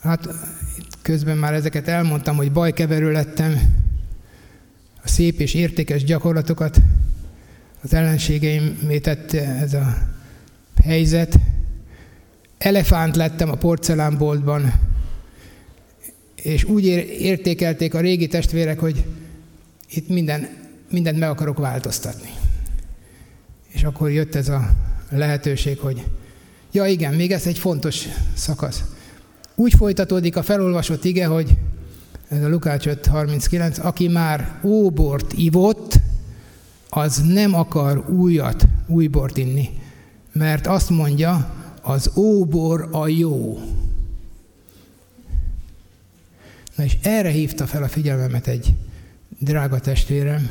Hát 0.00 0.28
közben 1.02 1.36
már 1.38 1.54
ezeket 1.54 1.88
elmondtam, 1.88 2.36
hogy 2.36 2.52
bajkeverő 2.52 3.12
lettem, 3.12 3.60
a 5.02 5.08
szép 5.08 5.40
és 5.40 5.54
értékes 5.54 6.04
gyakorlatokat 6.04 6.80
az 7.82 7.94
ellenségeim 7.94 8.78
tette 9.00 9.56
ez 9.56 9.74
a 9.74 9.96
helyzet. 10.84 11.38
Elefánt 12.62 13.16
lettem 13.16 13.50
a 13.50 13.54
porcelánboltban, 13.54 14.72
és 16.34 16.64
úgy 16.64 16.84
értékelték 17.18 17.94
a 17.94 18.00
régi 18.00 18.26
testvérek, 18.26 18.78
hogy 18.78 19.04
itt 19.90 20.08
minden, 20.08 20.48
mindent 20.90 21.18
meg 21.18 21.28
akarok 21.28 21.58
változtatni. 21.58 22.30
És 23.68 23.82
akkor 23.82 24.10
jött 24.10 24.34
ez 24.34 24.48
a 24.48 24.70
lehetőség, 25.10 25.78
hogy 25.78 26.04
ja 26.72 26.86
igen, 26.86 27.14
még 27.14 27.32
ez 27.32 27.46
egy 27.46 27.58
fontos 27.58 28.06
szakasz. 28.34 28.82
Úgy 29.54 29.74
folytatódik 29.74 30.36
a 30.36 30.42
felolvasott 30.42 31.04
ige, 31.04 31.26
hogy 31.26 31.50
ez 32.28 32.42
a 32.42 32.48
Lukács 32.48 32.86
5.39, 32.86 33.80
aki 33.80 34.08
már 34.08 34.58
óbort 34.62 35.32
ivott, 35.32 36.00
az 36.88 37.22
nem 37.26 37.54
akar 37.54 38.10
újat, 38.10 38.66
új 38.86 39.06
bort 39.06 39.36
inni, 39.36 39.68
mert 40.32 40.66
azt 40.66 40.90
mondja, 40.90 41.61
az 41.82 42.10
óbor 42.16 42.88
a 42.92 43.08
jó. 43.08 43.60
Na 46.76 46.84
és 46.84 46.98
erre 47.02 47.30
hívta 47.30 47.66
fel 47.66 47.82
a 47.82 47.88
figyelmemet 47.88 48.46
egy 48.46 48.74
drága 49.38 49.78
testvérem, 49.78 50.50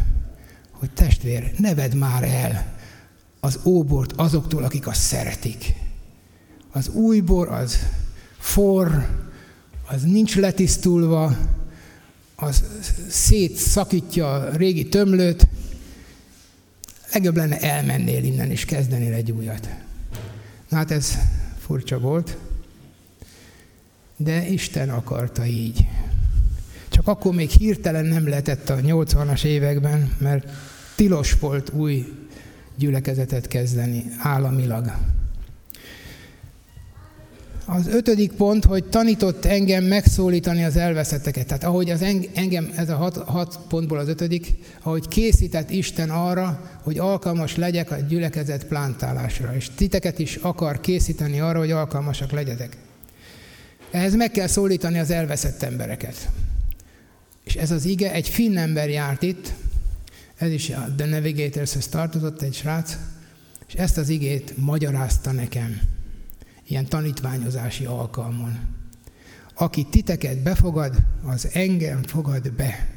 hogy 0.71 0.91
testvér, 0.91 1.51
ne 1.57 1.75
vedd 1.75 1.95
már 1.95 2.23
el 2.23 2.73
az 3.39 3.59
óbort 3.63 4.11
azoktól, 4.11 4.63
akik 4.63 4.87
azt 4.87 5.01
szeretik. 5.01 5.73
Az 6.71 6.87
új 6.89 7.19
bor 7.19 7.47
az 7.47 7.77
forr, 8.37 8.91
az 9.87 10.01
nincs 10.01 10.35
letisztulva, 10.35 11.37
az 12.35 12.63
szétszakítja 13.09 14.33
a 14.33 14.55
régi 14.55 14.89
tömlőt, 14.89 15.47
legjobb 17.13 17.35
lenne 17.35 17.59
elmennél 17.59 18.23
innen 18.23 18.51
és 18.51 18.65
kezdenél 18.65 19.13
egy 19.13 19.31
újat. 19.31 19.69
Hát 20.71 20.91
ez 20.91 21.17
furcsa 21.57 21.99
volt, 21.99 22.37
de 24.17 24.47
Isten 24.47 24.89
akarta 24.89 25.45
így. 25.45 25.87
Csak 26.89 27.07
akkor 27.07 27.33
még 27.33 27.49
hirtelen 27.49 28.05
nem 28.05 28.27
lehetett 28.27 28.69
a 28.69 28.75
80-as 28.75 29.43
években, 29.43 30.15
mert 30.17 30.49
tilos 30.95 31.39
volt 31.39 31.69
új 31.69 32.05
gyülekezetet 32.75 33.47
kezdeni 33.47 34.05
államilag. 34.17 34.95
Az 37.65 37.87
ötödik 37.87 38.31
pont, 38.31 38.65
hogy 38.65 38.83
tanított 38.83 39.45
engem 39.45 39.83
megszólítani 39.83 40.63
az 40.63 40.75
elveszetteket. 40.75 41.47
Tehát 41.47 41.63
ahogy 41.63 41.89
az 41.89 42.01
engem, 42.33 42.71
ez 42.75 42.89
a 42.89 42.95
hat, 42.95 43.15
hat 43.17 43.59
pontból 43.67 43.97
az 43.97 44.07
ötödik, 44.07 44.53
ahogy 44.81 45.07
készített 45.07 45.69
Isten 45.69 46.09
arra, 46.09 46.79
hogy 46.83 46.97
alkalmas 46.97 47.55
legyek 47.55 47.91
a 47.91 47.95
gyülekezet 47.95 48.65
plántálásra. 48.65 49.55
És 49.55 49.69
titeket 49.75 50.19
is 50.19 50.35
akar 50.35 50.79
készíteni 50.79 51.39
arra, 51.39 51.59
hogy 51.59 51.71
alkalmasak 51.71 52.31
legyetek. 52.31 52.77
Ehhez 53.91 54.15
meg 54.15 54.31
kell 54.31 54.47
szólítani 54.47 54.99
az 54.99 55.11
elveszett 55.11 55.63
embereket. 55.63 56.29
És 57.43 57.55
ez 57.55 57.71
az 57.71 57.85
ige, 57.85 58.11
egy 58.11 58.29
finn 58.29 58.57
ember 58.57 58.89
járt 58.89 59.21
itt, 59.21 59.53
ez 60.37 60.51
is 60.51 60.69
a 60.69 60.93
The 60.97 61.05
Navigators-hez 61.05 61.87
tartozott, 61.87 62.41
egy 62.41 62.53
srác, 62.53 62.97
és 63.67 63.73
ezt 63.73 63.97
az 63.97 64.09
igét 64.09 64.53
magyarázta 64.57 65.31
nekem 65.31 65.81
ilyen 66.71 66.85
tanítványozási 66.85 67.85
alkalmon. 67.85 68.59
Aki 69.53 69.85
titeket 69.85 70.43
befogad, 70.43 70.95
az 71.23 71.47
engem 71.53 72.03
fogad 72.03 72.51
be. 72.51 72.87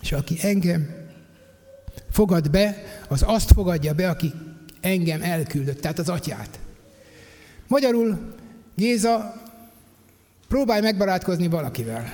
És 0.00 0.12
aki 0.12 0.36
engem 0.42 0.88
fogad 2.10 2.50
be, 2.50 2.76
az 3.08 3.22
azt 3.26 3.52
fogadja 3.52 3.94
be, 3.94 4.08
aki 4.08 4.32
engem 4.80 5.22
elküldött, 5.22 5.80
tehát 5.80 5.98
az 5.98 6.08
atyát. 6.08 6.58
Magyarul 7.68 8.34
Géza, 8.74 9.42
próbálj 10.48 10.80
megbarátkozni 10.80 11.48
valakivel. 11.48 12.12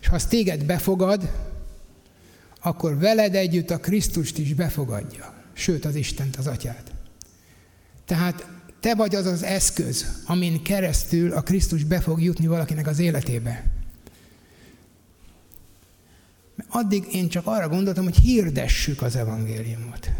És 0.00 0.08
ha 0.08 0.14
az 0.14 0.26
téged 0.26 0.64
befogad, 0.64 1.30
akkor 2.60 2.98
veled 2.98 3.34
együtt 3.34 3.70
a 3.70 3.78
Krisztust 3.78 4.38
is 4.38 4.54
befogadja. 4.54 5.34
Sőt, 5.52 5.84
az 5.84 5.94
Istent, 5.94 6.36
az 6.36 6.46
atyát. 6.46 6.92
Tehát 8.04 8.46
te 8.80 8.94
vagy 8.94 9.14
az 9.14 9.26
az 9.26 9.42
eszköz, 9.42 10.22
amin 10.26 10.62
keresztül 10.62 11.32
a 11.32 11.42
Krisztus 11.42 11.84
be 11.84 12.00
fog 12.00 12.22
jutni 12.22 12.46
valakinek 12.46 12.86
az 12.86 12.98
életébe. 12.98 13.64
Addig 16.68 17.04
én 17.12 17.28
csak 17.28 17.46
arra 17.46 17.68
gondoltam, 17.68 18.04
hogy 18.04 18.16
hirdessük 18.16 19.02
az 19.02 19.16
evangéliumot. 19.16 20.10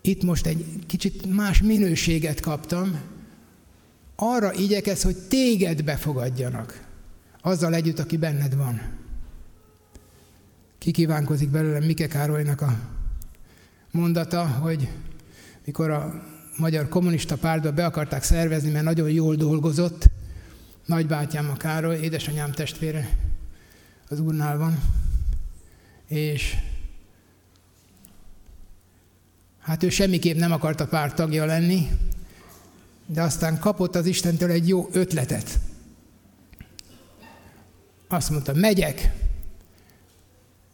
Itt 0.00 0.22
most 0.22 0.46
egy 0.46 0.66
kicsit 0.86 1.34
más 1.34 1.62
minőséget 1.62 2.40
kaptam. 2.40 3.00
Arra 4.16 4.52
igyekez, 4.54 5.02
hogy 5.02 5.16
téged 5.16 5.82
befogadjanak. 5.84 6.86
Azzal 7.40 7.74
együtt, 7.74 7.98
aki 7.98 8.16
benned 8.16 8.56
van. 8.56 8.80
Kikívánkozik 10.78 11.48
belőlem 11.48 11.82
Mike 11.82 12.06
Károlynak 12.06 12.60
a 12.60 12.78
mondata, 13.90 14.46
hogy 14.46 14.88
mikor 15.64 15.90
a 15.90 16.22
Magyar 16.56 16.88
Kommunista 16.88 17.36
Pártba 17.36 17.72
be 17.72 17.84
akarták 17.84 18.22
szervezni, 18.22 18.70
mert 18.70 18.84
nagyon 18.84 19.10
jól 19.10 19.34
dolgozott, 19.34 20.08
nagybátyám 20.86 21.50
a 21.50 21.56
Károly, 21.56 21.98
édesanyám 21.98 22.52
testvére 22.52 23.18
az 24.08 24.20
úrnál 24.20 24.58
van, 24.58 24.82
és 26.08 26.56
hát 29.60 29.82
ő 29.82 29.88
semmiképp 29.88 30.36
nem 30.36 30.52
akart 30.52 30.80
a 30.80 30.86
párt 30.86 31.14
tagja 31.14 31.44
lenni, 31.44 31.88
de 33.06 33.22
aztán 33.22 33.58
kapott 33.58 33.96
az 33.96 34.06
Istentől 34.06 34.50
egy 34.50 34.68
jó 34.68 34.88
ötletet. 34.92 35.58
Azt 38.08 38.30
mondta, 38.30 38.54
megyek, 38.54 39.12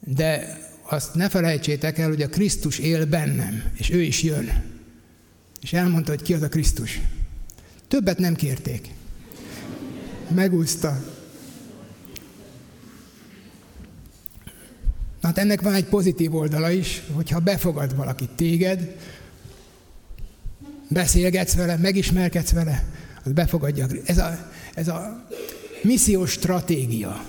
de 0.00 0.58
azt 0.82 1.14
ne 1.14 1.28
felejtsétek 1.28 1.98
el, 1.98 2.08
hogy 2.08 2.22
a 2.22 2.28
Krisztus 2.28 2.78
él 2.78 3.06
bennem, 3.06 3.72
és 3.76 3.90
ő 3.90 4.02
is 4.02 4.22
jön. 4.22 4.78
És 5.62 5.73
elmondta, 5.73 6.11
hogy 6.11 6.23
ki 6.23 6.35
az 6.35 6.43
a 6.43 6.49
Krisztus. 6.49 7.01
Többet 7.89 8.19
nem 8.19 8.35
kérték. 8.35 8.89
Megúszta. 10.28 11.05
Hát 15.23 15.39
ennek 15.39 15.61
van 15.61 15.74
egy 15.74 15.85
pozitív 15.85 16.35
oldala 16.35 16.70
is, 16.70 17.03
hogyha 17.12 17.39
befogad 17.39 17.97
valaki 17.97 18.28
téged, 18.35 18.97
beszélgetsz 20.89 21.55
vele, 21.55 21.77
megismerkedsz 21.77 22.53
vele, 22.53 22.85
az 23.24 23.32
befogadja. 23.32 23.87
Ez 24.05 24.19
a, 24.19 24.51
ez 24.74 24.89
a 24.89 25.27
missziós 25.82 26.31
stratégia. 26.31 27.24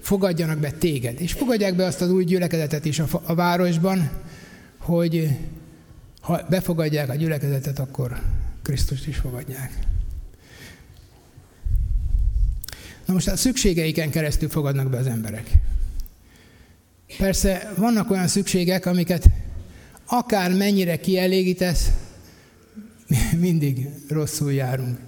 Fogadjanak 0.00 0.58
be 0.58 0.70
téged. 0.70 1.20
És 1.20 1.32
fogadják 1.32 1.76
be 1.76 1.84
azt 1.84 2.00
az 2.00 2.10
új 2.10 2.24
gyülekezetet 2.24 2.84
is 2.84 2.98
a, 2.98 3.06
a 3.24 3.34
városban, 3.34 4.10
hogy 4.78 5.38
ha 6.26 6.46
befogadják 6.48 7.08
a 7.08 7.14
gyülekezetet, 7.14 7.78
akkor 7.78 8.20
Krisztust 8.62 9.06
is 9.06 9.16
fogadják. 9.16 9.72
Na 13.04 13.12
most 13.12 13.28
a 13.28 13.36
szükségeiken 13.36 14.10
keresztül 14.10 14.48
fogadnak 14.48 14.90
be 14.90 14.96
az 14.96 15.06
emberek. 15.06 15.50
Persze 17.18 17.72
vannak 17.76 18.10
olyan 18.10 18.26
szükségek, 18.28 18.86
amiket 18.86 19.24
akár 20.06 20.54
mennyire 20.54 20.96
kielégítesz, 20.96 21.90
mindig 23.46 23.88
rosszul 24.08 24.52
járunk. 24.52 24.98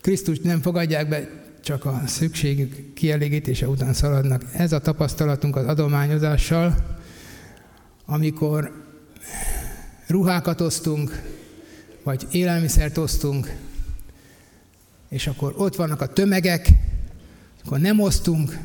Krisztust 0.00 0.42
nem 0.42 0.62
fogadják 0.62 1.08
be, 1.08 1.28
csak 1.62 1.84
a 1.84 2.02
szükségük 2.06 2.94
kielégítése 2.94 3.68
után 3.68 3.92
szaladnak. 3.92 4.44
Ez 4.52 4.72
a 4.72 4.80
tapasztalatunk 4.80 5.56
az 5.56 5.66
adományozással, 5.66 6.98
amikor 8.04 8.84
ruhákat 10.06 10.60
osztunk, 10.60 11.22
vagy 12.02 12.26
élelmiszert 12.30 12.98
osztunk, 12.98 13.56
és 15.08 15.26
akkor 15.26 15.54
ott 15.56 15.76
vannak 15.76 16.00
a 16.00 16.12
tömegek, 16.12 16.68
Akkor 17.64 17.78
nem 17.78 18.00
osztunk, 18.00 18.58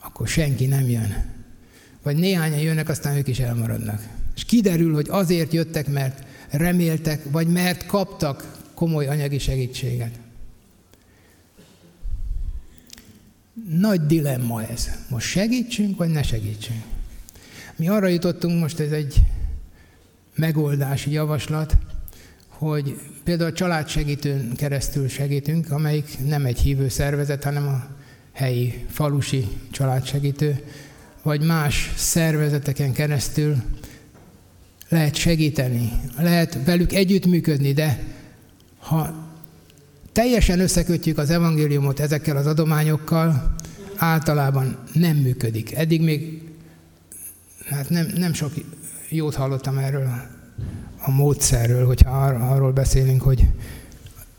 akkor 0.00 0.28
senki 0.28 0.66
nem 0.66 0.88
jön. 0.88 1.24
Vagy 2.02 2.16
néhányan 2.16 2.58
jönnek, 2.58 2.88
aztán 2.88 3.16
ők 3.16 3.28
is 3.28 3.38
elmaradnak. 3.38 4.02
És 4.34 4.44
kiderül, 4.44 4.94
hogy 4.94 5.06
azért 5.08 5.52
jöttek, 5.52 5.88
mert 5.88 6.24
reméltek, 6.50 7.22
vagy 7.30 7.46
mert 7.46 7.86
kaptak 7.86 8.58
komoly 8.74 9.06
anyagi 9.06 9.38
segítséget. 9.38 10.18
Nagy 13.68 14.06
dilemma 14.06 14.62
ez. 14.62 14.90
Most 15.08 15.26
segítsünk, 15.26 15.96
vagy 15.96 16.10
ne 16.10 16.22
segítsünk? 16.22 16.82
Mi 17.76 17.88
arra 17.88 18.06
jutottunk, 18.06 18.60
most 18.60 18.80
ez 18.80 18.92
egy 18.92 19.22
megoldási 20.40 21.10
javaslat, 21.10 21.76
hogy 22.48 22.98
például 23.24 23.50
a 23.50 23.54
családsegítőn 23.54 24.52
keresztül 24.56 25.08
segítünk, 25.08 25.70
amelyik 25.70 26.18
nem 26.26 26.44
egy 26.44 26.58
hívő 26.58 26.88
szervezet, 26.88 27.44
hanem 27.44 27.68
a 27.68 27.86
helyi 28.32 28.84
falusi 28.90 29.48
családsegítő, 29.70 30.64
vagy 31.22 31.42
más 31.42 31.92
szervezeteken 31.96 32.92
keresztül 32.92 33.56
lehet 34.88 35.14
segíteni, 35.14 35.92
lehet 36.18 36.58
velük 36.64 36.92
együttműködni, 36.92 37.72
de 37.72 38.02
ha 38.78 39.28
teljesen 40.12 40.60
összekötjük 40.60 41.18
az 41.18 41.30
evangéliumot 41.30 42.00
ezekkel 42.00 42.36
az 42.36 42.46
adományokkal, 42.46 43.54
általában 43.96 44.78
nem 44.92 45.16
működik. 45.16 45.74
Eddig 45.74 46.02
még 46.02 46.42
hát 47.66 47.88
nem, 47.88 48.06
nem 48.16 48.32
sok 48.32 48.52
jót 49.10 49.34
hallottam 49.34 49.78
erről 49.78 50.10
a 50.98 51.10
módszerről, 51.10 51.86
hogyha 51.86 52.10
arról 52.26 52.72
beszélünk, 52.72 53.22
hogy 53.22 53.46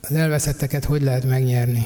az 0.02 0.12
elveszetteket 0.12 0.86
hogy 0.86 1.02
lehet 1.02 1.26
megnyerni. 1.26 1.86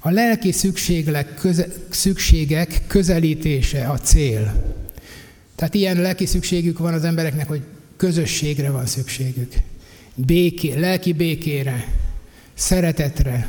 A 0.00 0.10
lelki 0.10 0.52
szükségek, 0.52 1.34
köze, 1.34 1.66
szükségek 1.88 2.82
közelítése 2.86 3.88
a 3.88 3.98
cél. 3.98 4.62
Tehát 5.54 5.74
ilyen 5.74 6.00
lelki 6.00 6.26
szükségük 6.26 6.78
van 6.78 6.94
az 6.94 7.04
embereknek, 7.04 7.48
hogy 7.48 7.62
közösségre 7.96 8.70
van 8.70 8.86
szükségük. 8.86 9.52
Béké, 10.14 10.72
lelki 10.72 11.12
békére, 11.12 11.88
szeretetre. 12.54 13.48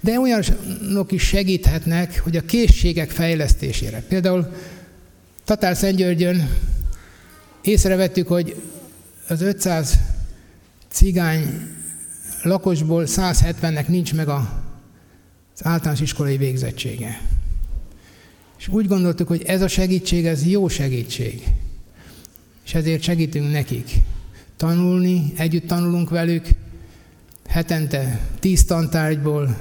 De 0.00 0.20
olyanok 0.20 1.12
is 1.12 1.22
segíthetnek, 1.22 2.20
hogy 2.20 2.36
a 2.36 2.44
készségek 2.44 3.10
fejlesztésére. 3.10 4.02
Például 4.08 4.54
Tatár 5.44 5.76
Szentgyörgyön 5.76 6.48
észrevettük, 7.66 8.28
hogy 8.28 8.62
az 9.28 9.40
500 9.40 9.98
cigány 10.88 11.60
lakosból 12.42 13.04
170-nek 13.06 13.86
nincs 13.86 14.14
meg 14.14 14.28
a, 14.28 14.62
az 15.54 15.66
általános 15.66 16.00
iskolai 16.00 16.36
végzettsége. 16.36 17.20
És 18.58 18.68
úgy 18.68 18.86
gondoltuk, 18.86 19.28
hogy 19.28 19.42
ez 19.42 19.62
a 19.62 19.68
segítség, 19.68 20.26
ez 20.26 20.46
jó 20.46 20.68
segítség. 20.68 21.42
És 22.64 22.74
ezért 22.74 23.02
segítünk 23.02 23.52
nekik. 23.52 23.90
Tanulni, 24.56 25.32
együtt 25.36 25.66
tanulunk 25.66 26.10
velük, 26.10 26.48
hetente 27.46 28.20
tíz 28.40 28.64
tantárgyból, 28.64 29.56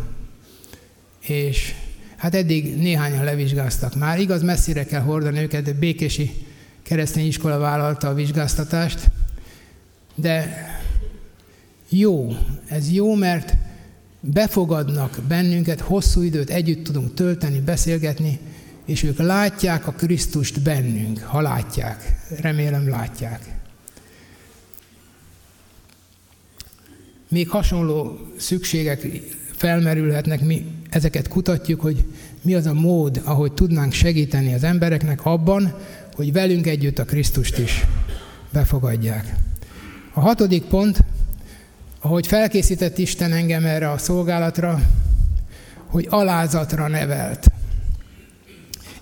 és 1.19 1.73
hát 2.17 2.35
eddig 2.35 2.75
néhányan 2.75 3.23
levizsgáztak 3.23 3.95
már. 3.95 4.19
Igaz, 4.19 4.41
messzire 4.41 4.85
kell 4.85 5.01
hordani 5.01 5.39
őket, 5.39 5.63
de 5.63 5.73
Békési 5.73 6.31
keresztény 6.83 7.25
iskola 7.25 7.57
vállalta 7.57 8.07
a 8.07 8.13
vizsgáztatást, 8.13 9.09
de 10.15 10.65
jó, 11.89 12.37
ez 12.67 12.91
jó, 12.91 13.15
mert 13.15 13.53
befogadnak 14.19 15.19
bennünket, 15.27 15.79
hosszú 15.79 16.21
időt 16.21 16.49
együtt 16.49 16.83
tudunk 16.83 17.13
tölteni, 17.13 17.59
beszélgetni, 17.59 18.39
és 18.85 19.03
ők 19.03 19.17
látják 19.17 19.87
a 19.87 19.91
Krisztust 19.91 20.61
bennünk, 20.61 21.19
ha 21.19 21.41
látják. 21.41 22.15
Remélem 22.41 22.89
látják. 22.89 23.41
Még 27.27 27.49
hasonló 27.49 28.19
szükségek 28.37 29.07
felmerülhetnek, 29.55 30.41
mi 30.41 30.65
ezeket 30.89 31.27
kutatjuk, 31.27 31.81
hogy 31.81 32.05
mi 32.41 32.55
az 32.55 32.65
a 32.65 32.73
mód, 32.73 33.21
ahogy 33.23 33.53
tudnánk 33.53 33.93
segíteni 33.93 34.53
az 34.53 34.63
embereknek 34.63 35.25
abban, 35.25 35.75
hogy 36.15 36.33
velünk 36.33 36.67
együtt 36.67 36.99
a 36.99 37.05
Krisztust 37.05 37.57
is 37.57 37.85
befogadják. 38.51 39.35
A 40.13 40.19
hatodik 40.19 40.63
pont, 40.63 41.03
ahogy 42.01 42.27
felkészített 42.27 42.97
Isten 42.97 43.31
engem 43.31 43.65
erre 43.65 43.91
a 43.91 43.97
szolgálatra, 43.97 44.81
hogy 45.85 46.07
alázatra 46.09 46.87
nevelt. 46.87 47.51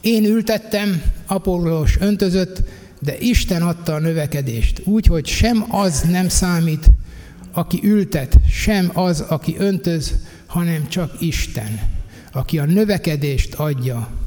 Én 0.02 0.26
ültettem, 0.26 1.02
Apollós 1.28 1.98
öntözött, 2.00 2.64
de 3.00 3.18
Isten 3.18 3.62
adta 3.62 3.94
a 3.94 4.00
növekedést. 4.00 4.82
Úgy, 4.86 5.06
hogy 5.06 5.26
sem 5.28 5.66
az 5.70 6.02
nem 6.02 6.30
számít, 6.30 6.90
aki 7.52 7.80
ültet, 7.84 8.36
sem 8.50 8.92
az, 8.94 9.20
aki 9.20 9.56
öntöz, 9.58 10.14
hanem 10.46 10.88
csak 10.88 11.22
Isten, 11.22 11.80
aki 12.32 12.60
a 12.60 12.66
növekedést 12.66 13.54
adja. 13.54 14.21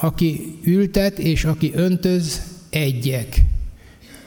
Aki 0.00 0.58
ültet 0.64 1.18
és 1.18 1.44
aki 1.44 1.72
öntöz, 1.74 2.42
egyek. 2.70 3.40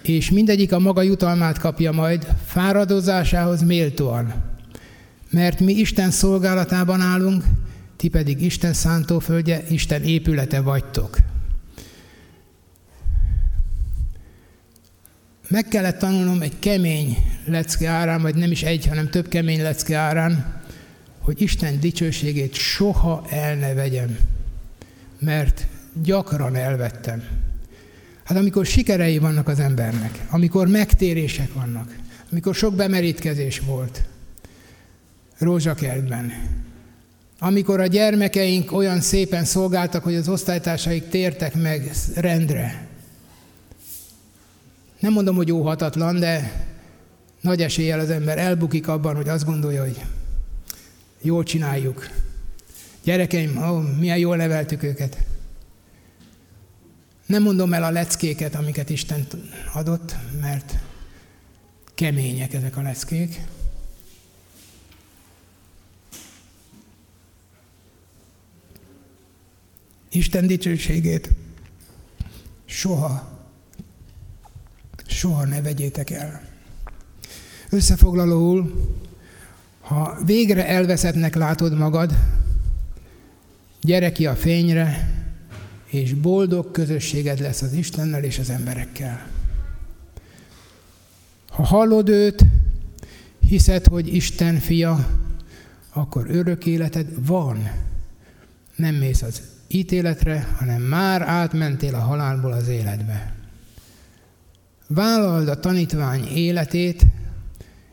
És 0.02 0.32
mindegyik 0.32 0.72
a 0.72 0.80
maga 0.80 1.02
jutalmát 1.02 1.58
kapja 1.58 1.92
majd 1.92 2.28
fáradozásához 2.46 3.62
méltóan. 3.64 4.34
Mert 5.30 5.60
mi 5.60 5.74
Isten 5.74 6.12
szolgálatában 6.12 7.02
állunk, 7.02 7.44
ti 7.98 8.08
pedig 8.08 8.42
Isten 8.42 8.74
szántóföldje, 8.74 9.64
Isten 9.70 10.04
épülete 10.04 10.62
vagytok. 10.62 11.18
Meg 15.48 15.68
kellett 15.68 15.98
tanulnom 15.98 16.42
egy 16.42 16.60
kemény 16.60 17.18
lecke 17.46 17.90
árán, 17.90 18.22
vagy 18.22 18.36
nem 18.36 18.52
is 18.52 18.64
egy, 18.64 18.88
hanem 18.88 19.10
több 19.10 19.28
kemény 19.28 19.62
lecke 19.62 19.98
árán, 19.98 20.62
hogy 21.20 21.42
Isten 21.42 21.80
dicsőségét 21.80 22.54
soha 22.54 23.26
el 23.30 23.56
ne 23.56 23.74
vegyem, 23.74 24.18
mert 25.22 25.68
gyakran 26.04 26.56
elvettem. 26.56 27.24
Hát 28.24 28.38
amikor 28.38 28.66
sikerei 28.66 29.18
vannak 29.18 29.48
az 29.48 29.60
embernek, 29.60 30.20
amikor 30.30 30.68
megtérések 30.68 31.54
vannak, 31.54 31.96
amikor 32.32 32.56
sok 32.56 32.76
bemerítkezés 32.76 33.60
volt, 33.60 34.04
rózsakertben, 35.38 36.32
amikor 37.40 37.80
a 37.80 37.86
gyermekeink 37.86 38.72
olyan 38.72 39.02
szépen 39.02 39.46
szolgáltak, 39.46 40.04
hogy 40.04 40.16
az 40.16 40.30
osztálytársaik 40.30 41.10
tértek 41.10 41.56
meg 41.56 41.92
rendre. 42.16 42.88
Nem 45.00 45.14
mondom, 45.14 45.36
hogy 45.36 45.52
óhatatlan, 45.52 46.20
de 46.20 46.52
nagy 47.42 47.62
eséllyel 47.62 48.00
az 48.00 48.10
ember 48.10 48.38
elbukik 48.38 48.88
abban, 48.88 49.16
hogy 49.16 49.30
azt 49.30 49.46
gondolja, 49.46 49.82
hogy 49.82 50.02
jól 51.22 51.44
csináljuk. 51.44 52.10
Gyerekeim, 53.04 53.58
ó, 53.58 53.80
milyen 53.80 54.18
jól 54.18 54.36
neveltük 54.36 54.84
őket. 54.84 55.18
Nem 57.26 57.44
mondom 57.44 57.74
el 57.74 57.84
a 57.84 57.90
leckéket, 57.90 58.56
amiket 58.56 58.90
Isten 58.90 59.28
adott, 59.74 60.16
mert 60.42 60.78
kemények 61.94 62.54
ezek 62.54 62.78
a 62.78 62.82
leckék. 62.82 63.42
Isten 70.12 70.48
dicsőségét 70.48 71.30
soha, 72.66 73.40
soha 75.08 75.46
ne 75.46 75.62
vegyétek 75.62 76.10
el. 76.10 76.42
Összefoglalóul, 77.70 78.90
ha 79.82 80.18
végre 80.26 80.68
elveszettnek 80.68 81.36
látod 81.36 81.78
magad, 81.78 82.14
gyere 83.82 84.12
ki 84.12 84.26
a 84.26 84.36
fényre, 84.36 85.10
és 85.86 86.14
boldog 86.14 86.72
közösséged 86.72 87.40
lesz 87.40 87.62
az 87.62 87.74
Istennel 87.74 88.24
és 88.24 88.40
az 88.40 88.50
emberekkel. 88.50 89.28
Ha 91.50 91.64
hallod 91.64 92.10
őt, 92.10 92.46
hiszed, 93.48 93.88
hogy 93.88 94.16
Isten 94.16 94.56
fia, 94.56 95.08
akkor 95.94 96.26
örök 96.30 96.66
életed 96.66 97.26
van. 97.26 97.72
Nem 98.76 98.96
mész 98.96 99.22
az 99.22 99.42
ítéletre, 99.68 100.48
hanem 100.58 100.82
már 100.82 101.22
átmentél 101.22 101.96
a 101.96 102.00
halálból 102.00 102.52
az 102.52 102.68
életbe. 102.68 103.34
Vállald 104.88 105.48
a 105.48 105.60
tanítvány 105.60 106.24
életét, 106.24 107.06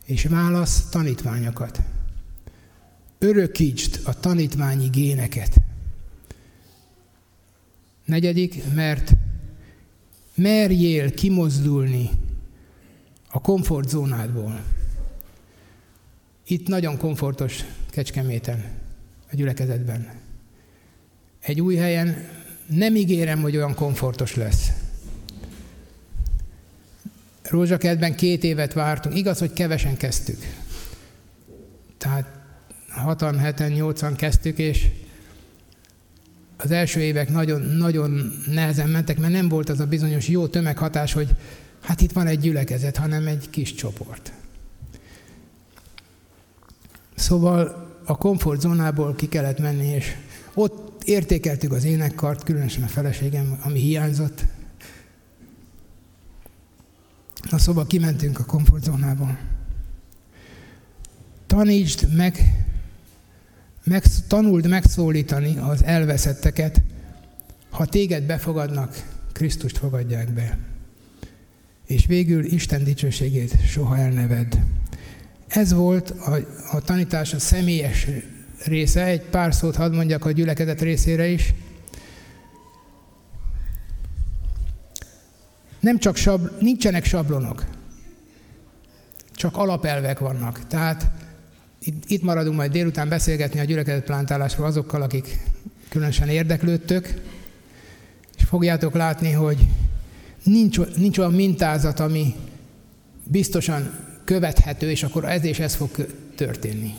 és 0.04 0.24
válasz 0.24 0.88
tanítványokat. 0.88 1.80
Örökítsd 3.18 4.00
a 4.04 4.20
tanítványi 4.20 4.88
géneket. 4.88 5.56
Negyedik, 8.08 8.62
mert 8.74 9.12
merjél 10.34 11.14
kimozdulni 11.14 12.10
a 13.30 13.40
komfortzónádból. 13.40 14.64
Itt 16.46 16.66
nagyon 16.66 16.98
komfortos 16.98 17.64
Kecskeméten. 17.90 18.64
a 19.30 19.36
gyülekezetben. 19.36 20.10
Egy 21.40 21.60
új 21.60 21.76
helyen 21.76 22.28
nem 22.66 22.96
ígérem, 22.96 23.40
hogy 23.40 23.56
olyan 23.56 23.74
komfortos 23.74 24.34
lesz. 24.34 24.68
Rózsakertben 27.42 28.16
két 28.16 28.44
évet 28.44 28.72
vártunk. 28.72 29.16
Igaz, 29.16 29.38
hogy 29.38 29.52
kevesen 29.52 29.96
kezdtük. 29.96 30.38
Tehát 31.98 32.40
hatan, 32.88 33.38
heten, 33.38 33.72
nyolcan 33.72 34.14
kezdtük, 34.14 34.58
és 34.58 34.88
az 36.58 36.70
első 36.70 37.00
évek 37.00 37.30
nagyon, 37.30 37.60
nagyon 37.60 38.32
nehezen 38.46 38.88
mentek, 38.88 39.18
mert 39.18 39.32
nem 39.32 39.48
volt 39.48 39.68
az 39.68 39.80
a 39.80 39.86
bizonyos 39.86 40.28
jó 40.28 40.46
tömeghatás, 40.46 41.12
hogy 41.12 41.28
hát 41.82 42.00
itt 42.00 42.12
van 42.12 42.26
egy 42.26 42.40
gyülekezet, 42.40 42.96
hanem 42.96 43.26
egy 43.26 43.50
kis 43.50 43.74
csoport. 43.74 44.32
Szóval 47.14 47.86
a 48.04 48.16
komfortzónából 48.16 49.14
ki 49.14 49.28
kellett 49.28 49.58
menni, 49.58 49.86
és 49.86 50.14
ott 50.54 51.02
értékeltük 51.04 51.72
az 51.72 51.84
énekkart, 51.84 52.44
különösen 52.44 52.82
a 52.82 52.86
feleségem, 52.86 53.58
ami 53.62 53.78
hiányzott. 53.78 54.44
Na 57.50 57.58
szóval 57.58 57.86
kimentünk 57.86 58.38
a 58.38 58.44
komfortzónából. 58.44 59.38
Tanítsd 61.46 62.14
meg, 62.14 62.66
meg, 63.88 64.02
tanuld 64.28 64.68
megszólítani 64.68 65.56
az 65.56 65.84
elveszetteket, 65.84 66.80
ha 67.70 67.86
téged 67.86 68.22
befogadnak, 68.22 69.16
Krisztust 69.32 69.78
fogadják 69.78 70.32
be. 70.32 70.58
És 71.86 72.06
végül 72.06 72.44
Isten 72.44 72.84
dicsőségét 72.84 73.66
soha 73.66 73.98
elneved. 73.98 74.58
Ez 75.46 75.72
volt 75.72 76.10
a, 76.10 76.38
a 76.70 76.80
tanítás 76.80 77.34
a 77.34 77.38
személyes 77.38 78.06
része, 78.64 79.04
egy 79.04 79.20
pár 79.20 79.54
szót 79.54 79.76
hadd 79.76 79.94
mondjak 79.94 80.24
a 80.24 80.30
gyülekezet 80.30 80.80
részére 80.80 81.26
is. 81.26 81.54
Nem 85.80 85.98
csak 85.98 86.16
sabl, 86.16 86.46
nincsenek 86.60 87.04
sablonok, 87.04 87.64
csak 89.34 89.56
alapelvek 89.56 90.18
vannak. 90.18 90.66
Tehát 90.66 91.10
itt, 91.88 92.02
itt 92.06 92.22
maradunk 92.22 92.56
majd 92.56 92.72
délután 92.72 93.08
beszélgetni 93.08 93.60
a 93.60 93.64
gyülekezet 93.64 94.04
plántálásról 94.04 94.66
azokkal, 94.66 95.02
akik 95.02 95.38
különösen 95.88 96.28
érdeklődtök, 96.28 97.14
és 98.36 98.44
fogjátok 98.44 98.94
látni, 98.94 99.32
hogy 99.32 99.66
nincs, 100.42 100.78
nincs 100.96 101.18
olyan 101.18 101.32
mintázat, 101.32 102.00
ami 102.00 102.34
biztosan 103.24 103.90
követhető, 104.24 104.90
és 104.90 105.02
akkor 105.02 105.24
ez 105.24 105.44
és 105.44 105.58
ez 105.58 105.74
fog 105.74 105.90
történni. 106.34 106.94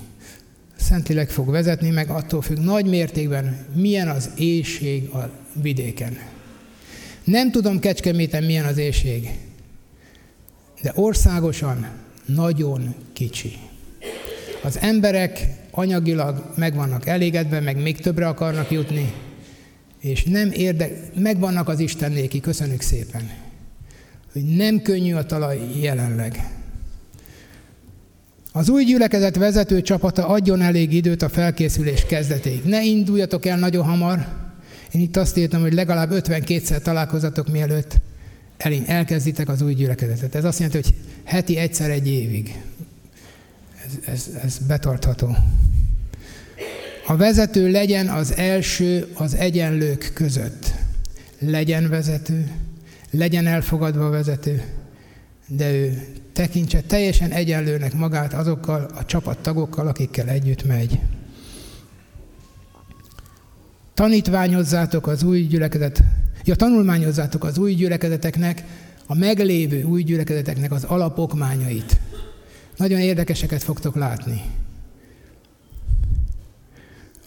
Szentileg 0.76 1.30
fog 1.30 1.49
vezetni, 1.49 1.90
meg 1.90 2.10
attól 2.10 2.41
függ 2.41 2.57
nagy 2.57 2.86
mértékben, 2.86 3.66
milyen 3.74 4.07
az 4.07 4.30
éjség 4.36 5.10
a 5.10 5.30
vidéken. 5.53 6.18
Nem 7.24 7.52
tudom 7.52 7.80
Kecskeméten 7.80 8.44
milyen 8.44 8.66
az 8.66 8.78
éjség, 8.78 9.30
de 10.82 10.91
országosan 10.95 11.88
nagyon 12.26 12.95
kicsi. 13.14 13.69
Az 14.64 14.77
emberek 14.81 15.48
anyagilag 15.72 16.53
meg 16.56 16.76
vannak 16.76 17.06
elégedve, 17.06 17.60
meg 17.60 17.81
még 17.81 17.98
többre 17.98 18.27
akarnak 18.27 18.72
jutni, 18.72 19.14
és 19.99 20.23
nem 20.23 20.52
érde, 20.52 20.90
megvannak 21.15 21.68
az 21.69 21.80
Istennéki, 21.80 22.40
köszönjük 22.40 22.81
szépen, 22.81 23.30
hogy 24.34 24.44
nem 24.44 24.81
könnyű 24.81 25.14
a 25.14 25.26
talaj 25.26 25.60
jelenleg. 25.81 26.49
Az 28.52 28.69
új 28.69 28.84
gyülekezet 28.84 29.36
vezető 29.36 29.81
csapata 29.81 30.27
adjon 30.27 30.61
elég 30.61 30.94
időt 30.94 31.22
a 31.22 31.30
felkészülés 31.30 32.06
kezdetéig. 32.06 32.64
Ne 32.64 32.84
induljatok 32.84 33.45
el 33.45 33.57
nagyon 33.57 33.86
hamar. 33.86 34.27
Én 34.91 35.02
itt 35.02 35.18
azt 35.18 35.38
írtam, 35.38 35.61
hogy 35.61 35.73
legalább 35.73 36.10
52-szer 36.14 36.81
találkozatok 36.81 37.49
mielőtt 37.49 37.95
elkezditek 38.86 39.49
az 39.49 39.61
új 39.61 39.73
gyülekezetet. 39.73 40.36
Ez 40.36 40.44
azt 40.44 40.60
jelenti, 40.60 40.81
hogy 40.84 40.95
heti 41.23 41.57
egyszer 41.57 41.90
egy 41.90 42.07
évig. 42.07 42.56
Ez, 43.90 44.14
ez, 44.14 44.30
ez 44.44 44.57
betartható. 44.68 45.36
A 47.07 47.16
vezető 47.16 47.72
legyen 47.72 48.07
az 48.07 48.36
első 48.36 49.07
az 49.14 49.36
egyenlők 49.36 50.11
között. 50.14 50.74
Legyen 51.40 51.90
vezető, 51.90 52.52
legyen 53.11 53.48
elfogadva 53.48 54.06
a 54.06 54.10
vezető, 54.10 54.64
de 55.48 55.72
ő 55.72 56.06
tekintse 56.34 56.82
teljesen 56.82 57.32
egyenlőnek 57.32 57.94
magát 57.94 58.34
azokkal 58.34 58.90
a 58.95 59.06
csapattagokkal, 59.06 59.88
akikkel 59.88 60.28
együtt 60.28 60.66
megy. 60.66 60.99
Tanítványozzátok 63.94 65.07
az 65.07 65.24
új 65.24 65.41
gyülekezet, 65.41 66.03
ja, 66.44 66.56
tanulmányozzátok 66.56 67.44
az 67.44 67.57
új 67.57 67.74
gyülekezeteknek, 67.74 68.64
a 69.06 69.16
meglévő 69.16 69.84
új 69.84 70.03
gyülekezeteknek 70.03 70.72
az 70.72 70.84
alapokmányait. 70.84 71.99
Nagyon 72.80 72.99
érdekeseket 72.99 73.64
fogtok 73.64 73.95
látni. 73.95 74.41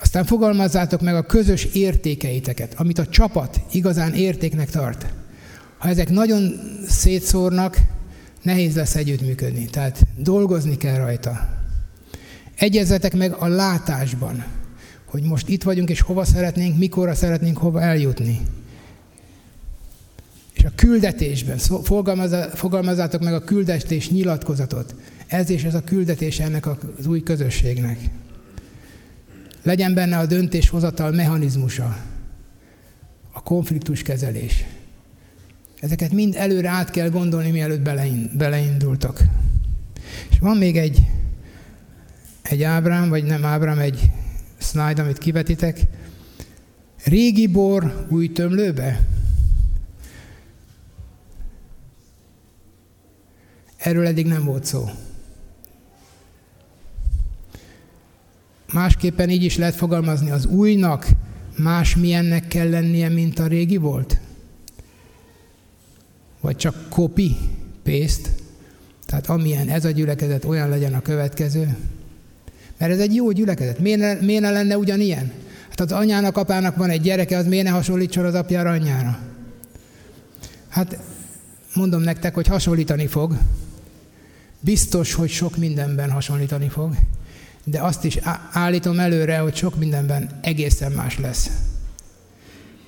Aztán 0.00 0.24
fogalmazzátok 0.24 1.00
meg 1.00 1.14
a 1.14 1.22
közös 1.22 1.64
értékeiteket, 1.64 2.74
amit 2.76 2.98
a 2.98 3.06
csapat 3.06 3.60
igazán 3.72 4.14
értéknek 4.14 4.70
tart. 4.70 5.06
Ha 5.78 5.88
ezek 5.88 6.10
nagyon 6.10 6.60
szétszórnak, 6.88 7.78
nehéz 8.42 8.76
lesz 8.76 8.94
együttműködni. 8.94 9.64
Tehát 9.64 10.02
dolgozni 10.16 10.76
kell 10.76 10.96
rajta. 10.96 11.48
Egyezzetek 12.54 13.16
meg 13.16 13.32
a 13.32 13.46
látásban, 13.46 14.44
hogy 15.04 15.22
most 15.22 15.48
itt 15.48 15.62
vagyunk, 15.62 15.90
és 15.90 16.00
hova 16.00 16.24
szeretnénk, 16.24 16.78
mikorra 16.78 17.14
szeretnénk 17.14 17.58
hova 17.58 17.80
eljutni. 17.80 18.40
És 20.52 20.64
a 20.64 20.72
küldetésben 20.74 21.58
fogalmazzátok 22.54 23.22
meg 23.22 23.34
a 23.34 23.44
küldetés 23.44 24.10
nyilatkozatot. 24.10 24.94
Ez 25.32 25.50
és 25.50 25.64
ez 25.64 25.74
a 25.74 25.84
küldetés 25.84 26.40
ennek 26.40 26.66
az 26.66 27.06
új 27.06 27.22
közösségnek. 27.22 27.98
Legyen 29.62 29.94
benne 29.94 30.18
a 30.18 30.26
döntéshozatal 30.26 31.10
mechanizmusa, 31.10 31.96
a 33.32 33.42
konfliktuskezelés. 33.42 34.64
Ezeket 35.80 36.12
mind 36.12 36.34
előre 36.36 36.68
át 36.68 36.90
kell 36.90 37.08
gondolni, 37.08 37.50
mielőtt 37.50 37.80
beleindultak. 38.36 39.22
És 40.30 40.38
van 40.38 40.56
még 40.56 40.76
egy, 40.76 41.06
egy 42.42 42.62
ábrám, 42.62 43.08
vagy 43.08 43.24
nem 43.24 43.44
ábrám, 43.44 43.78
egy 43.78 44.10
slide, 44.58 45.02
amit 45.02 45.18
kivetitek. 45.18 45.80
Régi 47.04 47.46
bor 47.46 48.06
új 48.08 48.32
tömlőbe? 48.32 49.06
Erről 53.76 54.06
eddig 54.06 54.26
nem 54.26 54.44
volt 54.44 54.64
szó. 54.64 54.88
Másképpen 58.72 59.30
így 59.30 59.44
is 59.44 59.56
lehet 59.56 59.74
fogalmazni, 59.74 60.30
az 60.30 60.46
újnak 60.46 61.06
más 61.56 61.96
milyennek 61.96 62.48
kell 62.48 62.68
lennie, 62.68 63.08
mint 63.08 63.38
a 63.38 63.46
régi 63.46 63.76
volt? 63.76 64.20
vagy 66.42 66.56
csak 66.56 66.74
copy, 66.88 67.36
paste, 67.82 68.28
tehát 69.06 69.26
amilyen 69.26 69.68
ez 69.68 69.84
a 69.84 69.90
gyülekezet, 69.90 70.44
olyan 70.44 70.68
legyen 70.68 70.94
a 70.94 71.00
következő. 71.00 71.76
Mert 72.78 72.92
ez 72.92 72.98
egy 72.98 73.14
jó 73.14 73.30
gyülekezet. 73.30 73.78
Miért 73.78 74.00
ne, 74.00 74.14
miért 74.14 74.42
ne 74.42 74.50
lenne 74.50 74.78
ugyanilyen? 74.78 75.32
Hát 75.68 75.80
az 75.80 75.92
anyának, 75.92 76.36
apának 76.36 76.76
van 76.76 76.90
egy 76.90 77.00
gyereke, 77.00 77.36
az 77.36 77.46
miért 77.46 77.64
ne 77.64 77.70
hasonlítson 77.70 78.24
az 78.24 78.34
apjára, 78.34 78.70
anyjára? 78.70 79.18
Hát 80.68 80.98
mondom 81.74 82.02
nektek, 82.02 82.34
hogy 82.34 82.46
hasonlítani 82.46 83.06
fog. 83.06 83.38
Biztos, 84.60 85.12
hogy 85.14 85.30
sok 85.30 85.56
mindenben 85.56 86.10
hasonlítani 86.10 86.68
fog, 86.68 86.94
de 87.64 87.80
azt 87.82 88.04
is 88.04 88.18
állítom 88.52 88.98
előre, 88.98 89.38
hogy 89.38 89.54
sok 89.54 89.78
mindenben 89.78 90.38
egészen 90.42 90.92
más 90.92 91.18
lesz. 91.18 91.50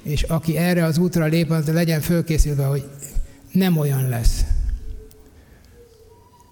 És 0.02 0.22
aki 0.22 0.56
erre 0.56 0.84
az 0.84 0.98
útra 0.98 1.24
lép, 1.26 1.50
az 1.50 1.66
legyen 1.66 2.00
fölkészülve, 2.00 2.64
hogy 2.64 2.88
nem 3.52 3.76
olyan 3.76 4.08
lesz. 4.08 4.44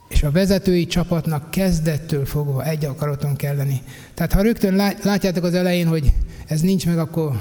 És 0.08 0.22
a 0.22 0.30
vezetői 0.30 0.86
csapatnak 0.86 1.50
kezdettől 1.50 2.26
fogva 2.26 2.64
egy 2.64 2.84
akaraton 2.84 3.36
kell 3.36 3.56
lenni. 3.56 3.82
Tehát 4.14 4.32
ha 4.32 4.42
rögtön 4.42 4.74
látjátok 5.02 5.44
az 5.44 5.54
elején, 5.54 5.86
hogy 5.86 6.12
ez 6.46 6.60
nincs 6.60 6.86
meg, 6.86 6.98
akkor 6.98 7.40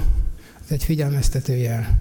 ez 0.64 0.70
egy 0.70 0.84
figyelmeztető 0.84 1.56
jel. 1.56 1.98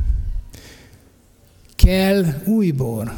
Kell 1.76 2.26
új 2.46 2.72
bor. 2.72 3.16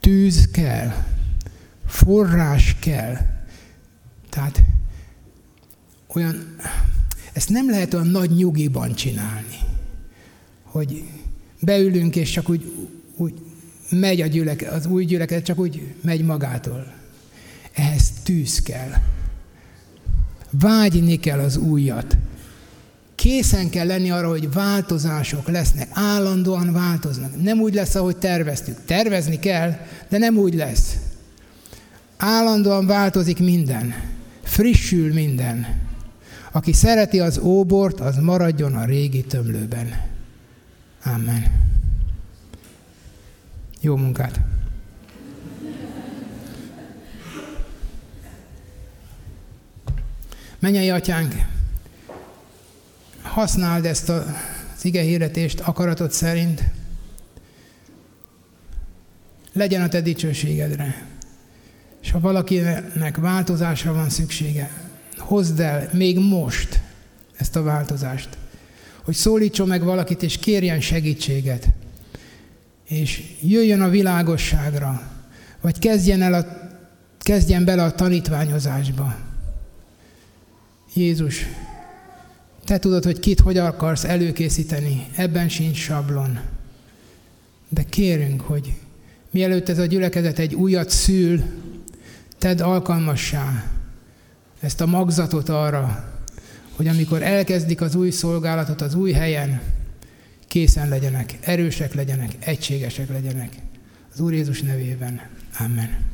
Tűz 0.00 0.48
kell. 0.52 0.92
Forrás 1.94 2.76
kell. 2.80 3.16
Tehát 4.30 4.62
olyan, 6.06 6.56
ezt 7.32 7.48
nem 7.48 7.70
lehet 7.70 7.94
olyan 7.94 8.06
nagy 8.06 8.30
nyugiban 8.30 8.94
csinálni 8.94 9.64
hogy 10.74 11.04
beülünk, 11.60 12.16
és 12.16 12.30
csak 12.30 12.48
úgy, 12.48 12.72
úgy 13.16 13.34
megy 13.90 14.20
a 14.20 14.26
gyüleke, 14.26 14.68
az 14.68 14.86
új 14.86 15.04
gyülekezet, 15.04 15.44
csak 15.44 15.58
úgy 15.58 15.94
megy 16.00 16.24
magától. 16.24 16.92
Ehhez 17.72 18.12
tűz 18.22 18.62
kell. 18.62 18.90
Vágyni 20.50 21.20
kell 21.20 21.38
az 21.38 21.56
újat. 21.56 22.16
Készen 23.14 23.70
kell 23.70 23.86
lenni 23.86 24.10
arra, 24.10 24.28
hogy 24.28 24.52
változások 24.52 25.48
lesznek, 25.48 25.88
állandóan 25.92 26.72
változnak. 26.72 27.42
Nem 27.42 27.60
úgy 27.60 27.74
lesz, 27.74 27.94
ahogy 27.94 28.16
terveztük. 28.16 28.84
Tervezni 28.84 29.38
kell, 29.38 29.76
de 30.08 30.18
nem 30.18 30.36
úgy 30.36 30.54
lesz. 30.54 30.96
Állandóan 32.26 32.86
változik 32.86 33.38
minden. 33.38 33.94
Frissül 34.42 35.12
minden. 35.12 35.66
Aki 36.52 36.72
szereti 36.72 37.20
az 37.20 37.38
óbort, 37.38 38.00
az 38.00 38.16
maradjon 38.16 38.74
a 38.74 38.84
régi 38.84 39.24
tömlőben. 39.24 40.00
Amen. 41.04 41.44
Jó 43.80 43.96
munkát! 43.96 44.40
Menjei 50.58 50.90
atyánk, 50.90 51.34
használd 53.22 53.84
ezt 53.84 54.08
az 54.08 54.24
ige 54.82 55.00
hirdetést 55.00 55.60
akaratod 55.60 56.12
szerint, 56.12 56.64
legyen 59.52 59.82
a 59.82 59.88
te 59.88 60.00
dicsőségedre. 60.00 61.12
És 62.04 62.10
ha 62.10 62.20
valakinek 62.20 63.16
változásra 63.16 63.92
van 63.92 64.10
szüksége, 64.10 64.70
hozd 65.16 65.60
el 65.60 65.88
még 65.92 66.18
most 66.18 66.80
ezt 67.36 67.56
a 67.56 67.62
változást. 67.62 68.28
Hogy 69.04 69.14
szólítson 69.14 69.68
meg 69.68 69.84
valakit, 69.84 70.22
és 70.22 70.38
kérjen 70.38 70.80
segítséget. 70.80 71.68
És 72.84 73.22
jöjjön 73.42 73.80
a 73.80 73.88
világosságra, 73.88 75.02
vagy 75.60 75.78
kezdjen, 75.78 76.22
el 76.22 76.34
a, 76.34 76.46
kezdjen 77.18 77.64
bele 77.64 77.82
a 77.82 77.94
tanítványozásba. 77.94 79.16
Jézus, 80.94 81.46
te 82.64 82.78
tudod, 82.78 83.04
hogy 83.04 83.20
kit 83.20 83.40
hogy 83.40 83.56
akarsz 83.56 84.04
előkészíteni, 84.04 85.06
ebben 85.16 85.48
sincs 85.48 85.76
sablon. 85.76 86.40
De 87.68 87.82
kérünk, 87.82 88.40
hogy 88.40 88.74
mielőtt 89.30 89.68
ez 89.68 89.78
a 89.78 89.86
gyülekezet 89.86 90.38
egy 90.38 90.54
újat 90.54 90.90
szül, 90.90 91.42
tedd 92.44 92.62
alkalmassá 92.62 93.64
ezt 94.60 94.80
a 94.80 94.86
magzatot 94.86 95.48
arra, 95.48 96.12
hogy 96.76 96.88
amikor 96.88 97.22
elkezdik 97.22 97.80
az 97.80 97.94
új 97.94 98.10
szolgálatot 98.10 98.80
az 98.80 98.94
új 98.94 99.12
helyen, 99.12 99.60
készen 100.48 100.88
legyenek, 100.88 101.38
erősek 101.40 101.94
legyenek, 101.94 102.30
egységesek 102.38 103.08
legyenek. 103.08 103.52
Az 104.12 104.20
Úr 104.20 104.32
Jézus 104.32 104.62
nevében. 104.62 105.20
Amen. 105.58 106.13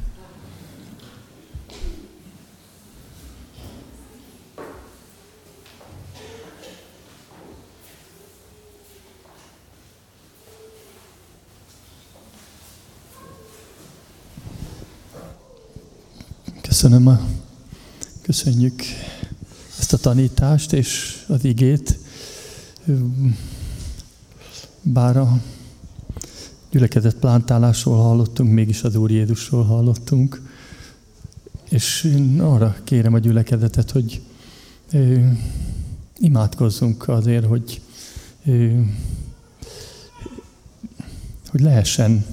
Köszönöm 16.71 17.07
a, 17.07 17.21
köszönjük 18.23 18.83
ezt 19.79 19.93
a 19.93 19.97
tanítást 19.97 20.73
és 20.73 21.19
az 21.29 21.45
igét. 21.45 21.99
Bár 24.83 25.17
a 25.17 25.41
gyülekezet 26.71 27.15
plántálásról 27.15 27.97
hallottunk, 27.97 28.53
mégis 28.53 28.83
az 28.83 28.97
Úr 28.97 29.11
Jézusról 29.11 29.65
hallottunk. 29.65 30.43
És 31.69 32.05
én 32.05 32.41
arra 32.41 32.77
kérem 32.85 33.15
a 33.15 33.19
gyülekezetet, 33.19 33.91
hogy 33.91 34.21
ö, 34.93 35.19
imádkozzunk 36.19 37.09
azért, 37.09 37.47
hogy, 37.47 37.81
ö, 38.47 38.81
hogy 41.51 41.61
lehessen 41.61 42.27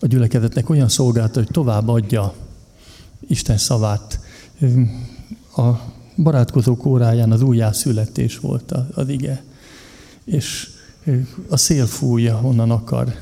a 0.00 0.06
gyülekezetnek 0.06 0.70
olyan 0.70 0.88
szolgálata, 0.88 1.38
hogy 1.38 1.50
tovább 1.52 1.88
adja 1.88 2.34
Isten 3.28 3.58
szavát. 3.58 4.20
A 5.56 5.70
barátkozók 6.16 6.84
óráján 6.84 7.32
az 7.32 7.42
újjászületés 7.42 8.38
volt 8.38 8.72
az 8.94 9.08
ige. 9.08 9.42
És 10.24 10.68
a 11.48 11.56
szél 11.56 11.86
fújja, 11.86 12.36
honnan 12.36 12.70
akar, 12.70 13.14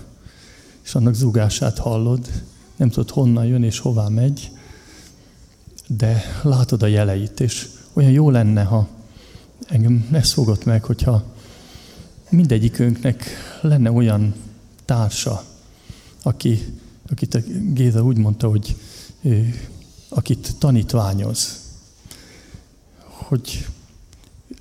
és 0.85 0.95
annak 0.95 1.15
zugását 1.15 1.79
hallod. 1.79 2.29
Nem 2.77 2.89
tudod, 2.89 3.11
honnan 3.11 3.47
jön 3.47 3.62
és 3.62 3.79
hová 3.79 4.09
megy, 4.09 4.51
de 5.87 6.23
látod 6.43 6.83
a 6.83 6.87
jeleit, 6.87 7.41
és 7.41 7.69
olyan 7.93 8.11
jó 8.11 8.31
lenne, 8.31 8.62
ha 8.62 8.89
engem 9.69 10.09
ez 10.12 10.33
fogott 10.33 10.65
meg, 10.65 10.85
hogyha 10.85 11.24
mindegyikünknek 12.31 13.24
lenne 13.61 13.91
olyan 13.91 14.35
társa, 14.85 15.45
aki, 16.23 16.65
akit 17.11 17.35
a 17.35 17.39
Géza 17.73 18.03
úgy 18.03 18.16
mondta, 18.16 18.49
hogy 18.49 18.77
akit 20.14 20.55
tanítványoz, 20.59 21.60
hogy 23.05 23.66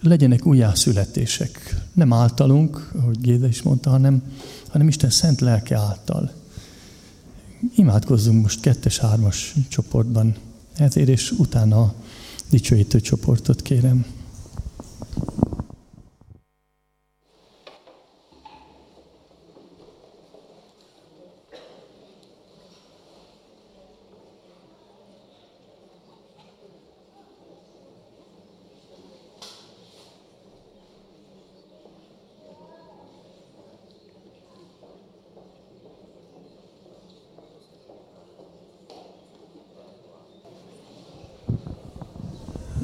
legyenek 0.02 0.46
újjászületések. 0.46 1.76
Nem 1.94 2.14
általunk, 2.14 2.92
ahogy 3.00 3.22
Géza 3.22 3.48
is 3.48 3.62
mondta, 3.62 3.90
hanem, 3.90 4.24
hanem 4.70 4.88
Isten 4.88 5.10
szent 5.10 5.42
lelke 5.42 5.78
által. 5.78 6.32
Imádkozzunk 7.76 8.42
most 8.42 8.60
kettes-hármas 8.60 9.56
csoportban 9.70 10.36
ezért, 10.76 11.08
és 11.08 11.32
utána 11.32 11.82
a 11.82 11.94
dicsőítő 12.50 13.02
csoportot 13.02 13.62
kérem. 13.62 14.06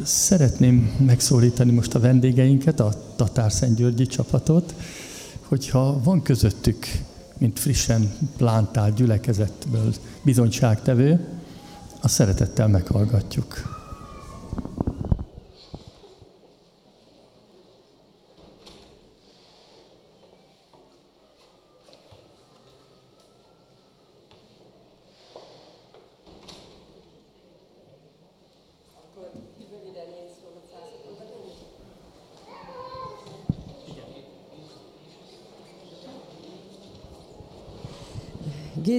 Szeretném 0.08 0.96
megszólítani 1.06 1.72
most 1.72 1.96
a 1.96 2.00
vendégeinket, 2.00 2.80
a 2.80 2.94
Tatár 3.16 3.52
Györgyi 3.76 4.06
csapatot, 4.06 4.74
hogyha 5.42 6.04
van 6.04 6.22
közöttük, 6.22 6.86
mint 7.38 7.60
frissen 7.60 8.12
plántált 8.38 8.96
gyülekezetből 8.96 9.94
bizonyságtevő, 10.24 11.28
a 12.02 12.08
szeretettel 12.08 12.68
meghallgatjuk. 12.68 13.77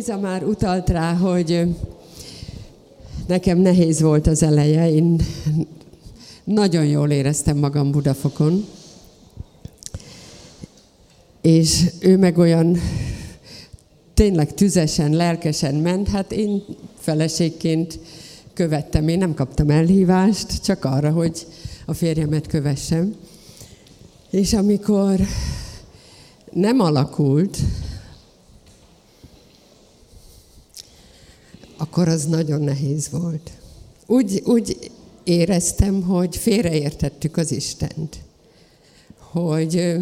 Géza 0.08 0.20
már 0.20 0.44
utalt 0.44 0.88
rá, 0.88 1.14
hogy 1.14 1.76
nekem 3.26 3.58
nehéz 3.58 4.00
volt 4.00 4.26
az 4.26 4.42
eleje. 4.42 4.90
Én 4.90 5.20
nagyon 6.44 6.84
jól 6.86 7.10
éreztem 7.10 7.56
magam 7.56 7.90
Budafokon. 7.90 8.64
És 11.40 11.84
ő 12.00 12.16
meg 12.16 12.38
olyan 12.38 12.78
tényleg 14.14 14.54
tüzesen, 14.54 15.12
lelkesen 15.12 15.74
ment, 15.74 16.08
hát 16.08 16.32
én 16.32 16.62
feleségként 16.98 17.98
követtem. 18.54 19.08
Én 19.08 19.18
nem 19.18 19.34
kaptam 19.34 19.70
elhívást, 19.70 20.62
csak 20.64 20.84
arra, 20.84 21.10
hogy 21.10 21.46
a 21.86 21.94
férjemet 21.94 22.46
kövessem. 22.46 23.14
És 24.30 24.52
amikor 24.52 25.20
nem 26.52 26.80
alakult, 26.80 27.58
akkor 31.98 32.12
az 32.12 32.24
nagyon 32.24 32.60
nehéz 32.60 33.10
volt. 33.10 33.50
Úgy, 34.06 34.42
úgy 34.44 34.90
éreztem, 35.24 36.02
hogy 36.02 36.36
félreértettük 36.36 37.36
az 37.36 37.52
Istent, 37.52 38.18
hogy 39.16 39.96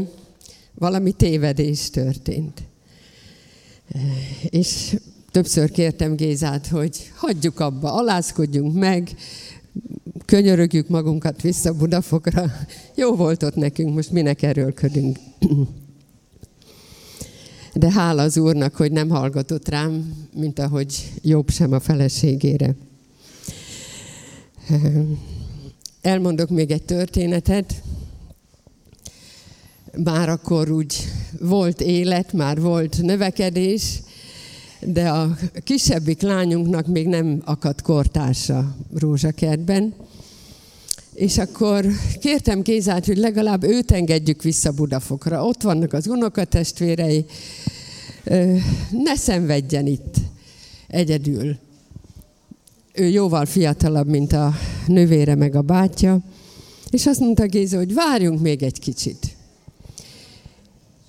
valami 0.75 1.13
tévedés 1.13 1.91
történt. 1.91 2.63
És 4.51 4.97
többször 5.31 5.71
kértem 5.71 6.17
Gézát, 6.17 6.67
hogy 6.67 7.11
hagyjuk 7.15 7.61
abba, 7.61 7.93
alázkodjunk 7.93 8.75
meg, 8.75 9.11
könyörögjük 10.25 10.89
magunkat 10.89 11.43
vissza 11.43 11.73
Budafokra. 11.73 12.53
Jó 12.95 13.15
volt 13.15 13.43
ott 13.43 13.55
nekünk, 13.55 13.95
most 13.95 14.11
minek 14.11 14.43
erőlködünk. 14.43 15.19
De 17.79 17.91
hála 17.91 18.23
az 18.23 18.39
Úrnak, 18.39 18.75
hogy 18.75 18.93
nem 18.93 19.09
hallgatott 19.09 19.69
rám, 19.69 20.15
mint 20.35 20.59
ahogy 20.59 21.13
jobb 21.23 21.51
sem 21.51 21.73
a 21.73 21.81
feleségére. 21.81 22.75
Elmondok 26.01 26.49
még 26.49 26.71
egy 26.71 26.83
történetet. 26.83 27.83
Már 30.05 30.29
akkor 30.29 30.71
úgy 30.71 30.97
volt 31.41 31.81
élet, 31.81 32.33
már 32.33 32.61
volt 32.61 33.03
növekedés, 33.03 34.01
de 34.81 35.11
a 35.11 35.37
kisebbik 35.65 36.21
lányunknak 36.21 36.87
még 36.87 37.07
nem 37.07 37.43
akadt 37.45 37.83
kortársa 37.83 38.77
Rózsakertben. 38.95 39.95
És 41.17 41.39
akkor 41.39 41.87
kértem 42.21 42.63
Gézát, 42.63 43.07
hogy 43.07 43.17
legalább 43.17 43.65
őt 43.65 43.91
engedjük 43.91 44.43
vissza 44.43 44.73
Budafokra. 44.73 45.45
Ott 45.45 45.63
vannak 45.63 45.93
az 45.93 46.07
unokatestvérei, 46.07 47.25
ne 48.91 49.15
szenvedjen 49.17 49.87
itt 49.87 50.15
egyedül. 50.87 51.57
Ő 52.93 53.07
jóval 53.07 53.47
fiatalabb, 53.47 54.09
mint 54.09 54.33
a 54.33 54.55
nővére 54.87 55.35
meg 55.35 55.55
a 55.55 55.63
bátyja. 55.63 56.19
És 56.91 57.07
azt 57.07 57.21
mondta 57.21 57.47
Géza, 57.47 57.77
hogy 57.77 57.95
várjunk 57.95 58.41
még 58.41 58.63
egy 58.63 58.79
kicsit. 58.79 59.37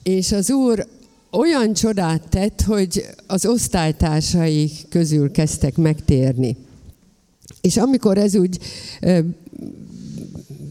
És 0.04 0.32
az 0.32 0.52
úr 0.52 0.88
olyan 1.32 1.74
csodát 1.74 2.30
tett, 2.30 2.62
hogy 2.62 3.06
az 3.26 3.46
osztálytársai 3.46 4.72
közül 4.90 5.32
kezdtek 5.32 5.76
megtérni. 5.76 6.56
És 7.62 7.78
amikor 7.78 8.18
ez 8.18 8.36
úgy 8.36 8.60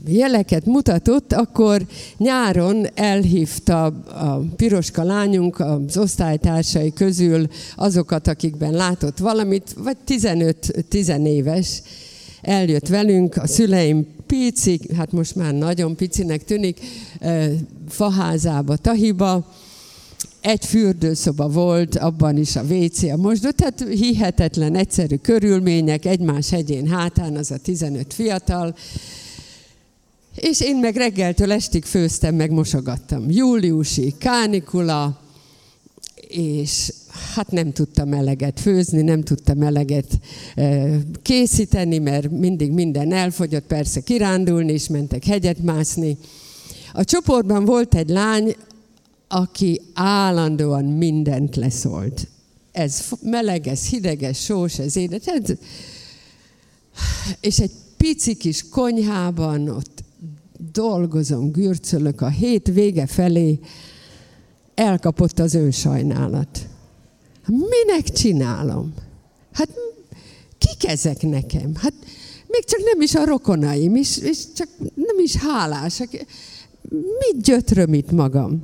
jeleket 0.08 0.66
mutatott, 0.66 1.32
akkor 1.32 1.86
nyáron 2.16 2.86
elhívta 2.94 3.84
a 3.84 4.42
piroska 4.56 5.02
lányunk 5.02 5.60
az 5.60 5.96
osztálytársai 5.96 6.92
közül 6.92 7.46
azokat, 7.76 8.28
akikben 8.28 8.72
látott 8.72 9.18
valamit, 9.18 9.74
vagy 9.78 9.96
15-10 10.06 11.26
éves, 11.26 11.82
eljött 12.42 12.88
velünk, 12.88 13.36
a 13.36 13.46
szüleim 13.46 14.06
pici, 14.26 14.80
hát 14.96 15.12
most 15.12 15.34
már 15.34 15.54
nagyon 15.54 15.96
picinek 15.96 16.44
tűnik, 16.44 16.80
faházába, 17.88 18.76
tahiba, 18.76 19.46
egy 20.46 20.64
fürdőszoba 20.64 21.48
volt, 21.48 21.96
abban 21.96 22.36
is 22.36 22.56
a 22.56 22.62
WC, 22.62 23.02
a 23.02 23.16
mosdó, 23.16 23.50
tehát 23.50 23.84
hihetetlen 23.90 24.74
egyszerű 24.74 25.16
körülmények, 25.16 26.04
egymás 26.04 26.50
hegyén 26.50 26.86
hátán 26.86 27.36
az 27.36 27.50
a 27.50 27.56
15 27.56 28.14
fiatal, 28.14 28.74
és 30.36 30.60
én 30.60 30.76
meg 30.76 30.96
reggeltől 30.96 31.52
estig 31.52 31.84
főztem, 31.84 32.34
meg 32.34 32.50
mosogattam. 32.50 33.30
Júliusi 33.30 34.14
kánikula, 34.18 35.20
és 36.28 36.92
hát 37.34 37.50
nem 37.50 37.72
tudtam 37.72 38.12
eleget 38.12 38.60
főzni, 38.60 39.02
nem 39.02 39.22
tudtam 39.22 39.62
eleget 39.62 40.18
készíteni, 41.22 41.98
mert 41.98 42.30
mindig 42.30 42.72
minden 42.72 43.12
elfogyott, 43.12 43.66
persze 43.66 44.00
kirándulni 44.00 44.72
is 44.72 44.88
mentek 44.88 45.24
hegyet 45.24 45.62
mászni. 45.62 46.16
A 46.92 47.04
csoportban 47.04 47.64
volt 47.64 47.94
egy 47.94 48.08
lány, 48.08 48.56
aki 49.28 49.80
állandóan 49.94 50.84
mindent 50.84 51.56
leszólt. 51.56 52.28
Ez 52.72 53.04
meleg, 53.22 53.66
ez 53.66 53.88
hideg, 53.88 54.22
ez 54.22 54.38
sós, 54.38 54.78
ez 54.78 54.96
édes. 54.96 55.22
És 57.40 57.58
egy 57.58 57.70
pici 57.96 58.34
kis 58.34 58.68
konyhában 58.68 59.68
ott 59.68 59.95
dolgozom, 60.76 61.50
gürcölök 61.50 62.20
a 62.20 62.28
hét 62.28 62.68
vége 62.68 63.06
felé, 63.06 63.58
elkapott 64.74 65.38
az 65.38 65.54
önsajnálat. 65.54 66.68
Minek 67.46 68.10
csinálom? 68.10 68.94
Hát 69.52 69.68
kik 70.58 70.90
ezek 70.90 71.22
nekem? 71.22 71.74
Hát 71.74 71.92
még 72.46 72.64
csak 72.64 72.80
nem 72.92 73.00
is 73.00 73.14
a 73.14 73.24
rokonaim, 73.24 73.94
és, 73.94 74.18
és 74.18 74.52
csak 74.54 74.68
nem 74.94 75.18
is 75.18 75.36
hálásak. 75.36 76.10
Mit 76.90 77.42
gyötröm 77.42 77.94
itt 77.94 78.10
magam? 78.10 78.62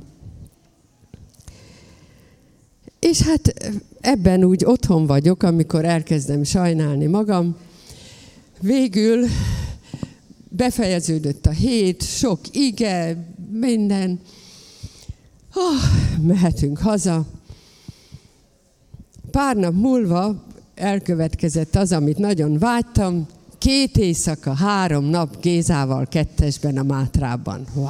És 2.99 3.21
hát 3.21 3.73
ebben 4.01 4.43
úgy 4.43 4.65
otthon 4.65 5.05
vagyok, 5.05 5.43
amikor 5.43 5.85
elkezdem 5.85 6.43
sajnálni 6.43 7.05
magam. 7.05 7.55
Végül 8.59 9.27
befejeződött 10.55 11.45
a 11.45 11.51
hét, 11.51 12.03
sok 12.03 12.39
ige, 12.51 13.27
minden. 13.51 14.19
Oh, 15.53 16.25
mehetünk 16.27 16.77
haza. 16.77 17.25
Pár 19.31 19.55
nap 19.55 19.73
múlva 19.73 20.43
elkövetkezett 20.75 21.75
az, 21.75 21.91
amit 21.91 22.17
nagyon 22.17 22.57
vágytam. 22.57 23.27
Két 23.57 23.97
éjszaka, 23.97 24.53
három 24.53 25.05
nap 25.05 25.41
Gézával 25.41 26.05
kettesben 26.05 26.77
a 26.77 26.83
Mátrában. 26.83 27.65
Wow. 27.75 27.87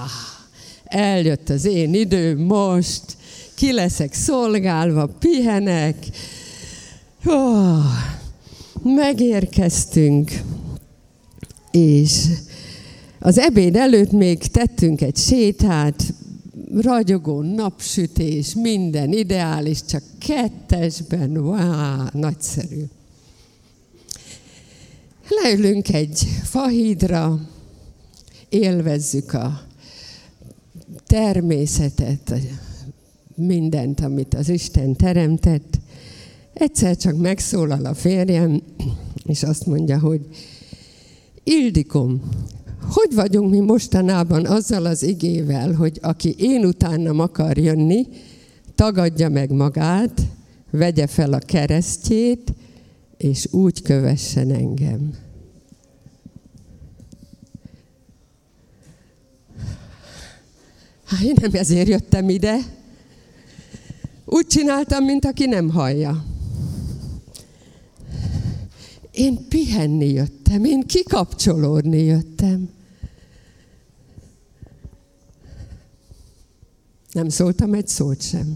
Eljött 0.83 1.49
az 1.49 1.65
én 1.65 1.93
idő 1.93 2.45
most, 2.45 3.17
ki 3.55 3.71
leszek 3.71 4.13
szolgálva, 4.13 5.05
pihenek. 5.05 5.95
Oh, 7.25 7.85
megérkeztünk, 8.83 10.31
és 11.71 12.27
az 13.25 13.37
ebéd 13.37 13.75
előtt 13.75 14.11
még 14.11 14.37
tettünk 14.37 15.01
egy 15.01 15.17
sétát, 15.17 16.13
ragyogó 16.81 17.41
napsütés, 17.41 18.53
minden 18.53 19.11
ideális, 19.11 19.85
csak 19.85 20.03
kettesben, 20.17 21.37
wow, 21.37 22.05
nagyszerű. 22.11 22.83
Leülünk 25.27 25.93
egy 25.93 26.19
fahídra, 26.43 27.39
élvezzük 28.49 29.33
a 29.33 29.61
természetet, 31.07 32.33
mindent, 33.35 33.99
amit 33.99 34.33
az 34.33 34.49
Isten 34.49 34.95
teremtett. 34.95 35.79
Egyszer 36.53 36.97
csak 36.97 37.17
megszólal 37.17 37.85
a 37.85 37.93
férjem, 37.93 38.61
és 39.25 39.43
azt 39.43 39.65
mondja, 39.65 39.99
hogy 39.99 40.21
Ildikom, 41.43 42.21
hogy 42.89 43.13
vagyunk 43.15 43.49
mi 43.49 43.59
mostanában 43.59 44.45
azzal 44.45 44.85
az 44.85 45.03
igével, 45.03 45.73
hogy 45.73 45.99
aki 46.01 46.35
én 46.37 46.65
utánam 46.65 47.19
akar 47.19 47.57
jönni, 47.57 48.07
tagadja 48.75 49.29
meg 49.29 49.51
magát, 49.51 50.21
vegye 50.71 51.07
fel 51.07 51.33
a 51.33 51.39
keresztjét, 51.39 52.53
és 53.17 53.47
úgy 53.51 53.81
kövessen 53.81 54.51
engem. 54.51 55.13
Hát 61.05 61.21
én 61.21 61.33
nem 61.41 61.51
ezért 61.53 61.87
jöttem 61.87 62.29
ide. 62.29 62.57
Úgy 64.25 64.47
csináltam, 64.47 65.03
mint 65.03 65.25
aki 65.25 65.45
nem 65.45 65.69
hallja. 65.69 66.32
Én 69.13 69.47
pihenni 69.47 70.05
jöttem, 70.05 70.63
én 70.63 70.81
kikapcsolódni 70.81 72.03
jöttem. 72.03 72.69
Nem 77.11 77.29
szóltam 77.29 77.73
egy 77.73 77.87
szót 77.87 78.21
sem. 78.21 78.55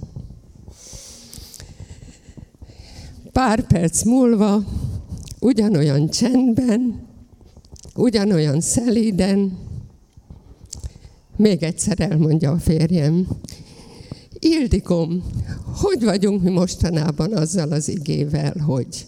Pár 3.31 3.67
perc 3.67 4.03
múlva, 4.03 4.63
ugyanolyan 5.39 6.09
csendben, 6.09 7.07
ugyanolyan 7.95 8.61
szelíden, 8.61 9.57
még 11.35 11.63
egyszer 11.63 11.99
elmondja 11.99 12.51
a 12.51 12.59
férjem, 12.59 13.27
Ildikom, 14.39 15.23
hogy 15.73 16.03
vagyunk 16.03 16.43
mi 16.43 16.49
mostanában 16.49 17.33
azzal 17.33 17.71
az 17.71 17.87
igével, 17.87 18.57
hogy 18.57 19.07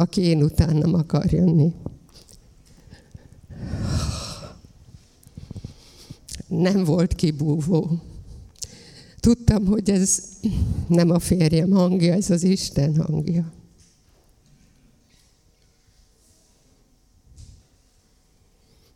aki 0.00 0.20
én 0.20 0.42
utánam 0.42 0.94
akar 0.94 1.32
jönni. 1.32 1.74
Nem 6.46 6.84
volt 6.84 7.14
kibúvó. 7.14 8.00
Tudtam, 9.20 9.66
hogy 9.66 9.90
ez 9.90 10.22
nem 10.86 11.10
a 11.10 11.18
férjem 11.18 11.70
hangja, 11.70 12.14
ez 12.14 12.30
az 12.30 12.42
Isten 12.42 12.96
hangja. 12.96 13.52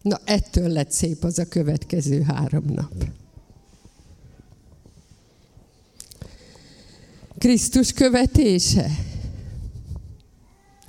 Na, 0.02 0.20
ettől 0.24 0.68
lett 0.68 0.90
szép 0.90 1.24
az 1.24 1.38
a 1.38 1.48
következő 1.48 2.22
három 2.22 2.64
nap. 2.64 3.04
Krisztus 7.38 7.92
követése 7.92 8.90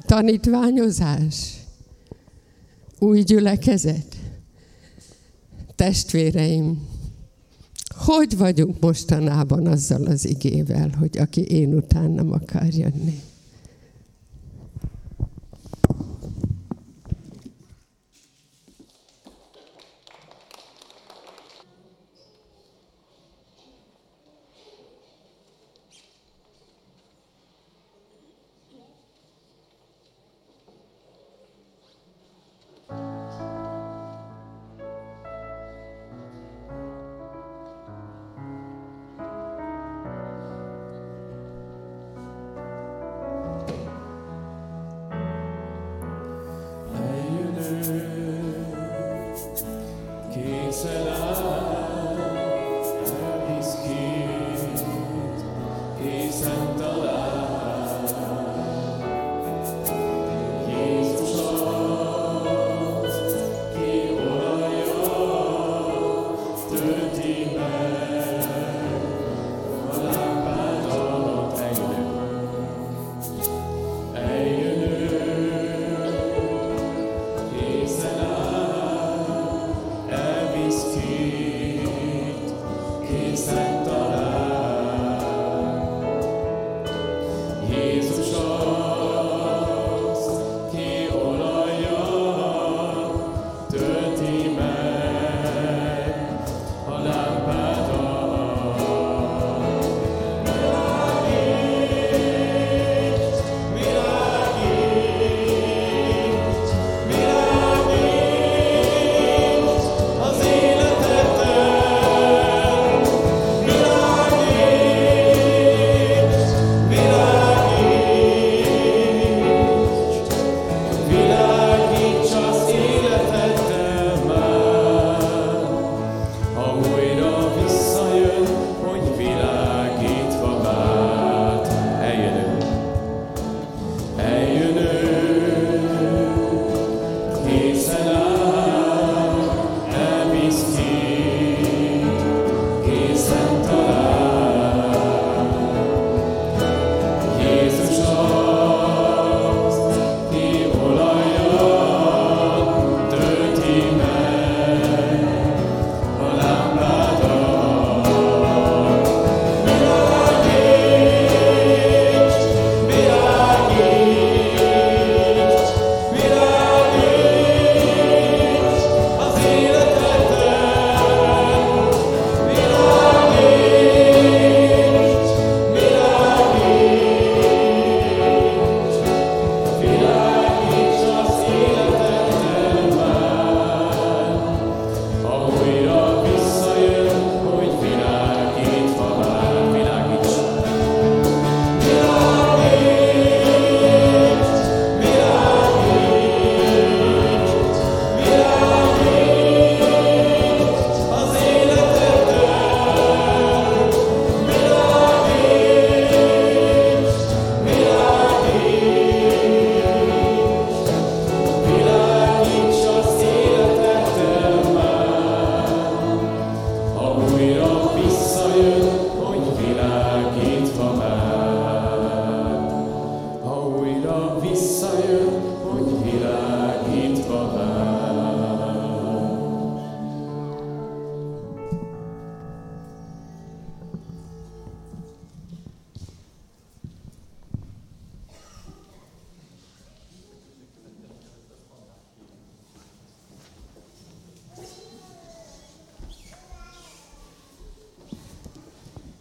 tanítványozás, 0.06 1.53
új 2.99 3.22
gyülekezet. 3.22 4.15
Testvéreim, 5.76 6.88
hogy 7.95 8.38
vagyunk 8.38 8.80
mostanában 8.80 9.68
azzal 9.68 10.06
az 10.06 10.26
igével, 10.26 10.90
hogy 10.99 11.18
aki 11.18 11.41
én 11.41 11.73
utánam 11.73 12.32
akar 12.32 12.73
jönni? 12.73 13.22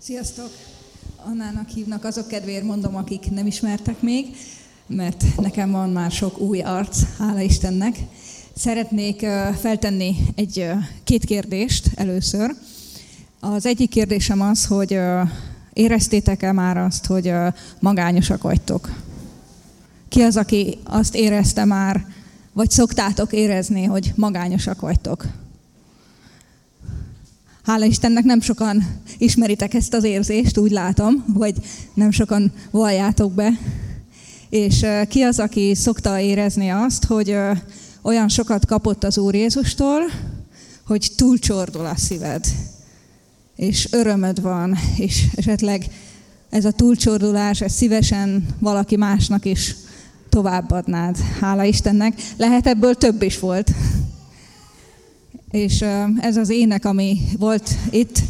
Sziasztok! 0.04 0.50
Annának 1.16 1.68
hívnak, 1.68 2.04
azok 2.04 2.28
kedvéért 2.28 2.64
mondom, 2.64 2.96
akik 2.96 3.30
nem 3.30 3.46
ismertek 3.46 4.00
még, 4.00 4.36
mert 4.86 5.24
nekem 5.36 5.70
van 5.70 5.90
már 5.90 6.10
sok 6.10 6.38
új 6.38 6.60
arc, 6.60 6.98
hála 7.18 7.40
Istennek. 7.40 7.98
Szeretnék 8.56 9.26
feltenni 9.60 10.16
egy 10.34 10.70
két 11.04 11.24
kérdést 11.24 11.90
először. 11.94 12.54
Az 13.40 13.66
egyik 13.66 13.90
kérdésem 13.90 14.40
az, 14.40 14.66
hogy 14.66 14.98
éreztétek-e 15.72 16.52
már 16.52 16.76
azt, 16.76 17.06
hogy 17.06 17.32
magányosak 17.80 18.42
vagytok? 18.42 19.02
Ki 20.08 20.20
az, 20.20 20.36
aki 20.36 20.78
azt 20.82 21.14
érezte 21.14 21.64
már, 21.64 22.06
vagy 22.52 22.70
szoktátok 22.70 23.32
érezni, 23.32 23.84
hogy 23.84 24.12
magányosak 24.16 24.80
vagytok? 24.80 25.26
Hála 27.62 27.84
Istennek 27.84 28.24
nem 28.24 28.40
sokan 28.40 29.02
ismeritek 29.24 29.74
ezt 29.74 29.94
az 29.94 30.04
érzést, 30.04 30.58
úgy 30.58 30.70
látom, 30.70 31.24
vagy 31.26 31.54
nem 31.94 32.10
sokan 32.10 32.52
valljátok 32.70 33.32
be. 33.32 33.50
És 34.48 34.86
ki 35.08 35.22
az, 35.22 35.38
aki 35.38 35.74
szokta 35.74 36.20
érezni 36.20 36.68
azt, 36.68 37.04
hogy 37.04 37.36
olyan 38.02 38.28
sokat 38.28 38.66
kapott 38.66 39.04
az 39.04 39.18
Úr 39.18 39.34
Jézustól, 39.34 40.00
hogy 40.86 41.10
túlcsordul 41.16 41.86
a 41.86 41.96
szíved, 41.96 42.44
és 43.56 43.88
örömöd 43.90 44.42
van, 44.42 44.76
és 44.96 45.24
esetleg 45.34 45.84
ez 46.50 46.64
a 46.64 46.70
túlcsordulás, 46.70 47.60
ez 47.60 47.72
szívesen 47.72 48.46
valaki 48.58 48.96
másnak 48.96 49.44
is 49.44 49.76
továbbadnád. 50.28 51.16
Hála 51.40 51.64
Istennek. 51.64 52.22
Lehet 52.36 52.66
ebből 52.66 52.94
több 52.94 53.22
is 53.22 53.38
volt. 53.38 53.70
És 55.50 55.84
ez 56.20 56.36
az 56.36 56.48
ének, 56.48 56.84
ami 56.84 57.18
volt 57.38 57.70
itt, 57.90 58.22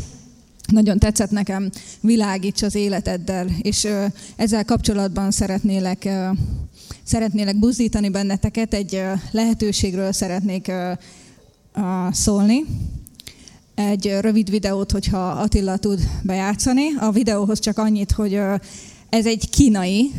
nagyon 0.66 0.98
tetszett 0.98 1.30
nekem, 1.30 1.70
világíts 2.00 2.62
az 2.62 2.74
életeddel, 2.74 3.46
és 3.62 3.88
ezzel 4.36 4.64
kapcsolatban 4.64 5.30
szeretnélek, 5.30 6.08
szeretnélek 7.02 7.58
buzdítani 7.58 8.08
benneteket, 8.08 8.74
egy 8.74 9.02
lehetőségről 9.30 10.12
szeretnék 10.12 10.72
szólni. 12.10 12.64
Egy 13.74 14.16
rövid 14.20 14.50
videót, 14.50 14.90
hogyha 14.90 15.28
Attila 15.28 15.76
tud 15.76 16.00
bejátszani. 16.22 16.94
A 17.00 17.10
videóhoz 17.10 17.58
csak 17.58 17.78
annyit, 17.78 18.12
hogy 18.12 18.40
ez 19.08 19.26
egy 19.26 19.50
kínai, 19.50 20.10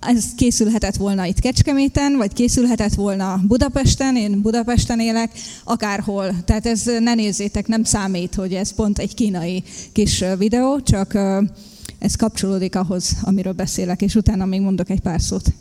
ez 0.00 0.24
készülhetett 0.36 0.96
volna 0.96 1.24
itt 1.24 1.40
Kecskeméten, 1.40 2.16
vagy 2.16 2.32
készülhetett 2.32 2.94
volna 2.94 3.40
Budapesten, 3.46 4.16
én 4.16 4.40
Budapesten 4.42 5.00
élek, 5.00 5.30
akárhol. 5.64 6.34
Tehát 6.44 6.66
ez 6.66 6.82
ne 6.98 7.14
nézzétek, 7.14 7.66
nem 7.66 7.84
számít, 7.84 8.34
hogy 8.34 8.52
ez 8.54 8.74
pont 8.74 8.98
egy 8.98 9.14
kínai 9.14 9.62
kis 9.92 10.24
videó, 10.38 10.80
csak 10.80 11.18
ez 11.98 12.14
kapcsolódik 12.14 12.76
ahhoz, 12.76 13.16
amiről 13.22 13.52
beszélek, 13.52 14.02
és 14.02 14.14
utána 14.14 14.44
még 14.44 14.60
mondok 14.60 14.90
egy 14.90 15.00
pár 15.00 15.20
szót. 15.20 15.52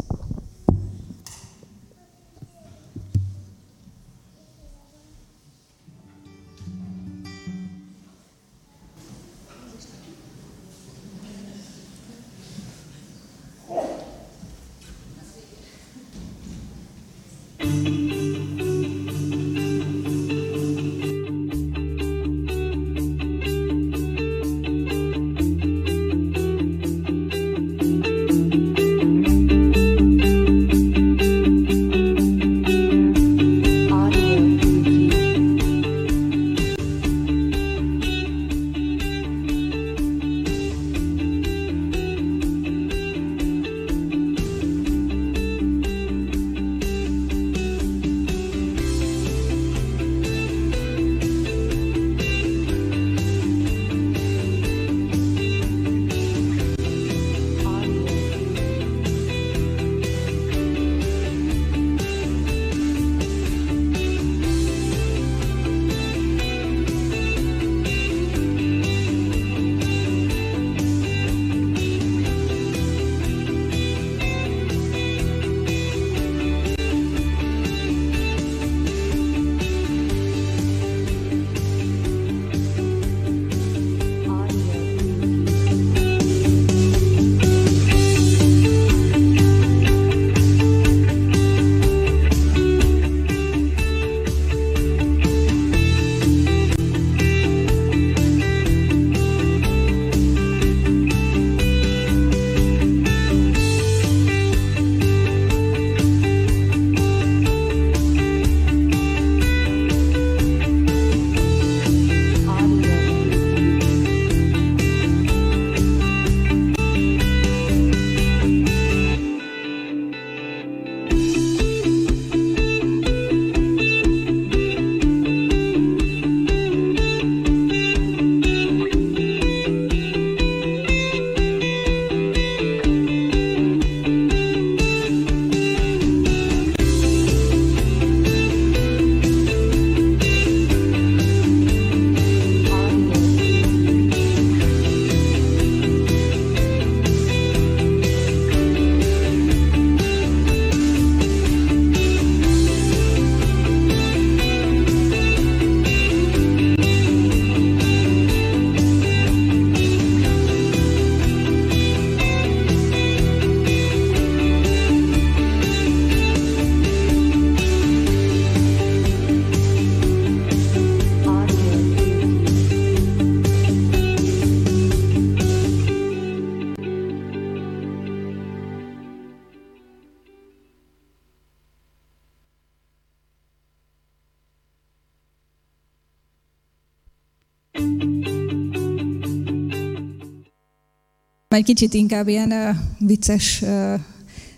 Egy 191.55 191.63
kicsit 191.63 191.93
inkább 191.93 192.27
ilyen 192.27 192.51
uh, 192.51 192.75
vicces 192.99 193.61
uh, 193.61 193.93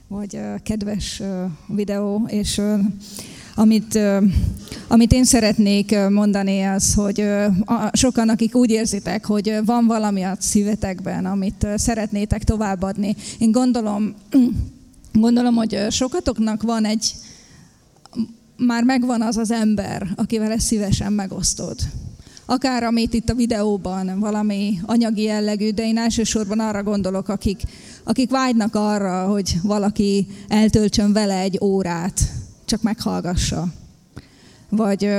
vagy 0.07 0.36
uh, 0.36 0.61
kedves 0.64 1.19
uh, 1.19 1.52
videó, 1.68 2.26
és 2.28 2.57
uh, 2.57 2.80
amit, 3.56 3.95
uh, 3.95 4.24
amit 4.88 5.11
én 5.11 5.24
szeretnék 5.24 5.95
mondani 6.10 6.61
az, 6.61 6.94
hogy 6.94 7.22
uh, 7.22 7.86
sokan, 7.91 8.30
akik 8.30 8.56
úgy 8.56 8.69
érzitek, 8.69 9.26
hogy 9.26 9.60
van 9.65 9.86
valami 9.86 10.22
a 10.22 10.36
szívetekben, 10.40 11.26
amit 11.26 11.64
uh, 11.64 11.76
szeretnétek 11.76 12.44
továbbadni. 12.44 13.15
Én 13.38 13.52
gondolom, 13.52 14.15
gondolom, 15.14 15.56
hogy 15.56 15.86
sokatoknak 15.90 16.61
van 16.61 16.86
egy, 16.86 17.14
már 18.57 18.84
megvan 18.84 19.22
az 19.22 19.38
az 19.38 19.52
ember, 19.52 20.07
akivel 20.15 20.52
ezt 20.52 20.65
szívesen 20.65 21.14
megosztod 21.14 21.76
akár 22.49 22.84
amit 22.84 23.14
itt 23.14 23.30
a 23.30 23.34
videóban, 23.34 24.19
valami 24.19 24.80
anyagi 24.86 25.22
jellegű, 25.22 25.72
de 25.72 25.86
én 25.86 25.98
elsősorban 25.98 26.60
arra 26.60 26.84
gondolok, 26.84 27.30
akik, 27.30 27.61
akik 28.03 28.30
vágynak 28.30 28.76
arra, 28.76 29.28
hogy 29.28 29.56
valaki 29.64 30.28
eltöltsön 30.48 31.14
vele 31.14 31.40
egy 31.40 31.57
órát, 31.61 32.22
csak 32.65 32.82
meghallgassa. 32.82 33.68
Vagy 34.69 35.10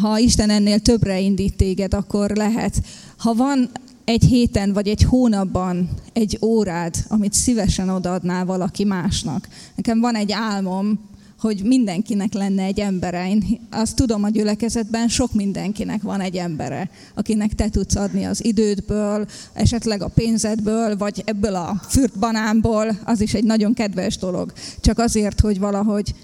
ha 0.00 0.18
Isten 0.18 0.50
ennél 0.50 0.78
többre 0.78 1.20
indít 1.20 1.56
téged, 1.56 1.94
akkor 1.94 2.30
lehet. 2.30 2.82
Ha 3.16 3.34
van 3.34 3.70
egy 4.04 4.24
héten 4.24 4.72
vagy 4.72 4.88
egy 4.88 5.02
hónapban 5.02 5.88
egy 6.12 6.38
órád, 6.42 6.94
amit 7.08 7.32
szívesen 7.32 7.88
odaadnál 7.88 8.44
valaki 8.44 8.84
másnak. 8.84 9.48
Nekem 9.74 10.00
van 10.00 10.14
egy 10.14 10.32
álmom, 10.32 11.00
hogy 11.40 11.62
mindenkinek 11.64 12.32
lenne 12.32 12.62
egy 12.62 12.80
embere. 12.80 13.28
Én 13.28 13.60
azt 13.70 13.96
tudom 13.96 14.24
a 14.24 14.28
gyülekezetben, 14.28 15.08
sok 15.08 15.32
mindenkinek 15.32 16.02
van 16.02 16.20
egy 16.20 16.36
embere, 16.36 16.90
akinek 17.14 17.54
te 17.54 17.68
tudsz 17.68 17.96
adni 17.96 18.24
az 18.24 18.44
idődből, 18.44 19.26
esetleg 19.52 20.02
a 20.02 20.08
pénzedből, 20.08 20.96
vagy 20.96 21.22
ebből 21.24 21.54
a 21.54 21.80
fürt 21.88 22.18
banánból, 22.18 22.98
az 23.04 23.20
is 23.20 23.34
egy 23.34 23.44
nagyon 23.44 23.74
kedves 23.74 24.16
dolog. 24.16 24.52
Csak 24.80 24.98
azért, 24.98 25.40
hogy 25.40 25.58
valahogy 25.58 26.14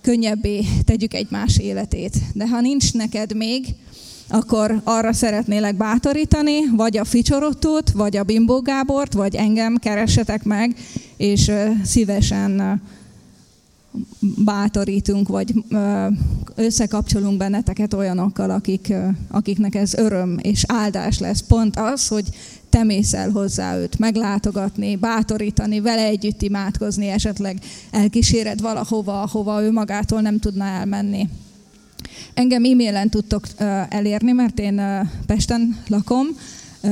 könnyebbé 0.00 0.64
tegyük 0.84 1.14
egymás 1.14 1.58
életét. 1.58 2.16
De 2.32 2.48
ha 2.48 2.60
nincs 2.60 2.92
neked 2.92 3.36
még, 3.36 3.66
akkor 4.28 4.80
arra 4.84 5.12
szeretnélek 5.12 5.76
bátorítani, 5.76 6.58
vagy 6.76 6.96
a 6.96 7.04
Ficsorottót, 7.04 7.90
vagy 7.90 8.16
a 8.16 8.22
Bimbó 8.22 8.60
Gábort, 8.60 9.12
vagy 9.12 9.34
engem 9.34 9.76
keressetek 9.76 10.44
meg, 10.44 10.76
és 11.16 11.50
szívesen 11.84 12.80
bátorítunk, 14.44 15.28
vagy 15.28 15.54
összekapcsolunk 16.54 17.36
benneteket 17.36 17.94
olyanokkal, 17.94 18.50
akik, 18.50 18.92
akiknek 19.28 19.74
ez 19.74 19.94
öröm 19.94 20.38
és 20.42 20.64
áldás 20.66 21.18
lesz. 21.18 21.40
Pont 21.40 21.76
az, 21.76 22.08
hogy 22.08 22.24
te 22.70 22.82
mész 22.82 23.12
el 23.12 23.30
hozzá 23.30 23.76
őt 23.76 23.98
meglátogatni, 23.98 24.96
bátorítani, 24.96 25.80
vele 25.80 26.04
együtt 26.04 26.42
imádkozni, 26.42 27.08
esetleg 27.08 27.58
elkíséred 27.90 28.60
valahova, 28.60 29.22
ahova 29.22 29.62
ő 29.62 29.72
magától 29.72 30.20
nem 30.20 30.38
tudna 30.38 30.64
elmenni. 30.64 31.28
Engem 32.34 32.64
e-mailen 32.64 33.08
tudtok 33.08 33.46
elérni, 33.88 34.32
mert 34.32 34.58
én 34.58 34.80
Pesten 35.26 35.82
lakom, 35.88 36.26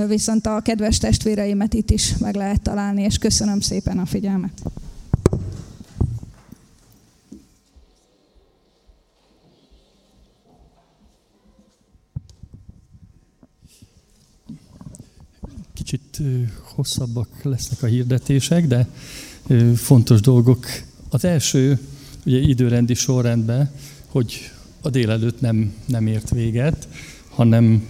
viszont 0.07 0.47
a 0.47 0.61
kedves 0.61 0.99
testvéreimet 0.99 1.75
itt 1.75 1.91
is 1.91 2.15
meg 2.19 2.35
lehet 2.35 2.61
találni, 2.61 3.03
és 3.03 3.19
köszönöm 3.19 3.61
szépen 3.61 3.99
a 3.99 4.07
figyelmet. 4.07 4.63
Kicsit 15.91 16.23
hosszabbak 16.61 17.29
lesznek 17.43 17.83
a 17.83 17.87
hirdetések, 17.87 18.67
de 18.67 18.89
fontos 19.75 20.21
dolgok. 20.21 20.67
Az 21.09 21.25
első, 21.25 21.79
ugye 22.27 22.39
időrendi 22.39 22.95
sorrendben, 22.95 23.71
hogy 24.07 24.51
a 24.81 24.91
délelőtt 24.91 25.41
nem, 25.41 25.75
nem 25.87 26.07
ért 26.07 26.31
véget, 26.31 26.89
hanem 27.29 27.87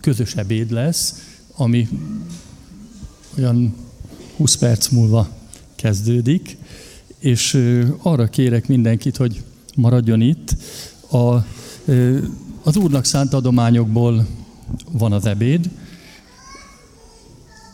közös 0.00 0.34
ebéd 0.34 0.70
lesz, 0.70 1.24
ami 1.56 1.88
olyan 3.38 3.74
20 4.36 4.56
perc 4.56 4.88
múlva 4.88 5.28
kezdődik, 5.74 6.56
és 7.18 7.60
arra 8.02 8.26
kérek 8.26 8.68
mindenkit, 8.68 9.16
hogy 9.16 9.42
maradjon 9.74 10.20
itt. 10.20 10.56
A, 11.10 11.34
az 12.62 12.76
Úrnak 12.76 13.04
szánt 13.04 13.32
adományokból 13.32 14.26
van 14.90 15.12
az 15.12 15.26
ebéd, 15.26 15.70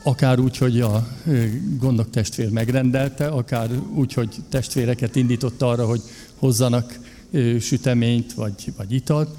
akár 0.02 0.39
úgy, 0.39 0.56
hogy 0.56 0.81
a 0.81 1.16
gondok 1.78 2.10
testvér 2.10 2.51
megrendelte, 2.51 3.27
akár 3.27 3.70
úgy, 3.94 4.12
hogy 4.12 4.36
testvéreket 4.48 5.16
indított 5.16 5.62
arra, 5.62 5.86
hogy 5.86 6.01
hozzanak 6.36 6.98
süteményt 7.60 8.32
vagy, 8.32 8.72
vagy 8.77 8.93
italt, 8.93 9.36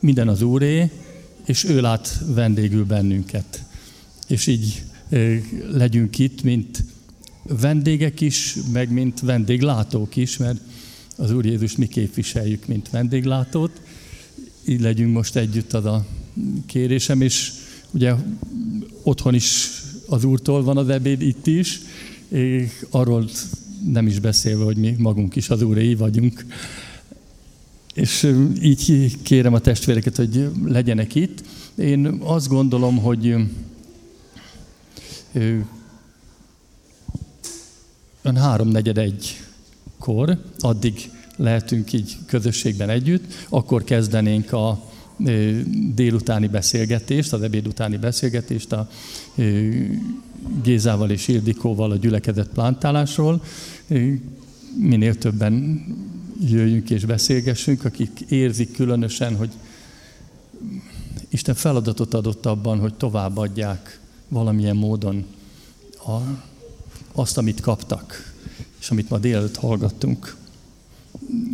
minden 0.00 0.28
az 0.28 0.42
úré, 0.42 0.90
és 1.44 1.64
ő 1.64 1.80
lát 1.80 2.22
vendégül 2.26 2.84
bennünket. 2.84 3.62
És 4.28 4.46
így 4.46 4.82
legyünk 5.70 6.18
itt, 6.18 6.42
mint 6.42 6.82
vendégek 7.42 8.20
is, 8.20 8.56
meg 8.72 8.92
mint 8.92 9.20
vendéglátók 9.20 10.16
is, 10.16 10.36
mert 10.36 10.60
az 11.16 11.32
Úr 11.32 11.44
Jézus 11.44 11.76
mi 11.76 11.86
képviseljük, 11.86 12.66
mint 12.66 12.90
vendéglátót. 12.90 13.80
Így 14.64 14.80
legyünk 14.80 15.12
most 15.12 15.36
együtt 15.36 15.72
az 15.72 15.84
a 15.84 16.06
kérésem, 16.66 17.20
és 17.20 17.52
ugye 17.90 18.14
otthon 19.02 19.34
is 19.34 19.70
az 20.08 20.24
Úrtól 20.24 20.62
van 20.62 20.76
az 20.76 20.88
ebéd, 20.88 21.22
itt 21.22 21.46
is, 21.46 21.80
és 22.28 22.86
arról 22.90 23.28
nem 23.92 24.06
is 24.06 24.18
beszélve, 24.18 24.64
hogy 24.64 24.76
mi 24.76 24.94
magunk 24.98 25.36
is 25.36 25.50
az 25.50 25.62
Úréi 25.62 25.94
vagyunk. 25.94 26.46
És 27.94 28.32
így 28.62 29.22
kérem 29.22 29.54
a 29.54 29.58
testvéreket, 29.58 30.16
hogy 30.16 30.50
legyenek 30.64 31.14
itt. 31.14 31.42
Én 31.74 32.06
azt 32.06 32.48
gondolom, 32.48 32.96
hogy 32.96 33.34
ön 38.22 38.36
háromnegyed 38.36 38.98
egykor, 38.98 40.42
addig 40.58 41.10
lehetünk 41.36 41.92
így 41.92 42.16
közösségben 42.26 42.88
együtt, 42.88 43.24
akkor 43.48 43.84
kezdenénk 43.84 44.52
a 44.52 44.92
délutáni 45.94 46.46
beszélgetést, 46.46 47.32
az 47.32 47.42
ebéd 47.42 47.66
utáni 47.66 47.96
beszélgetést 47.96 48.72
a 48.72 48.88
Gézával 50.62 51.10
és 51.10 51.28
Ildikóval 51.28 51.90
a 51.90 51.96
gyülekezet 51.96 52.48
plántálásról. 52.48 53.42
Minél 54.78 55.18
többen 55.18 55.84
jöjjünk 56.40 56.90
és 56.90 57.04
beszélgessünk, 57.04 57.84
akik 57.84 58.20
érzik 58.28 58.72
különösen, 58.72 59.36
hogy 59.36 59.50
Isten 61.28 61.54
feladatot 61.54 62.14
adott 62.14 62.46
abban, 62.46 62.78
hogy 62.78 62.94
továbbadják 62.94 64.00
valamilyen 64.28 64.76
módon 64.76 65.24
a, 66.06 66.16
azt, 67.12 67.38
amit 67.38 67.60
kaptak, 67.60 68.34
és 68.80 68.90
amit 68.90 69.10
ma 69.10 69.18
délelőtt 69.18 69.56
hallgattunk. 69.56 70.36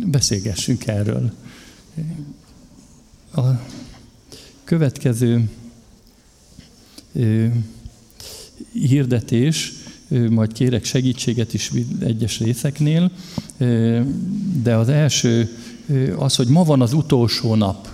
Beszélgessünk 0.05 0.87
erről. 0.87 1.33
A 3.35 3.59
következő 4.63 5.49
hirdetés 8.71 9.71
majd 10.29 10.53
kérek 10.53 10.83
segítséget 10.83 11.53
is 11.53 11.71
egyes 11.99 12.39
részeknél, 12.39 13.11
de 14.63 14.75
az 14.75 14.89
első 14.89 15.57
az, 16.17 16.35
hogy 16.35 16.47
ma 16.47 16.63
van 16.63 16.81
az 16.81 16.93
utolsó 16.93 17.55
nap 17.55 17.87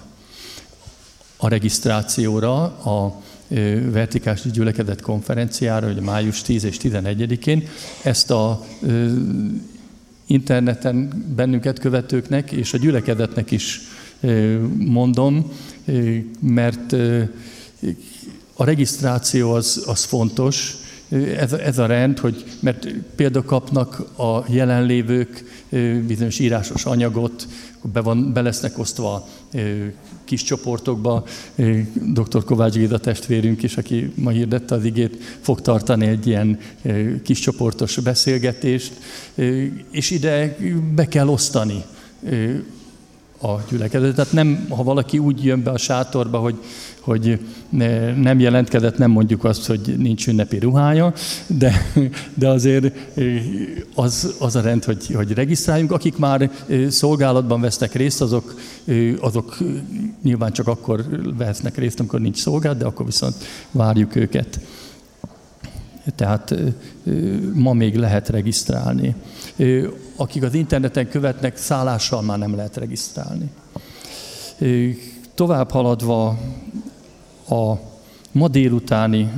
a 1.38 1.48
regisztrációra, 1.48 2.64
a 2.64 3.22
vertikális 3.92 4.42
gyülekezet 4.52 5.02
konferenciára, 5.02 5.88
hogy 5.88 6.02
május 6.02 6.42
10 6.42 6.64
és 6.64 6.78
11-én. 6.82 7.68
Ezt 8.04 8.32
a 8.32 8.66
interneten 10.26 11.26
bennünket 11.36 11.80
követőknek 11.80 12.52
és 12.52 12.74
a 12.74 12.78
gyülekezetnek 12.78 13.52
is 13.52 13.82
mondom, 14.78 15.52
mert 16.40 16.96
a 18.54 18.64
regisztráció 18.64 19.52
az, 19.52 19.84
az 19.88 20.04
fontos, 20.04 20.78
ez, 21.38 21.54
ez 21.54 21.78
a 21.78 21.86
rend, 21.86 22.20
hogy 22.20 22.44
mert 22.60 22.88
például 23.16 23.46
kapnak 23.46 24.00
a 24.18 24.44
jelenlévők 24.48 25.44
bizonyos 26.08 26.40
írásos 26.40 26.86
anyagot, 26.86 27.48
be, 27.94 28.02
van, 28.02 28.34
be 28.34 28.42
lesznek 28.42 28.78
osztva 28.78 29.28
kis 30.24 30.44
csoportokba. 30.44 31.26
Dr. 32.14 32.44
Kovács 32.44 32.74
Géza 32.74 32.98
testvérünk 32.98 33.64
is, 33.64 33.78
aki 33.78 34.12
ma 34.16 34.30
hirdette 34.30 34.76
az 34.76 34.86
igét, 34.86 35.24
fog 35.42 35.62
tartani 35.62 36.08
egy 36.08 36.28
ilyen 36.28 36.60
kis 37.24 37.40
csoportos 37.40 37.98
beszélgetést, 37.98 38.94
és 39.92 40.12
ide 40.12 40.58
be 40.96 41.08
kell 41.08 41.28
osztani 41.28 41.84
a 43.42 43.62
gyülekezet. 43.70 44.16
Tehát 44.16 44.32
nem, 44.32 44.66
ha 44.70 44.84
valaki 44.84 45.18
úgy 45.18 45.44
jön 45.44 45.64
be 45.64 45.72
a 45.72 45.78
sátorba, 45.78 46.38
hogy, 46.38 46.60
hogy 47.00 47.40
nem 48.22 48.40
jelentkezett, 48.40 48.98
nem 48.98 49.12
mondjuk 49.12 49.44
azt, 49.44 49.66
hogy 49.66 49.96
nincs 49.98 50.28
ünnepi 50.28 50.60
ruhája, 50.60 51.14
de, 51.48 51.94
de 52.34 52.50
azért 52.50 52.96
az, 53.96 54.36
az 54.40 54.56
a 54.56 54.62
rend, 54.62 54.84
hogy, 54.84 55.08
hogy 55.14 55.32
regisztráljunk. 55.32 55.92
Akik 55.92 56.18
már 56.18 56.52
szolgálatban 56.90 57.62
vesznek 57.62 57.94
részt, 57.94 58.22
azok, 58.22 58.56
azok 59.20 59.58
nyilván 60.24 60.52
csak 60.52 60.68
akkor 60.68 61.06
vesznek 61.38 61.78
részt, 61.78 62.00
amikor 62.00 62.20
nincs 62.20 62.38
szolgálat, 62.38 62.78
de 62.78 62.86
akkor 62.86 63.06
viszont 63.06 63.36
várjuk 63.72 64.16
őket. 64.16 64.60
Tehát 66.16 66.56
ma 67.54 67.74
még 67.74 67.96
lehet 67.96 68.30
regisztrálni 68.30 69.16
akik 70.16 70.44
az 70.44 70.54
interneten 70.54 71.10
követnek, 71.10 71.58
szállással 71.58 72.22
már 72.22 72.38
nem 72.38 72.56
lehet 72.56 72.78
regisztrálni. 72.78 73.50
Tovább 75.36 75.72
haladva 75.72 76.28
a 77.50 77.74
ma 78.32 78.48
délutáni 78.48 79.32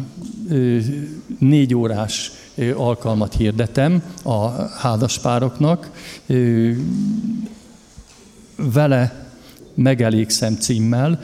négy 1.39 1.75
órás 1.75 2.31
alkalmat 2.75 3.33
hirdetem 3.33 4.03
a 4.23 4.49
házaspároknak. 4.61 5.91
Vele 8.55 9.29
megelégszem 9.73 10.55
címmel. 10.55 11.19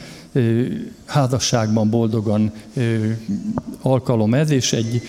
házasságban 1.06 1.90
boldogan 1.90 2.52
alkalom 3.82 4.34
ez, 4.34 4.50
és 4.50 4.74
egy 4.74 5.02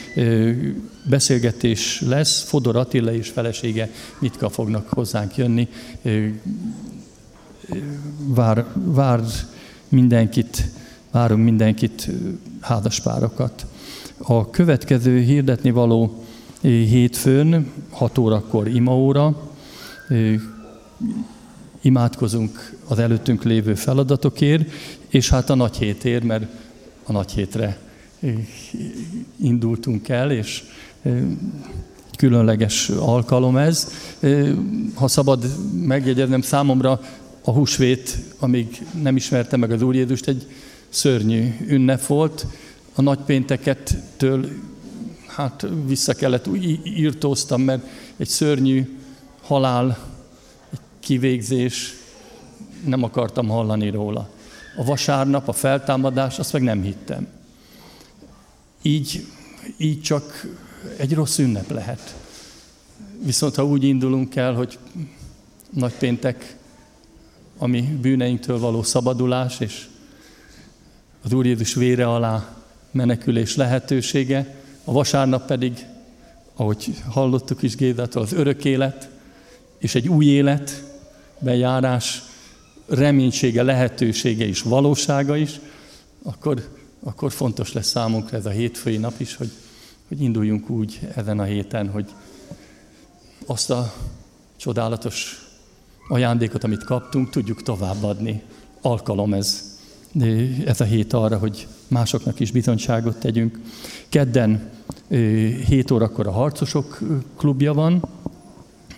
beszélgetés 1.09 2.01
lesz. 2.01 2.43
Fodor 2.43 2.77
Attila 2.77 3.13
és 3.13 3.29
felesége 3.29 3.91
Mitka 4.19 4.49
fognak 4.49 4.89
hozzánk 4.89 5.37
jönni. 5.37 5.69
Vár, 8.27 8.67
vár 8.75 9.21
mindenkit, 9.89 10.71
várunk 11.11 11.45
mindenkit, 11.45 12.09
házaspárokat. 12.61 13.67
A 14.17 14.51
következő 14.51 15.21
hirdetni 15.21 15.71
való 15.71 16.25
hétfőn, 16.61 17.73
6 17.91 18.19
órakor 18.19 18.69
imaóra, 18.69 19.51
imádkozunk 21.81 22.77
az 22.89 22.99
előttünk 22.99 23.45
lévő 23.45 23.75
feladatokért, 23.75 24.71
és 25.09 25.29
hát 25.29 25.51
a 25.51 25.55
nagy 25.55 25.77
hétért, 25.77 26.25
mert 26.25 26.45
a 27.05 27.13
nagy 27.13 27.31
hétre 27.31 27.79
indultunk 29.37 30.09
el, 30.09 30.31
és 30.31 30.65
különleges 32.17 32.89
alkalom 32.89 33.57
ez. 33.57 33.93
Ha 34.95 35.09
szabad 35.09 35.45
megjegyeznem, 35.85 36.41
számomra 36.41 37.01
a 37.45 37.51
húsvét, 37.51 38.19
amíg 38.39 38.87
nem 39.03 39.17
ismerte 39.17 39.57
meg 39.57 39.73
az 39.73 39.83
Úr 39.83 39.95
Jézust, 39.95 40.29
egy 40.29 40.47
szörnyű 40.89 41.55
ünnep 41.67 42.07
volt. 42.07 42.47
A 42.95 43.03
nagypéntekettől 43.03 44.49
hát 45.27 45.67
vissza 45.87 46.15
kellett, 46.15 46.49
írtóztam, 46.85 47.63
mert 47.63 47.87
egy 48.17 48.29
szörnyű 48.29 48.99
halál, 49.43 49.99
egy 50.71 50.79
kivégzés, 51.01 51.95
nem 52.85 53.03
akartam 53.03 53.49
hallani 53.49 53.91
róla. 53.91 54.29
A 54.77 54.85
vasárnap, 54.85 55.49
a 55.49 55.53
feltámadás, 55.53 56.39
azt 56.39 56.53
meg 56.53 56.63
nem 56.63 56.83
hittem. 56.83 57.27
Így, 58.83 59.27
így 59.77 60.01
csak 60.01 60.47
egy 60.97 61.15
rossz 61.15 61.39
ünnep 61.39 61.71
lehet. 61.71 62.15
Viszont 63.23 63.55
ha 63.55 63.67
úgy 63.67 63.85
indulunk 63.85 64.37
el, 64.37 64.55
hogy 64.55 64.79
nagypéntek, 65.71 66.57
ami 67.59 67.81
bűneinktől 67.81 68.59
való 68.59 68.83
szabadulás, 68.83 69.61
és 69.61 69.87
az 71.23 71.33
Úr 71.33 71.47
Jézus 71.47 71.75
vére 71.75 72.09
alá 72.09 72.57
menekülés 72.91 73.57
lehetősége, 73.57 74.55
a 74.85 74.93
vasárnap 74.93 75.47
pedig, 75.47 75.87
ahogy 76.57 77.03
hallottuk 77.09 77.63
is 77.63 77.77
Gédától, 77.77 78.23
az 78.23 78.33
örök 78.33 78.65
élet, 78.65 79.09
és 79.79 79.95
egy 79.95 80.09
új 80.09 80.27
élet, 80.27 80.85
bejárás, 81.39 82.23
reménysége, 82.87 83.63
lehetősége 83.63 84.47
és 84.47 84.63
valósága 84.63 85.37
is, 85.37 85.61
akkor, 86.23 86.69
akkor 87.03 87.33
fontos 87.33 87.73
lesz 87.73 87.89
számunkra 87.89 88.37
ez 88.37 88.47
a 88.47 88.51
hétfői 88.51 88.97
nap 88.97 89.21
is, 89.21 89.35
hogy, 89.37 89.51
hogy 90.09 90.21
induljunk 90.21 90.71
úgy 90.71 91.01
ezen 91.15 91.39
a 91.39 91.45
héten, 91.45 91.91
hogy 91.91 92.07
azt 93.47 93.71
a 93.71 93.95
csodálatos 94.57 95.47
ajándékot, 96.09 96.65
amit 96.65 96.85
kaptunk, 96.85 97.31
tudjuk 97.31 97.63
továbbadni. 97.63 98.43
Alkalom 98.81 99.35
ez, 99.35 99.79
ez 100.65 100.81
a 100.81 100.85
hét 100.85 101.13
arra, 101.13 101.39
hogy 101.39 101.67
másoknak 101.89 102.41
is 102.41 102.51
bizonyságot 102.51 103.17
tegyünk. 103.17 103.61
Kedden 104.09 104.71
7 105.09 105.91
órakor 105.91 106.27
a 106.27 106.33
harcosok 106.33 106.99
klubja 107.37 107.73
van, 107.73 108.05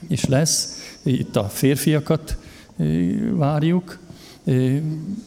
és 0.08 0.24
lesz. 0.24 0.78
Itt 1.02 1.36
a 1.36 1.44
férfiakat 1.44 2.36
várjuk. 3.30 3.98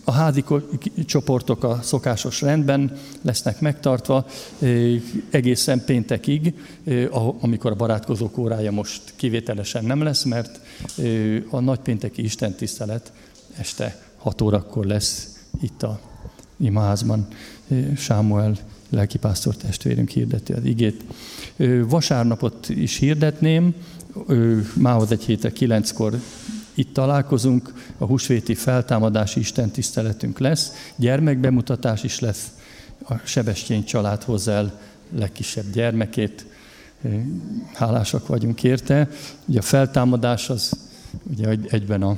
A 0.04 0.12
házi 0.12 0.44
csoportok 1.06 1.64
a 1.64 1.80
szokásos 1.82 2.42
rendben 2.42 2.98
lesznek 3.22 3.60
megtartva 3.62 4.26
egészen 5.30 5.86
péntekig, 5.86 6.54
amikor 7.40 7.72
a 7.72 7.76
barátkozók 7.76 8.38
órája 8.38 8.72
most 8.72 9.14
kivételesen 9.16 9.86
nem 9.86 10.02
lesz, 10.02 10.24
mert 10.24 10.60
a 11.50 11.60
nagypénteki 11.60 12.24
istentisztelet 12.24 13.12
este 13.58 14.02
6 14.18 14.42
órakor 14.42 14.86
lesz 14.86 15.40
itt 15.62 15.84
a 15.84 16.00
imaházban. 16.58 17.28
Sámuel 17.98 18.58
lelkipásztor 18.90 19.56
testvérünk 19.56 20.10
hirdeti 20.10 20.54
az 20.54 20.64
igét. 20.64 21.04
Vasárnapot 21.88 22.70
is 22.70 22.98
hirdetném, 22.98 23.76
mához 24.74 25.12
egy 25.12 25.24
hétre 25.24 25.52
kilenckor 25.52 26.20
itt 26.74 26.94
találkozunk, 26.94 27.74
a 27.98 28.06
húsvéti 28.06 28.56
feltámadási 28.56 29.40
istentiszteletünk 29.40 30.40
lesz, 30.40 30.72
gyermekbemutatás 30.96 32.04
is 32.04 32.20
lesz, 32.20 32.52
a 33.08 33.14
Sebestyén 33.24 33.84
család 33.84 34.24
hozza 34.24 34.52
el 34.52 34.80
legkisebb 35.16 35.72
gyermekét, 35.74 36.46
hálásak 37.74 38.28
vagyunk 38.28 38.64
érte. 38.64 39.10
Ugye 39.46 39.60
a 39.60 39.62
feltámadás 39.62 40.50
az 40.50 40.72
ugye 41.24 41.58
egyben 41.70 42.02
a, 42.02 42.18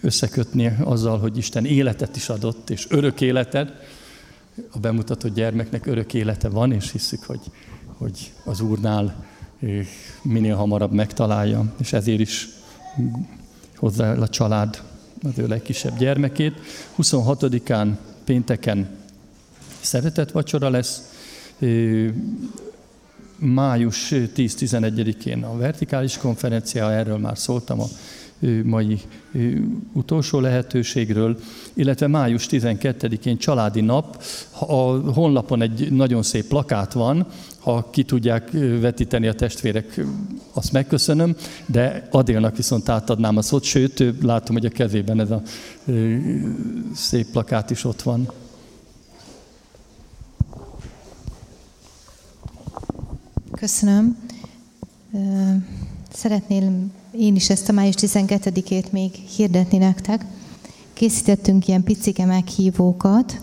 összekötni 0.00 0.76
azzal, 0.84 1.18
hogy 1.18 1.36
Isten 1.36 1.64
életet 1.64 2.16
is 2.16 2.28
adott, 2.28 2.70
és 2.70 2.86
örök 2.88 3.20
életet, 3.20 3.72
a 4.70 4.78
bemutatott 4.78 5.34
gyermeknek 5.34 5.86
örök 5.86 6.14
élete 6.14 6.48
van, 6.48 6.72
és 6.72 6.92
hiszük, 6.92 7.22
hogy, 7.22 7.40
hogy 7.86 8.32
az 8.44 8.60
Úrnál 8.60 9.24
minél 10.22 10.56
hamarabb 10.56 10.92
megtalálja, 10.92 11.74
és 11.78 11.92
ezért 11.92 12.20
is 12.20 12.48
hozzá 13.82 14.12
a 14.12 14.28
család 14.28 14.82
az 15.22 15.38
ő 15.38 15.46
legkisebb 15.46 15.98
gyermekét. 15.98 16.54
26-án 16.98 17.88
pénteken 18.24 18.88
szeretett 19.80 20.30
vacsora 20.30 20.70
lesz, 20.70 21.02
május 23.36 24.08
10-11-én 24.12 25.44
a 25.44 25.56
vertikális 25.56 26.16
konferencia, 26.16 26.92
erről 26.92 27.18
már 27.18 27.38
szóltam 27.38 27.80
a 27.80 27.86
mai 28.64 29.00
utolsó 29.92 30.40
lehetőségről, 30.40 31.38
illetve 31.74 32.06
május 32.06 32.46
12-én 32.50 33.38
családi 33.38 33.80
nap. 33.80 34.22
A 34.58 34.74
honlapon 35.12 35.62
egy 35.62 35.92
nagyon 35.92 36.22
szép 36.22 36.44
plakát 36.44 36.92
van, 36.92 37.26
ha 37.58 37.90
ki 37.90 38.02
tudják 38.02 38.50
vetíteni 38.80 39.26
a 39.26 39.34
testvérek, 39.34 40.00
azt 40.52 40.72
megköszönöm, 40.72 41.36
de 41.66 42.08
Adélnak 42.10 42.56
viszont 42.56 42.88
átadnám 42.88 43.36
a 43.36 43.42
szót, 43.42 43.62
sőt, 43.62 44.04
látom, 44.22 44.56
hogy 44.56 44.66
a 44.66 44.70
kezében 44.70 45.20
ez 45.20 45.30
a 45.30 45.42
szép 46.94 47.26
plakát 47.30 47.70
is 47.70 47.84
ott 47.84 48.02
van. 48.02 48.30
Köszönöm. 53.52 54.16
Szeretném 56.12 56.92
én 57.18 57.34
is 57.34 57.50
ezt 57.50 57.68
a 57.68 57.72
május 57.72 57.94
12-ét 57.98 58.90
még 58.90 59.12
hirdetni 59.12 59.78
nektek. 59.78 60.24
Készítettünk 60.92 61.68
ilyen 61.68 61.82
picike 61.82 62.24
meghívókat, 62.24 63.40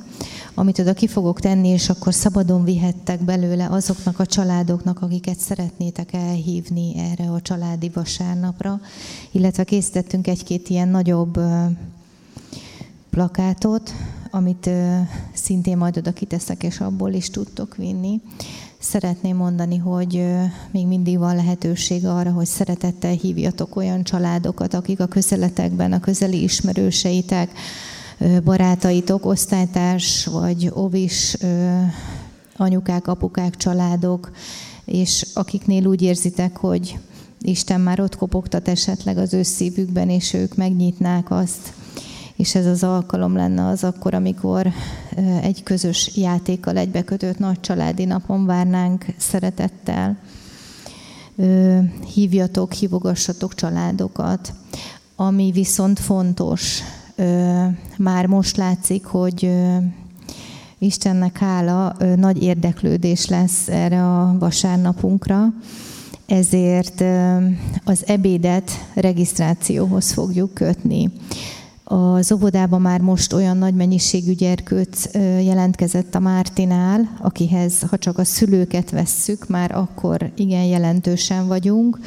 amit 0.54 0.80
oda 0.80 0.94
ki 0.94 1.08
fogok 1.08 1.40
tenni, 1.40 1.68
és 1.68 1.90
akkor 1.90 2.14
szabadon 2.14 2.64
vihettek 2.64 3.24
belőle 3.24 3.68
azoknak 3.70 4.20
a 4.20 4.26
családoknak, 4.26 5.02
akiket 5.02 5.40
szeretnétek 5.40 6.14
elhívni 6.14 6.94
erre 6.98 7.32
a 7.32 7.42
családi 7.42 7.90
vasárnapra, 7.94 8.82
illetve 9.32 9.64
készítettünk 9.64 10.28
egy-két 10.28 10.70
ilyen 10.70 10.90
nagyobb 10.90 11.40
plakátot, 13.10 13.94
amit 14.32 14.70
szintén 15.34 15.78
majd 15.78 15.98
oda 15.98 16.12
kiteszek, 16.12 16.64
és 16.64 16.80
abból 16.80 17.12
is 17.12 17.30
tudtok 17.30 17.76
vinni 17.76 18.22
szeretném 18.80 19.36
mondani, 19.36 19.78
hogy 19.78 20.26
még 20.72 20.88
mindig 20.88 21.18
van 21.18 21.36
lehetőség 21.36 22.06
arra, 22.06 22.32
hogy 22.32 22.46
szeretettel 22.46 23.12
hívjatok 23.12 23.76
olyan 23.76 24.04
családokat, 24.04 24.74
akik 24.74 25.00
a 25.00 25.08
közeletekben, 25.08 25.92
a 25.92 26.00
közeli 26.00 26.44
ismerőseitek, 26.44 27.52
barátaitok, 28.44 29.26
osztálytárs 29.26 30.26
vagy 30.26 30.72
ovis 30.74 31.38
anyukák, 32.58 33.08
apukák, 33.08 33.58
családok, 33.58 34.32
és 34.86 35.26
akiknél 35.34 35.86
úgy 35.86 36.02
érzitek, 36.02 36.58
hogy 36.58 37.00
Isten 37.42 37.82
már 37.82 38.00
ott 38.00 38.16
kopogtat 38.16 38.68
esetleg 38.68 39.18
az 39.18 39.34
ő 39.34 39.44
szívükben, 39.44 40.10
és 40.10 40.34
ők 40.34 40.56
megnyitnák 40.56 41.32
azt, 41.32 41.74
és 42.36 42.56
ez 42.56 42.66
az 42.66 42.84
alkalom 42.84 43.36
lenne 43.36 43.68
az 43.68 43.84
akkor, 43.84 44.14
amikor 44.14 44.68
egy 45.42 45.64
közös 45.64 46.12
játékkal 46.16 46.78
egybekötött 46.78 47.40
nagy 47.40 47.60
családi 47.60 48.06
napon 48.06 48.46
várnánk 48.46 49.06
szeretettel. 49.18 50.18
Hívjatok, 52.14 52.74
hívogassatok 52.74 53.56
családokat. 53.56 54.54
Ami 55.16 55.52
viszont 55.52 56.00
fontos, 56.00 56.82
már 57.98 58.26
most 58.26 58.58
látszik, 58.58 59.06
hogy 59.06 59.52
Istennek 60.78 61.38
hála, 61.38 61.96
nagy 62.16 62.44
érdeklődés 62.44 63.28
lesz 63.28 63.68
erre 63.68 64.04
a 64.04 64.36
vasárnapunkra, 64.40 65.54
ezért 66.26 67.04
az 67.84 68.04
ebédet 68.08 68.72
regisztrációhoz 68.94 70.12
fogjuk 70.12 70.54
kötni 70.54 71.12
Az 71.92 72.32
óvodában 72.32 72.82
már 72.82 73.02
most 73.02 73.34
olyan 73.34 73.58
nagy 73.58 73.74
mennyiségű 73.74 74.34
gyerkőt 74.34 75.10
jelentkezett 75.44 76.16
a 76.16 76.20
Mártinál, 76.20 77.18
akihez, 77.22 77.82
ha 77.90 77.98
csak 77.98 78.18
a 78.18 78.24
szülőket 78.24 78.90
vesszük, 78.90 79.48
már 79.48 79.76
akkor 79.76 80.32
igen 80.36 80.64
jelentősen 80.64 81.48
vagyunk. 81.48 82.00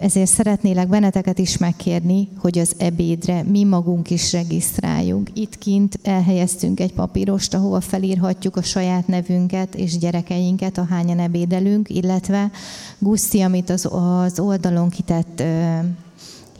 Ezért 0.00 0.30
szeretnélek 0.30 0.88
benneteket 0.88 1.38
is 1.38 1.56
megkérni, 1.56 2.28
hogy 2.38 2.58
az 2.58 2.74
ebédre 2.78 3.42
mi 3.42 3.64
magunk 3.64 4.10
is 4.10 4.32
regisztráljunk. 4.32 5.30
Itt 5.32 5.58
kint 5.58 5.98
elhelyeztünk 6.02 6.80
egy 6.80 6.92
papírost, 6.92 7.54
ahova 7.54 7.80
felírhatjuk 7.80 8.56
a 8.56 8.62
saját 8.62 9.06
nevünket 9.06 9.74
és 9.74 9.98
gyerekeinket, 9.98 10.78
ahányan 10.78 11.18
ebédelünk, 11.18 11.90
illetve 11.90 12.50
Guszti, 12.98 13.40
amit 13.40 13.70
az, 13.70 13.88
az 13.90 14.38
oldalon 14.38 14.88
kitett 14.88 15.42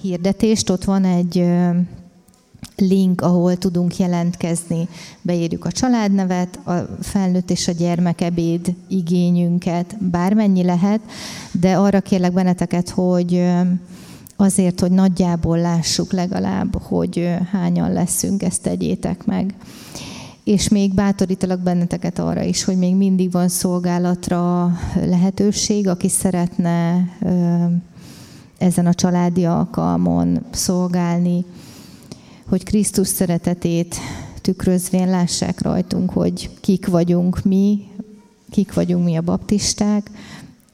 hirdetést, 0.00 0.70
ott 0.70 0.84
van 0.84 1.04
egy 1.04 1.44
link, 2.76 3.20
ahol 3.20 3.56
tudunk 3.56 3.96
jelentkezni. 3.96 4.88
Beírjuk 5.22 5.64
a 5.64 5.72
családnevet, 5.72 6.56
a 6.66 6.72
felnőtt 7.00 7.50
és 7.50 7.68
a 7.68 7.72
gyermek 7.72 8.20
ebéd 8.20 8.74
igényünket, 8.88 9.96
bármennyi 10.10 10.62
lehet, 10.62 11.00
de 11.52 11.76
arra 11.76 12.00
kérlek 12.00 12.32
benneteket, 12.32 12.88
hogy 12.88 13.44
azért, 14.36 14.80
hogy 14.80 14.90
nagyjából 14.90 15.58
lássuk 15.58 16.12
legalább, 16.12 16.82
hogy 16.82 17.36
hányan 17.50 17.92
leszünk, 17.92 18.42
ezt 18.42 18.62
tegyétek 18.62 19.24
meg. 19.24 19.54
És 20.44 20.68
még 20.68 20.94
bátorítalak 20.94 21.60
benneteket 21.60 22.18
arra 22.18 22.42
is, 22.42 22.64
hogy 22.64 22.78
még 22.78 22.94
mindig 22.94 23.32
van 23.32 23.48
szolgálatra 23.48 24.72
lehetőség, 24.94 25.88
aki 25.88 26.08
szeretne 26.08 27.08
ezen 28.58 28.86
a 28.86 28.94
családi 28.94 29.44
alkalmon 29.44 30.44
szolgálni, 30.50 31.44
hogy 32.48 32.62
Krisztus 32.62 33.08
szeretetét 33.08 33.96
tükrözvén 34.40 35.08
lássák 35.08 35.62
rajtunk, 35.62 36.10
hogy 36.10 36.50
kik 36.60 36.86
vagyunk 36.86 37.42
mi, 37.42 37.88
kik 38.50 38.74
vagyunk 38.74 39.04
mi 39.04 39.16
a 39.16 39.20
baptisták. 39.20 40.10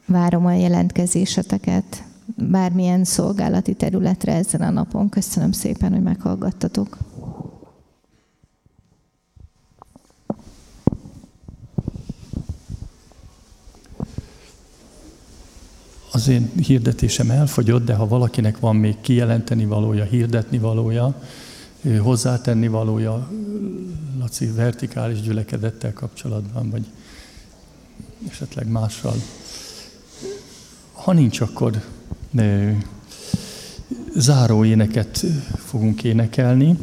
Várom 0.07 0.47
a 0.47 0.53
jelentkezéseteket 0.53 2.05
bármilyen 2.37 3.05
szolgálati 3.05 3.75
területre 3.75 4.35
ezen 4.35 4.61
a 4.61 4.71
napon. 4.71 5.09
Köszönöm 5.09 5.53
szépen, 5.53 5.93
hogy 5.93 6.03
meghallgattatok. 6.03 6.99
Az 16.13 16.29
én 16.29 16.51
hirdetésem 16.67 17.31
elfogyott, 17.31 17.85
de 17.85 17.95
ha 17.95 18.09
valakinek 18.09 18.59
van 18.59 18.77
még 18.77 19.01
kijelenteni 19.01 19.65
valója, 19.65 20.05
hirdetni 20.05 20.59
valója, 20.59 21.23
hozzátenni 22.03 22.69
valója 22.69 23.31
Laci 24.19 24.47
vertikális 24.47 25.21
gyülekedettel 25.21 25.93
kapcsolatban, 25.93 26.71
vagy 26.71 26.87
esetleg 28.29 28.69
mással. 28.69 29.15
Ha 30.93 31.13
nincs, 31.13 31.41
akkor 31.41 31.83
záró 34.17 34.65
éneket 34.65 35.25
fogunk 35.67 36.05
énekelni. 36.05 36.79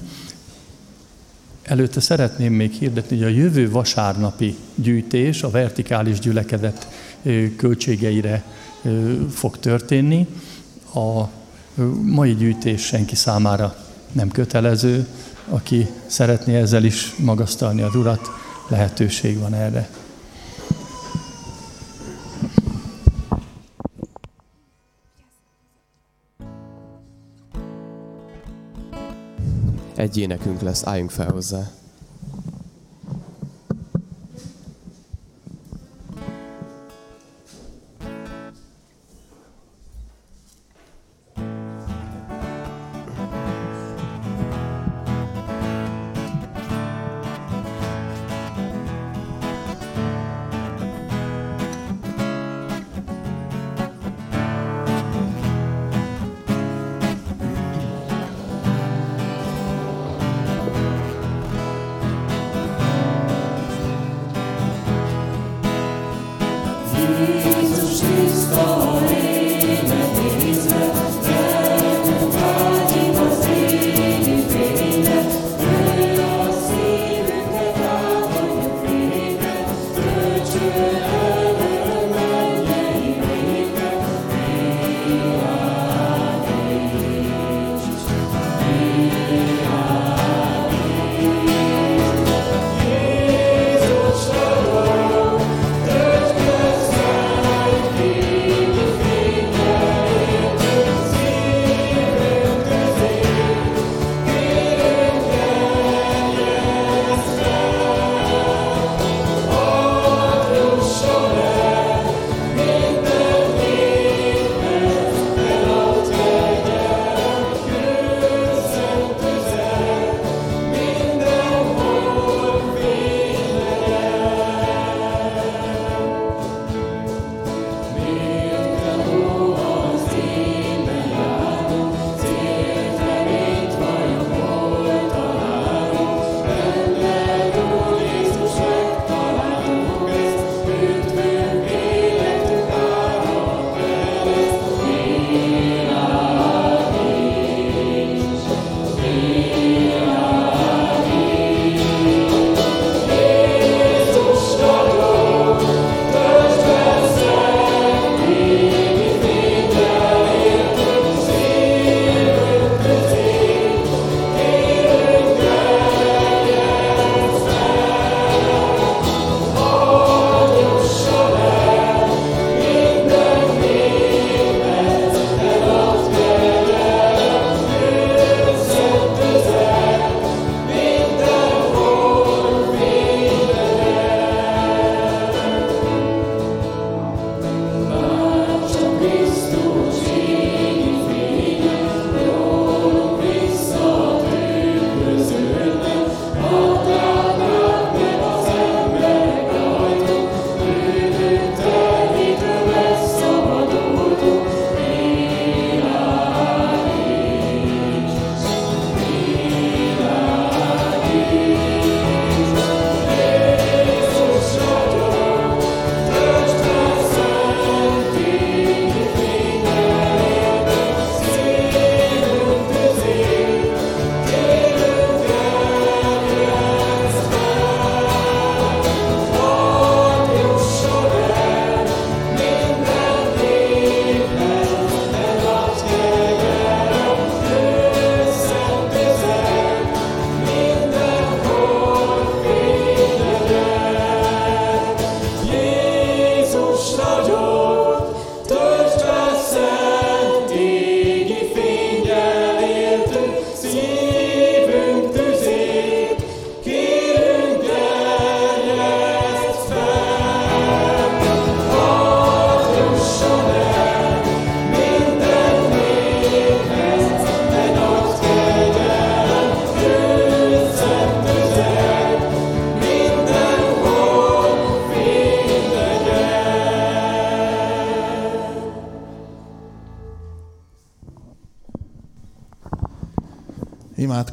Előtte 1.62 2.00
szeretném 2.00 2.54
még 2.54 2.72
hirdetni, 2.72 3.18
hogy 3.18 3.26
a 3.26 3.38
jövő 3.38 3.72
vasárnapi 3.72 4.56
gyűjtés 4.76 5.44
a 5.44 5.50
vertikális 5.50 6.20
gyülekedet 6.20 6.88
költségeire 7.56 8.44
fog 9.30 9.60
történni. 9.60 10.28
A 10.94 11.24
mai 12.02 12.36
gyűjtés 12.36 12.82
senki 12.82 13.16
számára 13.16 13.87
nem 14.12 14.30
kötelező, 14.30 15.08
aki 15.50 15.88
szeretné 16.06 16.56
ezzel 16.56 16.84
is 16.84 17.16
magasztalni 17.16 17.82
az 17.82 17.96
Urat, 17.96 18.30
lehetőség 18.68 19.40
van 19.40 19.54
erre. 19.54 19.90
Egy 29.96 30.18
énekünk 30.18 30.62
lesz, 30.62 30.86
álljunk 30.86 31.12
fel 31.12 31.32
hozzá. 31.32 31.72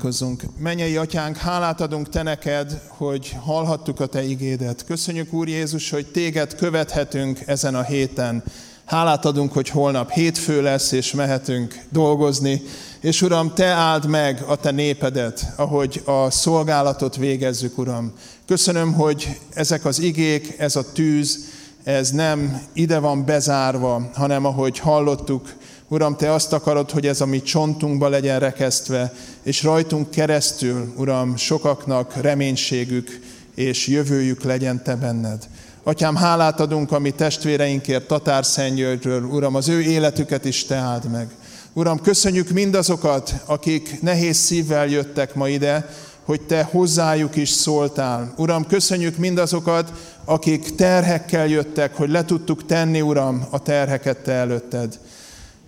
Imádkozzunk. 0.04 0.42
Mennyei 0.58 0.96
atyánk, 0.96 1.36
hálát 1.36 1.80
adunk 1.80 2.08
te 2.08 2.22
neked, 2.22 2.80
hogy 2.88 3.36
hallhattuk 3.40 4.00
a 4.00 4.06
te 4.06 4.24
igédet. 4.24 4.84
Köszönjük 4.84 5.32
Úr 5.32 5.48
Jézus, 5.48 5.90
hogy 5.90 6.06
téged 6.06 6.54
követhetünk 6.54 7.40
ezen 7.46 7.74
a 7.74 7.82
héten. 7.82 8.42
Hálát 8.84 9.24
adunk, 9.24 9.52
hogy 9.52 9.68
holnap 9.68 10.10
hétfő 10.10 10.62
lesz, 10.62 10.92
és 10.92 11.12
mehetünk 11.12 11.78
dolgozni. 11.90 12.62
És 13.00 13.22
Uram, 13.22 13.54
Te 13.54 13.66
áld 13.66 14.06
meg 14.06 14.44
a 14.46 14.56
Te 14.56 14.70
népedet, 14.70 15.52
ahogy 15.56 16.02
a 16.04 16.30
szolgálatot 16.30 17.16
végezzük, 17.16 17.78
Uram. 17.78 18.12
Köszönöm, 18.46 18.92
hogy 18.92 19.40
ezek 19.54 19.84
az 19.84 20.00
igék, 20.00 20.54
ez 20.58 20.76
a 20.76 20.92
tűz, 20.92 21.38
ez 21.84 22.10
nem 22.10 22.62
ide 22.72 22.98
van 22.98 23.24
bezárva, 23.24 24.10
hanem 24.14 24.44
ahogy 24.44 24.78
hallottuk, 24.78 25.54
Uram, 25.88 26.16
Te 26.16 26.32
azt 26.32 26.52
akarod, 26.52 26.90
hogy 26.90 27.06
ez 27.06 27.20
a 27.20 27.26
mi 27.26 27.42
csontunkba 27.42 28.08
legyen 28.08 28.38
rekesztve, 28.38 29.12
és 29.44 29.62
rajtunk 29.62 30.10
keresztül, 30.10 30.92
Uram, 30.96 31.36
sokaknak 31.36 32.16
reménységük 32.16 33.20
és 33.54 33.86
jövőjük 33.86 34.42
legyen 34.42 34.82
Te 34.82 34.96
benned. 34.96 35.48
Atyám, 35.82 36.16
hálát 36.16 36.60
adunk 36.60 36.92
a 36.92 36.98
mi 36.98 37.10
testvéreinkért 37.10 38.06
Tatár 38.06 38.44
Szentgyörgyről. 38.44 39.22
Uram, 39.22 39.54
az 39.54 39.68
ő 39.68 39.80
életüket 39.80 40.44
is 40.44 40.64
Te 40.64 40.76
áld 40.76 41.10
meg. 41.10 41.28
Uram, 41.72 42.00
köszönjük 42.00 42.48
mindazokat, 42.48 43.34
akik 43.46 44.02
nehéz 44.02 44.36
szívvel 44.36 44.86
jöttek 44.86 45.34
ma 45.34 45.48
ide, 45.48 45.88
hogy 46.24 46.40
Te 46.40 46.62
hozzájuk 46.62 47.36
is 47.36 47.48
szóltál. 47.48 48.34
Uram, 48.36 48.66
köszönjük 48.66 49.16
mindazokat, 49.16 49.92
akik 50.24 50.74
terhekkel 50.74 51.46
jöttek, 51.46 51.96
hogy 51.96 52.10
le 52.10 52.24
tudtuk 52.24 52.66
tenni, 52.66 53.00
Uram, 53.00 53.46
a 53.50 53.62
terheket 53.62 54.18
Te 54.18 54.32
előtted. 54.32 54.98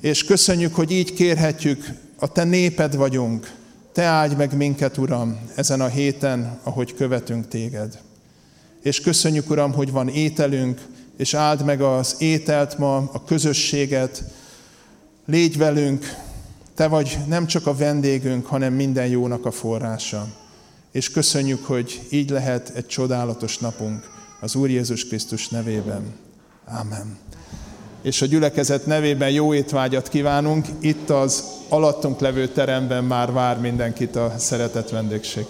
És 0.01 0.25
köszönjük, 0.25 0.75
hogy 0.75 0.91
így 0.91 1.15
kérhetjük, 1.15 1.85
a 2.19 2.33
Te 2.33 2.45
néped 2.45 2.97
vagyunk. 2.97 3.56
Te 3.97 4.05
áldj 4.05 4.35
meg 4.35 4.57
minket, 4.57 4.99
Uram, 4.99 5.39
ezen 5.55 5.81
a 5.81 5.87
héten, 5.87 6.59
ahogy 6.63 6.95
követünk 6.95 7.49
Téged. 7.49 7.99
És 8.83 9.01
köszönjük, 9.01 9.51
Uram, 9.51 9.73
hogy 9.73 9.91
van 9.91 10.09
ételünk, 10.09 10.87
és 11.17 11.35
áld 11.35 11.65
meg 11.65 11.81
az 11.81 12.17
ételt 12.19 12.79
ma, 12.79 12.97
a 12.97 13.25
közösséget. 13.25 14.25
Légy 15.27 15.57
velünk, 15.59 16.15
Te 16.75 16.87
vagy 16.87 17.19
nem 17.27 17.47
csak 17.47 17.67
a 17.67 17.77
vendégünk, 17.77 18.47
hanem 18.47 18.73
minden 18.73 19.07
jónak 19.07 19.47
a 19.47 19.51
forrása. 19.51 20.27
És 20.93 21.11
köszönjük, 21.11 21.65
hogy 21.65 22.01
így 22.11 22.31
lehet 22.31 22.73
egy 22.75 22.87
csodálatos 22.87 23.59
napunk 23.59 24.11
az 24.41 24.55
Úr 24.55 24.71
Jézus 24.71 25.07
Krisztus 25.07 25.49
nevében. 25.49 26.15
Amen 26.65 27.19
és 28.07 28.23
a 28.23 28.27
gyülekezet 28.27 28.87
nevében 28.87 29.31
jó 29.31 29.55
étvágyat 29.55 30.09
kívánunk. 30.09 30.67
Itt 30.81 31.11
az 31.11 31.45
alattunk 31.69 32.21
levő 32.21 32.49
teremben 32.49 33.05
már 33.05 33.33
vár 33.33 33.61
mindenkit 33.61 34.17
a 34.17 34.35
szeretett 34.37 34.89
vendégség. 34.89 35.47